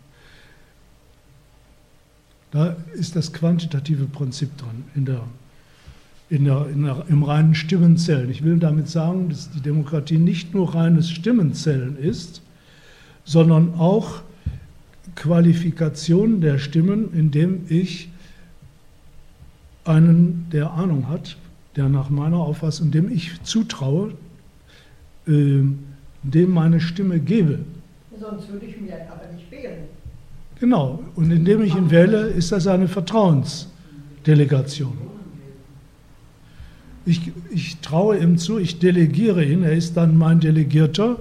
Da 2.51 2.77
ist 2.95 3.17
das 3.17 3.33
quantitative 3.33 4.07
Prinzip 4.07 4.57
dran 4.57 4.85
in 4.95 5.05
der, 5.05 5.23
in 6.35 6.47
der, 6.47 6.67
in 6.69 6.83
der, 6.83 7.05
im 7.09 7.23
reinen 7.23 7.55
Stimmenzählen. 7.55 8.29
Ich 8.29 8.43
will 8.43 8.59
damit 8.59 8.89
sagen, 8.89 9.29
dass 9.29 9.51
die 9.51 9.61
Demokratie 9.61 10.19
nicht 10.19 10.53
nur 10.53 10.75
reines 10.75 11.09
Stimmenzählen 11.11 11.97
ist, 11.97 12.43
sondern 13.25 13.75
auch 13.75 14.23
Qualifikation 15.15 16.41
der 16.41 16.59
Stimmen, 16.59 17.15
indem 17.15 17.67
ich 17.69 18.09
einen, 19.85 20.49
der 20.53 20.73
Ahnung 20.73 21.09
hat, 21.09 21.37
der 21.77 21.89
nach 21.89 22.11
meiner 22.11 22.39
Auffassung, 22.39 22.91
dem 22.91 23.09
ich 23.11 23.41
zutraue, 23.45 24.15
äh, 25.29 25.61
dem 26.23 26.51
meine 26.51 26.81
Stimme 26.81 27.21
gebe. 27.21 27.61
Sonst 28.19 28.51
würde 28.51 28.67
ich 28.67 28.81
mir 28.81 28.95
aber 29.11 29.33
nicht 29.33 29.49
wählen. 29.53 29.85
Genau, 30.59 31.05
und 31.15 31.31
indem 31.31 31.63
ich 31.63 31.77
ihn 31.77 31.91
wähle, 31.91 32.29
ist 32.29 32.51
das 32.51 32.67
eine 32.67 32.89
Vertrauensdelegation. 32.89 35.04
Ich, 37.07 37.33
ich 37.51 37.79
traue 37.79 38.19
ihm 38.19 38.39
zu, 38.39 38.59
ich 38.59 38.79
delegiere 38.79 39.45
ihn, 39.45 39.63
er 39.63 39.73
ist 39.73 39.97
dann 39.97 40.17
mein 40.17 40.41
Delegierter 40.41 41.19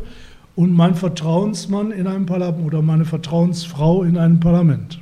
und 0.55 0.71
mein 0.71 0.95
Vertrauensmann 0.95 1.91
in 1.91 2.07
einem 2.07 2.25
Parlament 2.25 2.65
oder 2.65 2.81
meine 2.81 3.05
Vertrauensfrau 3.05 4.03
in 4.03 4.17
einem 4.17 4.39
Parlament. 4.39 4.99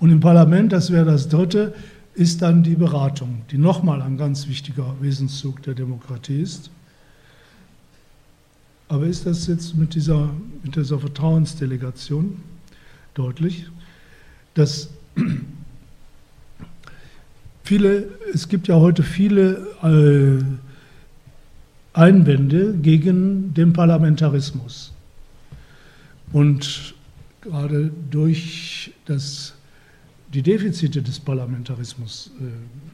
Und 0.00 0.10
im 0.10 0.20
Parlament, 0.20 0.72
das 0.72 0.90
wäre 0.90 1.04
das 1.04 1.28
dritte, 1.28 1.74
ist 2.14 2.42
dann 2.42 2.62
die 2.62 2.76
Beratung, 2.76 3.42
die 3.50 3.58
nochmal 3.58 4.02
ein 4.02 4.16
ganz 4.16 4.48
wichtiger 4.48 4.94
Wesenszug 5.00 5.62
der 5.62 5.74
Demokratie 5.74 6.40
ist. 6.40 6.70
Aber 8.88 9.06
ist 9.06 9.26
das 9.26 9.46
jetzt 9.46 9.76
mit 9.76 9.94
dieser, 9.94 10.30
mit 10.62 10.76
dieser 10.76 10.98
Vertrauensdelegation 10.98 12.36
deutlich, 13.14 13.66
dass 14.54 14.90
viele, 17.64 18.08
es 18.32 18.48
gibt 18.48 18.68
ja 18.68 18.76
heute 18.76 19.02
viele 19.02 19.66
äh, 19.82 20.44
Einwände 21.94 22.74
gegen 22.74 23.52
den 23.54 23.72
Parlamentarismus. 23.72 24.92
Und 26.32 26.94
gerade 27.40 27.90
durch 28.10 28.92
das, 29.06 29.54
die 30.32 30.42
Defizite 30.42 31.02
des 31.02 31.18
Parlamentarismus, 31.18 32.30
äh, 32.40 32.44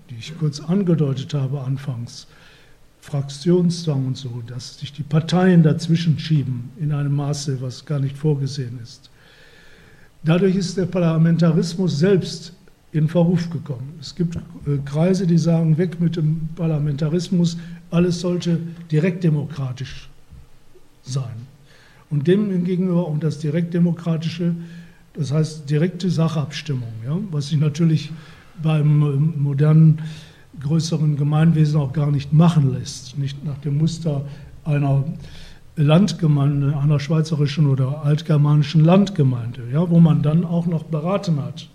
die 0.09 0.17
ich 0.19 0.39
kurz 0.39 0.61
angedeutet 0.61 1.35
habe 1.35 1.61
anfangs, 1.61 2.27
Fraktionszwang 3.01 4.09
und 4.09 4.17
so, 4.17 4.43
dass 4.47 4.79
sich 4.79 4.93
die 4.93 5.03
Parteien 5.03 5.63
dazwischen 5.63 6.19
schieben 6.19 6.71
in 6.79 6.93
einem 6.93 7.17
Maße, 7.17 7.61
was 7.63 7.87
gar 7.87 7.99
nicht 7.99 8.17
vorgesehen 8.17 8.79
ist. 8.83 9.11
Dadurch 10.23 10.55
ist 10.55 10.77
der 10.77 10.85
Parlamentarismus 10.85 11.99
selbst 11.99 12.53
in 12.93 13.09
Verruf 13.09 13.51
gekommen. 13.51 13.95
Es 14.01 14.15
gibt 14.15 14.37
äh, 14.37 14.41
Kreise, 14.85 15.27
die 15.27 15.39
sagen, 15.39 15.79
weg 15.79 16.01
mit 16.01 16.17
dem 16.17 16.49
Parlamentarismus, 16.57 17.57
alles 17.91 18.21
sollte 18.21 18.61
direktdemokratisch 18.91 20.09
sein. 21.03 21.47
Und 22.11 22.27
dem 22.27 22.65
gegenüber 22.65 23.07
und 23.07 23.23
das 23.23 23.39
direktdemokratische, 23.39 24.55
das 25.15 25.33
heißt 25.33 25.71
direkte 25.71 26.11
Sachabstimmung, 26.11 26.93
ja, 27.05 27.17
was 27.31 27.49
sich 27.49 27.59
natürlich 27.59 28.11
beim 28.63 29.03
ähm, 29.03 29.35
modernen 29.39 30.03
größeren 30.61 31.17
Gemeinwesen 31.17 31.81
auch 31.81 31.93
gar 31.93 32.11
nicht 32.11 32.33
machen 32.33 32.73
lässt, 32.73 33.17
nicht 33.17 33.45
nach 33.45 33.59
dem 33.59 33.79
Muster 33.79 34.25
einer 34.65 35.05
Landgemeinde, 35.77 36.77
einer 36.77 36.99
schweizerischen 36.99 37.67
oder 37.67 38.05
altgermanischen 38.05 38.85
Landgemeinde, 38.85 39.63
ja, 39.73 39.89
wo 39.89 40.01
man 40.01 40.23
dann 40.23 40.45
auch 40.45 40.67
noch 40.67 40.83
beraten 40.85 41.43
hat. 41.43 41.69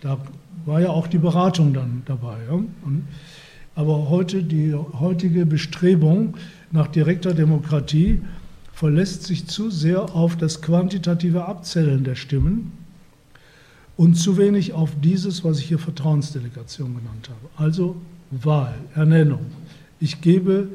Da 0.00 0.18
war 0.66 0.80
ja 0.80 0.90
auch 0.90 1.06
die 1.06 1.18
Beratung 1.18 1.72
dann 1.72 2.02
dabei. 2.04 2.36
Ja. 2.48 2.54
Und 2.54 3.06
aber 3.74 4.08
heute 4.08 4.42
die 4.42 4.74
heutige 4.74 5.44
Bestrebung 5.44 6.34
nach 6.72 6.86
direkter 6.88 7.34
Demokratie 7.34 8.22
verlässt 8.72 9.24
sich 9.24 9.46
zu 9.46 9.70
sehr 9.70 10.14
auf 10.14 10.36
das 10.36 10.62
quantitative 10.62 11.44
Abzählen 11.44 12.02
der 12.02 12.14
Stimmen 12.14 12.72
und 13.96 14.14
zu 14.14 14.38
wenig 14.38 14.72
auf 14.72 14.90
dieses, 15.02 15.44
was 15.44 15.58
ich 15.58 15.66
hier 15.66 15.78
Vertrauensdelegation 15.78 16.96
genannt 16.96 17.28
habe. 17.28 17.64
Also 17.64 17.96
Wahl, 18.30 18.74
Ernennung. 18.94 19.46
Ich 20.00 20.20
gebe, 20.20 20.68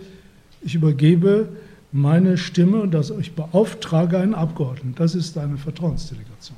ich 0.62 0.76
übergebe 0.76 1.50
meine 1.92 2.38
Stimme, 2.38 2.88
dass 2.88 3.10
ich 3.10 3.34
beauftrage 3.34 4.20
einen 4.20 4.36
Abgeordneten. 4.36 4.96
Das 4.96 5.16
ist 5.16 5.38
eine 5.38 5.58
Vertrauensdelegation. 5.58 6.58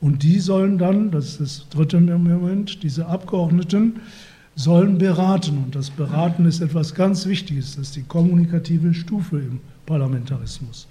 Und 0.00 0.22
die 0.22 0.38
sollen 0.38 0.78
dann, 0.78 1.10
das 1.10 1.32
ist 1.32 1.40
das 1.40 1.68
dritte 1.68 2.00
Moment, 2.00 2.82
diese 2.82 3.06
Abgeordneten 3.06 4.00
sollen 4.54 4.98
beraten. 4.98 5.64
Und 5.64 5.74
das 5.74 5.90
Beraten 5.90 6.46
ist 6.46 6.60
etwas 6.60 6.94
ganz 6.94 7.26
Wichtiges. 7.26 7.76
Das 7.76 7.88
ist 7.88 7.96
die 7.96 8.02
kommunikative 8.02 8.94
Stufe 8.94 9.38
im 9.38 9.60
Parlamentarismus. 9.84 10.88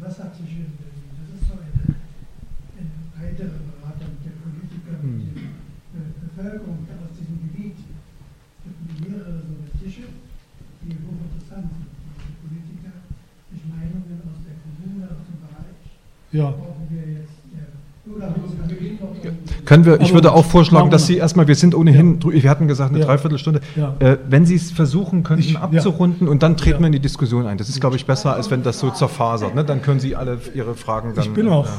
Was 0.00 0.18
hat 0.18 0.36
sich 0.36 0.50
in 0.52 0.72
Das 0.78 1.28
ist 1.36 1.48
so 1.48 1.54
eine, 1.54 1.96
eine 2.78 3.28
heitere 3.28 3.50
Beratung 3.50 4.14
der 4.24 4.36
Politiker 4.40 4.96
und 5.02 5.20
hm. 5.20 5.50
der 5.92 6.42
Bevölkerung 6.42 6.86
aus 7.02 7.12
diesem 7.18 7.36
Gebiet. 7.44 7.76
Es 7.76 8.72
gibt 8.72 9.10
mehrere 9.10 9.42
so 9.42 9.84
Tische, 9.84 10.08
die 10.82 10.96
hochinteressant 10.96 11.68
sind. 11.68 11.88
Die 12.24 12.36
Politiker 12.40 12.94
sich 13.52 13.62
Meinungen 13.68 14.22
aus 14.24 14.40
der 14.46 14.56
Kommune, 14.64 15.04
aus 15.10 15.24
dem 15.28 15.38
Bereich. 15.44 15.82
Ja. 16.32 16.69
Können 19.64 19.84
wir, 19.84 20.00
ich 20.00 20.12
würde 20.12 20.32
auch 20.32 20.44
vorschlagen, 20.44 20.90
dass 20.90 21.06
Sie 21.06 21.16
erstmal, 21.16 21.48
wir 21.48 21.54
sind 21.54 21.74
ohnehin, 21.74 22.22
wir 22.22 22.50
hatten 22.50 22.68
gesagt 22.68 22.94
eine 22.94 23.04
Dreiviertelstunde, 23.04 23.60
äh, 23.98 24.16
wenn 24.28 24.46
Sie 24.46 24.54
es 24.54 24.70
versuchen 24.70 25.22
könnten 25.22 25.56
abzurunden 25.56 26.28
und 26.28 26.42
dann 26.42 26.56
treten 26.56 26.80
wir 26.80 26.86
in 26.86 26.92
die 26.92 27.00
Diskussion 27.00 27.46
ein. 27.46 27.58
Das 27.58 27.68
ist, 27.68 27.80
glaube 27.80 27.96
ich, 27.96 28.06
besser, 28.06 28.34
als 28.34 28.50
wenn 28.50 28.62
das 28.62 28.78
so 28.78 28.90
zerfasert. 28.90 29.54
Ne? 29.54 29.64
Dann 29.64 29.82
können 29.82 30.00
Sie 30.00 30.16
alle 30.16 30.38
Ihre 30.54 30.74
Fragen 30.74 31.14
dann 31.14 31.24
ich 31.24 31.30
bin 31.32 31.48
auch, 31.48 31.66
äh, 31.66 31.70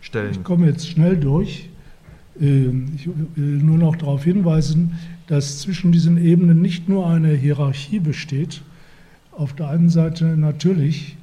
stellen. 0.00 0.30
Ich 0.32 0.42
komme 0.42 0.66
jetzt 0.66 0.88
schnell 0.88 1.16
durch. 1.16 1.68
Ähm, 2.40 2.92
ich 2.96 3.06
will 3.06 3.58
nur 3.58 3.78
noch 3.78 3.96
darauf 3.96 4.24
hinweisen, 4.24 4.98
dass 5.26 5.60
zwischen 5.60 5.92
diesen 5.92 6.16
Ebenen 6.16 6.62
nicht 6.62 6.88
nur 6.88 7.06
eine 7.08 7.34
Hierarchie 7.34 7.98
besteht. 7.98 8.62
Auf 9.32 9.52
der 9.52 9.68
einen 9.68 9.90
Seite 9.90 10.24
natürlich 10.24 11.16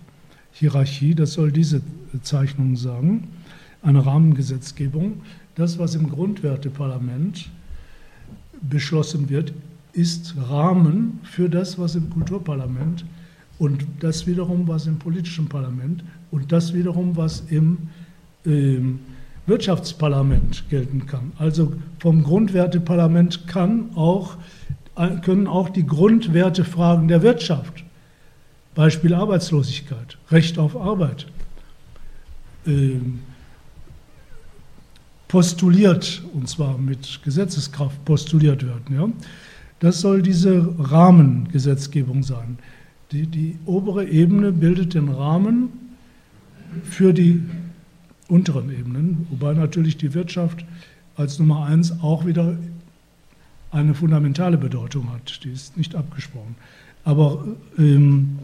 Hierarchie, 0.52 1.16
das 1.16 1.34
soll 1.34 1.52
diese 1.52 1.82
Zeichnung 2.22 2.76
sagen 2.78 3.28
eine 3.86 4.06
Rahmengesetzgebung. 4.06 5.22
Das, 5.56 5.80
was 5.80 5.96
im 5.96 6.10
Grundwerteparlament 6.10 7.50
beschlossen 8.62 9.30
wird, 9.30 9.54
ist 9.94 10.36
Rahmen 10.50 11.20
für 11.24 11.50
das, 11.50 11.80
was 11.80 11.96
im 11.96 12.10
Kulturparlament 12.10 13.06
und 13.60 13.86
das 14.00 14.28
wiederum, 14.28 14.68
was 14.68 14.88
im 14.88 15.00
politischen 15.00 15.48
Parlament 15.48 16.04
und 16.32 16.52
das 16.52 16.74
wiederum, 16.74 17.16
was 17.16 17.46
im 17.50 17.78
äh, 18.46 18.80
Wirtschaftsparlament 19.46 20.70
gelten 20.70 21.06
kann. 21.06 21.32
Also 21.38 21.74
vom 22.00 22.24
Grundwerteparlament 22.24 23.48
kann 23.48 23.96
auch, 23.96 24.38
können 25.22 25.48
auch 25.48 25.70
die 25.70 25.86
Grundwertefragen 25.86 27.08
der 27.08 27.22
Wirtschaft, 27.22 27.84
Beispiel 28.74 29.14
Arbeitslosigkeit, 29.14 30.18
Recht 30.32 30.58
auf 30.58 30.76
Arbeit, 30.76 31.28
äh, 32.66 33.00
postuliert, 35.28 36.24
und 36.34 36.48
zwar 36.50 36.78
mit 36.78 37.22
Gesetzeskraft 37.24 38.04
postuliert 38.06 38.66
werden. 38.66 38.96
Ja? 38.96 39.10
Das 39.80 40.02
soll 40.02 40.22
diese 40.22 40.74
Rahmengesetzgebung 40.80 42.24
sein. 42.24 42.58
Die, 43.12 43.28
die 43.28 43.58
obere 43.66 44.08
Ebene 44.08 44.52
bildet 44.52 44.94
den 44.94 45.10
Rahmen 45.10 45.70
für 46.84 47.14
die 47.14 47.44
unteren 48.28 48.72
Ebenen, 48.72 49.28
wobei 49.30 49.54
natürlich 49.54 49.98
die 49.98 50.14
Wirtschaft 50.14 50.66
als 51.16 51.40
Nummer 51.40 51.66
eins 51.66 51.92
auch 52.02 52.26
wieder 52.26 52.58
eine 53.72 53.94
fundamentale 53.94 54.58
Bedeutung 54.58 55.12
hat. 55.12 55.44
Die 55.44 55.52
ist 55.52 55.78
nicht 55.78 55.96
abgesprochen. 55.96 56.56
Aber 57.04 57.46
ähm, 57.78 58.40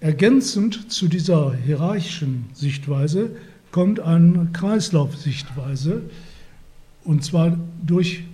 ergänzend 0.00 0.90
zu 0.90 1.08
dieser 1.08 1.54
hierarchischen 1.54 2.46
Sichtweise 2.54 3.36
kommt 3.70 4.00
eine 4.00 4.48
Kreislaufsichtweise, 4.52 6.02
und 7.04 7.24
zwar 7.24 7.56
durch 7.84 8.24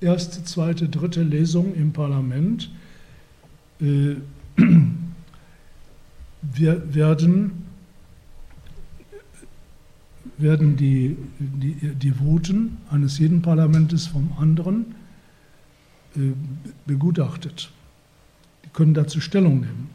erste, 0.00 0.44
zweite, 0.44 0.88
dritte 0.88 1.22
Lesung 1.22 1.74
im 1.74 1.92
Parlament. 1.92 2.70
Äh, 3.80 4.16
wir 6.42 6.94
werden, 6.94 7.64
werden 10.36 10.76
die, 10.76 11.16
die, 11.38 11.94
die 11.94 12.12
Voten 12.12 12.78
eines 12.90 13.18
jeden 13.18 13.42
Parlaments 13.42 14.06
vom 14.06 14.32
anderen 14.38 14.94
äh, 16.16 16.32
begutachtet. 16.86 17.70
Die 18.64 18.68
können 18.70 18.94
dazu 18.94 19.20
Stellung 19.20 19.60
nehmen. 19.60 19.90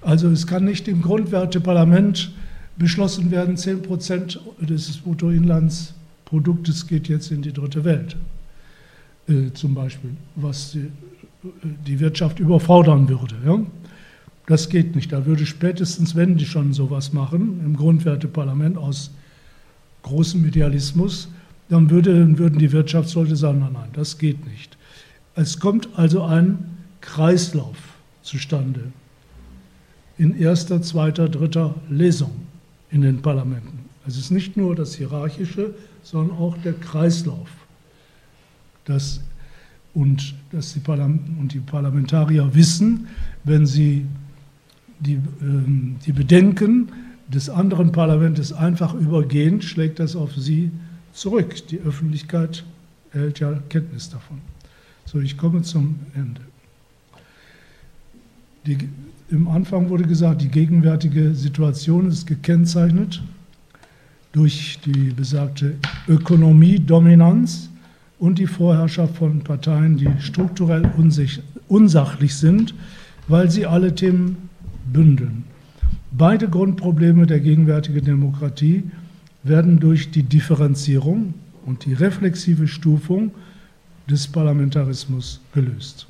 Also 0.00 0.28
es 0.28 0.46
kann 0.46 0.64
nicht 0.64 0.86
im 0.88 1.02
Grundwerteparlament 1.02 2.32
beschlossen 2.78 3.30
werden, 3.30 3.56
10 3.56 3.82
Prozent 3.82 4.40
des 4.60 4.96
Bruttoinlandsproduktes 4.98 6.86
geht 6.86 7.08
jetzt 7.08 7.30
in 7.30 7.42
die 7.42 7.52
dritte 7.52 7.84
Welt, 7.84 8.16
äh, 9.28 9.52
zum 9.52 9.74
Beispiel, 9.74 10.10
was 10.36 10.72
die, 10.72 10.90
die, 11.86 11.98
Wirtschaft 12.00 12.38
überfordern 12.38 13.08
würde. 13.08 13.34
Ja? 13.44 13.58
Das 14.46 14.68
geht 14.68 14.94
nicht. 14.94 15.12
Da 15.12 15.26
würde 15.26 15.44
spätestens, 15.44 16.14
wenn 16.14 16.36
die 16.36 16.46
schon 16.46 16.72
sowas 16.72 17.12
machen, 17.12 17.60
im 17.64 17.76
Grundwerteparlament 17.76 18.78
aus 18.78 19.10
großem 20.02 20.46
Idealismus, 20.46 21.28
dann 21.68 21.90
würde, 21.90 22.38
würden 22.38 22.58
die 22.58 22.72
Wirtschaftsleute 22.72 23.36
sagen, 23.36 23.58
nein, 23.58 23.72
nein, 23.74 23.90
das 23.92 24.16
geht 24.16 24.46
nicht. 24.46 24.78
Es 25.34 25.58
kommt 25.58 25.88
also 25.96 26.22
ein 26.22 26.58
Kreislauf 27.00 27.76
zustande 28.22 28.80
in 30.16 30.36
erster, 30.36 30.80
zweiter, 30.82 31.28
dritter 31.28 31.74
Lesung 31.90 32.47
in 32.90 33.02
den 33.02 33.22
Parlamenten. 33.22 33.78
Es 34.06 34.16
ist 34.16 34.30
nicht 34.30 34.56
nur 34.56 34.74
das 34.74 34.94
Hierarchische, 34.94 35.74
sondern 36.02 36.36
auch 36.38 36.56
der 36.58 36.72
Kreislauf. 36.72 37.48
Das, 38.84 39.20
und, 39.94 40.34
dass 40.50 40.72
die 40.72 40.80
und 40.90 41.52
die 41.52 41.60
Parlamentarier 41.60 42.54
wissen, 42.54 43.08
wenn 43.44 43.66
sie 43.66 44.06
die, 45.00 45.18
ähm, 45.42 45.96
die 46.06 46.12
Bedenken 46.12 46.90
des 47.28 47.50
anderen 47.50 47.92
Parlaments 47.92 48.52
einfach 48.52 48.94
übergehen, 48.94 49.60
schlägt 49.60 49.98
das 49.98 50.16
auf 50.16 50.34
sie 50.34 50.70
zurück. 51.12 51.66
Die 51.68 51.80
Öffentlichkeit 51.80 52.64
erhält 53.12 53.40
ja 53.40 53.60
Kenntnis 53.68 54.08
davon. 54.08 54.40
So, 55.04 55.20
ich 55.20 55.36
komme 55.36 55.62
zum 55.62 56.00
Ende. 56.14 56.40
Die, 58.66 58.78
im 59.30 59.48
Anfang 59.48 59.90
wurde 59.90 60.04
gesagt, 60.04 60.42
die 60.42 60.48
gegenwärtige 60.48 61.34
Situation 61.34 62.08
ist 62.08 62.26
gekennzeichnet 62.26 63.22
durch 64.32 64.78
die 64.84 65.10
besagte 65.10 65.74
Ökonomiedominanz 66.08 67.70
und 68.18 68.38
die 68.38 68.46
Vorherrschaft 68.46 69.16
von 69.16 69.40
Parteien, 69.40 69.96
die 69.96 70.08
strukturell 70.18 70.90
unsachlich 71.68 72.34
sind, 72.34 72.74
weil 73.28 73.50
sie 73.50 73.66
alle 73.66 73.94
Themen 73.94 74.48
bündeln. 74.92 75.44
Beide 76.10 76.48
Grundprobleme 76.48 77.26
der 77.26 77.40
gegenwärtigen 77.40 78.04
Demokratie 78.04 78.84
werden 79.42 79.78
durch 79.78 80.10
die 80.10 80.22
Differenzierung 80.22 81.34
und 81.66 81.84
die 81.84 81.92
reflexive 81.92 82.66
Stufung 82.66 83.30
des 84.08 84.26
Parlamentarismus 84.26 85.40
gelöst. 85.52 86.07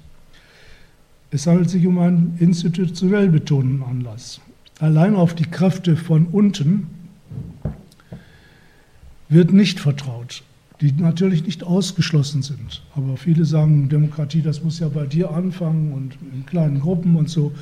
Es 1.30 1.46
handelt 1.46 1.68
sich 1.68 1.86
um 1.86 1.98
einen 1.98 2.36
institutionell 2.38 3.28
betonten 3.28 3.82
Anlass. 3.82 4.40
Allein 4.80 5.14
auf 5.14 5.34
die 5.34 5.44
Kräfte 5.44 5.96
von 5.96 6.26
unten 6.26 6.86
wird 9.28 9.52
nicht 9.52 9.78
vertraut, 9.78 10.42
die 10.80 10.92
natürlich 10.92 11.44
nicht 11.44 11.64
ausgeschlossen 11.64 12.42
sind. 12.42 12.82
Aber 12.94 13.16
viele 13.16 13.44
sagen, 13.44 13.88
Demokratie, 13.88 14.40
das 14.40 14.64
muss 14.64 14.78
ja 14.78 14.88
bei 14.88 15.04
dir 15.04 15.30
anfangen 15.30 15.92
und 15.92 16.16
in 16.32 16.46
kleinen 16.46 16.80
Gruppen 16.80 17.16
und 17.16 17.28
so. 17.28 17.52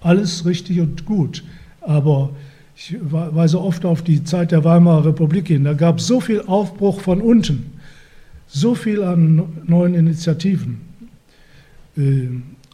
Alles 0.00 0.44
richtig 0.46 0.80
und 0.80 1.04
gut. 1.04 1.42
Aber 1.80 2.30
ich 2.76 2.96
weise 3.00 3.60
oft 3.60 3.84
auf 3.84 4.02
die 4.02 4.22
Zeit 4.22 4.52
der 4.52 4.64
Weimarer 4.64 5.06
Republik 5.06 5.48
hin. 5.48 5.64
Da 5.64 5.74
gab 5.74 5.98
es 5.98 6.06
so 6.06 6.20
viel 6.20 6.42
Aufbruch 6.42 7.00
von 7.00 7.20
unten, 7.20 7.72
so 8.46 8.74
viel 8.74 9.02
an 9.02 9.44
neuen 9.66 9.94
Initiativen. 9.94 10.80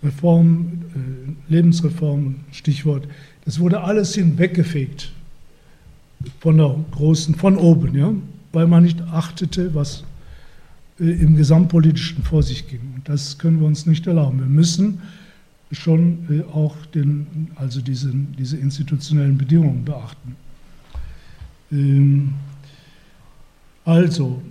Reform, 0.02 0.84
äh, 0.94 1.52
Lebensreform, 1.52 2.36
Stichwort, 2.52 3.08
das 3.44 3.58
wurde 3.58 3.80
alles 3.82 4.14
hinweggefegt 4.14 5.12
von 6.40 6.58
der 6.58 6.76
großen, 6.90 7.34
von 7.34 7.56
oben, 7.56 7.96
ja, 7.96 8.12
weil 8.52 8.66
man 8.66 8.84
nicht 8.84 9.00
achtete, 9.02 9.74
was 9.74 10.04
äh, 11.00 11.04
im 11.04 11.36
Gesamtpolitischen 11.36 12.22
vor 12.22 12.42
sich 12.42 12.68
ging. 12.68 12.80
Und 12.96 13.08
das 13.08 13.38
können 13.38 13.60
wir 13.60 13.66
uns 13.66 13.86
nicht 13.86 14.06
erlauben. 14.06 14.38
Wir 14.40 14.46
müssen 14.46 15.00
schon 15.72 16.18
äh, 16.30 16.42
auch 16.52 16.76
den, 16.86 17.48
also 17.56 17.80
diese, 17.80 18.12
diese 18.38 18.56
institutionellen 18.56 19.36
Bedingungen 19.36 19.84
beachten. 19.84 20.36
Ähm, 21.70 22.34
also, 23.84 24.42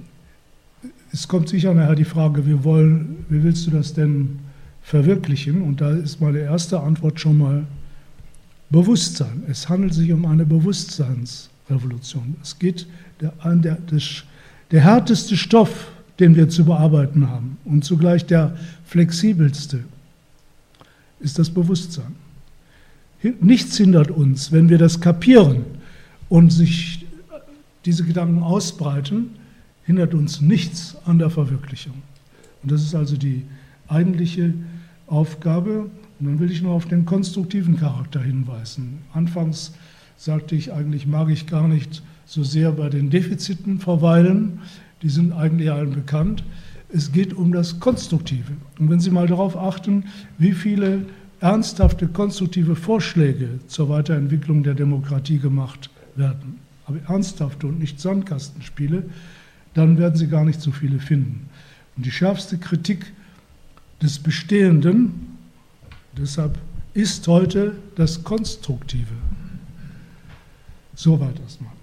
es 1.12 1.28
kommt 1.28 1.50
sicher 1.50 1.74
nachher 1.74 1.96
die 1.96 2.06
Frage, 2.06 2.46
wie, 2.46 2.64
wollen, 2.64 3.26
wie 3.30 3.44
willst 3.44 3.66
du 3.68 3.72
das 3.72 3.94
denn 3.94 4.40
verwirklichen. 4.88 5.62
Und 5.62 5.82
da 5.82 5.92
ist 5.92 6.22
meine 6.22 6.40
erste 6.40 6.80
Antwort 6.80 7.20
schon 7.20 7.38
mal 7.38 7.68
Bewusstsein. 8.70 9.44
Es 9.48 9.70
handelt 9.70 9.94
sich 9.94 10.12
um 10.12 10.26
eine 10.26 10.46
Bewusstseinsaufgabe. 10.46 11.58
Revolution. 11.70 12.36
Es 12.42 12.58
geht 12.58 12.88
der, 13.22 13.34
der, 13.44 13.76
der, 13.76 14.02
der 14.72 14.82
härteste 14.82 15.38
Stoff, 15.38 15.92
den 16.20 16.36
wir 16.36 16.50
zu 16.50 16.66
bearbeiten 16.66 17.30
haben 17.30 17.58
und 17.66 17.84
zugleich 17.86 18.26
der 18.26 18.58
flexibelste, 18.86 19.84
ist 21.20 21.38
das 21.40 21.50
Bewusstsein. 21.50 22.16
Nichts 23.42 23.78
hindert 23.78 24.12
uns, 24.12 24.52
wenn 24.52 24.70
wir 24.70 24.78
das 24.78 25.02
kapieren 25.02 25.66
und 26.30 26.52
sich 26.52 27.06
diese 27.86 28.04
Gedanken 28.04 28.44
ausbreiten, 28.44 29.32
hindert 29.86 30.14
uns 30.14 30.42
nichts 30.42 30.96
an 31.06 31.18
der 31.18 31.30
Verwirklichung. 31.30 32.02
Und 32.62 32.72
das 32.72 32.84
ist 32.84 32.94
also 32.94 33.18
die 33.18 33.44
eigentliche 33.88 34.54
Aufgabe. 35.08 35.90
Und 36.20 36.26
dann 36.26 36.40
will 36.40 36.52
ich 36.52 36.62
nur 36.62 36.74
auf 36.74 36.86
den 36.86 37.06
konstruktiven 37.06 37.78
Charakter 37.78 38.22
hinweisen. 38.22 39.00
Anfangs 39.14 39.74
sagte 40.18 40.56
ich, 40.56 40.74
eigentlich 40.74 41.08
mag 41.08 41.30
ich 41.30 41.48
gar 41.48 41.68
nicht 41.68 42.02
so 42.26 42.44
sehr 42.44 42.72
bei 42.72 42.90
den 42.90 43.10
Defiziten 43.10 43.80
verweilen, 43.80 44.60
die 45.02 45.10
sind 45.10 45.32
eigentlich 45.32 45.72
allen 45.72 45.94
bekannt. 45.94 46.44
Es 46.90 47.12
geht 47.12 47.34
um 47.34 47.52
das 47.52 47.80
Konstruktive. 47.80 48.54
Und 48.80 48.90
wenn 48.90 49.00
Sie 49.00 49.12
mal 49.12 49.28
darauf 49.28 49.56
achten, 49.56 50.06
wie 50.38 50.54
viele 50.54 51.06
ernsthafte 51.40 52.08
konstruktive 52.08 52.76
Vorschläge 52.76 53.60
zur 53.68 53.90
Weiterentwicklung 53.90 54.64
der 54.64 54.74
Demokratie 54.74 55.38
gemacht 55.38 55.90
werden, 56.16 56.60
aber 56.86 56.98
ernsthafte 57.08 57.68
und 57.68 57.80
nicht 57.80 58.00
Sandkastenspiele, 58.00 59.04
dann 59.74 59.98
werden 59.98 60.16
Sie 60.16 60.28
gar 60.28 60.46
nicht 60.46 60.62
so 60.62 60.72
viele 60.72 61.00
finden. 61.00 61.48
Und 61.96 62.06
die 62.06 62.12
schärfste 62.12 62.58
Kritik 62.58 63.14
des 64.02 64.20
Bestehenden, 64.20 65.38
deshalb 66.18 66.58
ist 66.94 67.28
heute 67.28 67.76
das 67.96 68.24
Konstruktive. 68.24 69.14
Soweit 70.96 71.40
erstmal. 71.40 71.74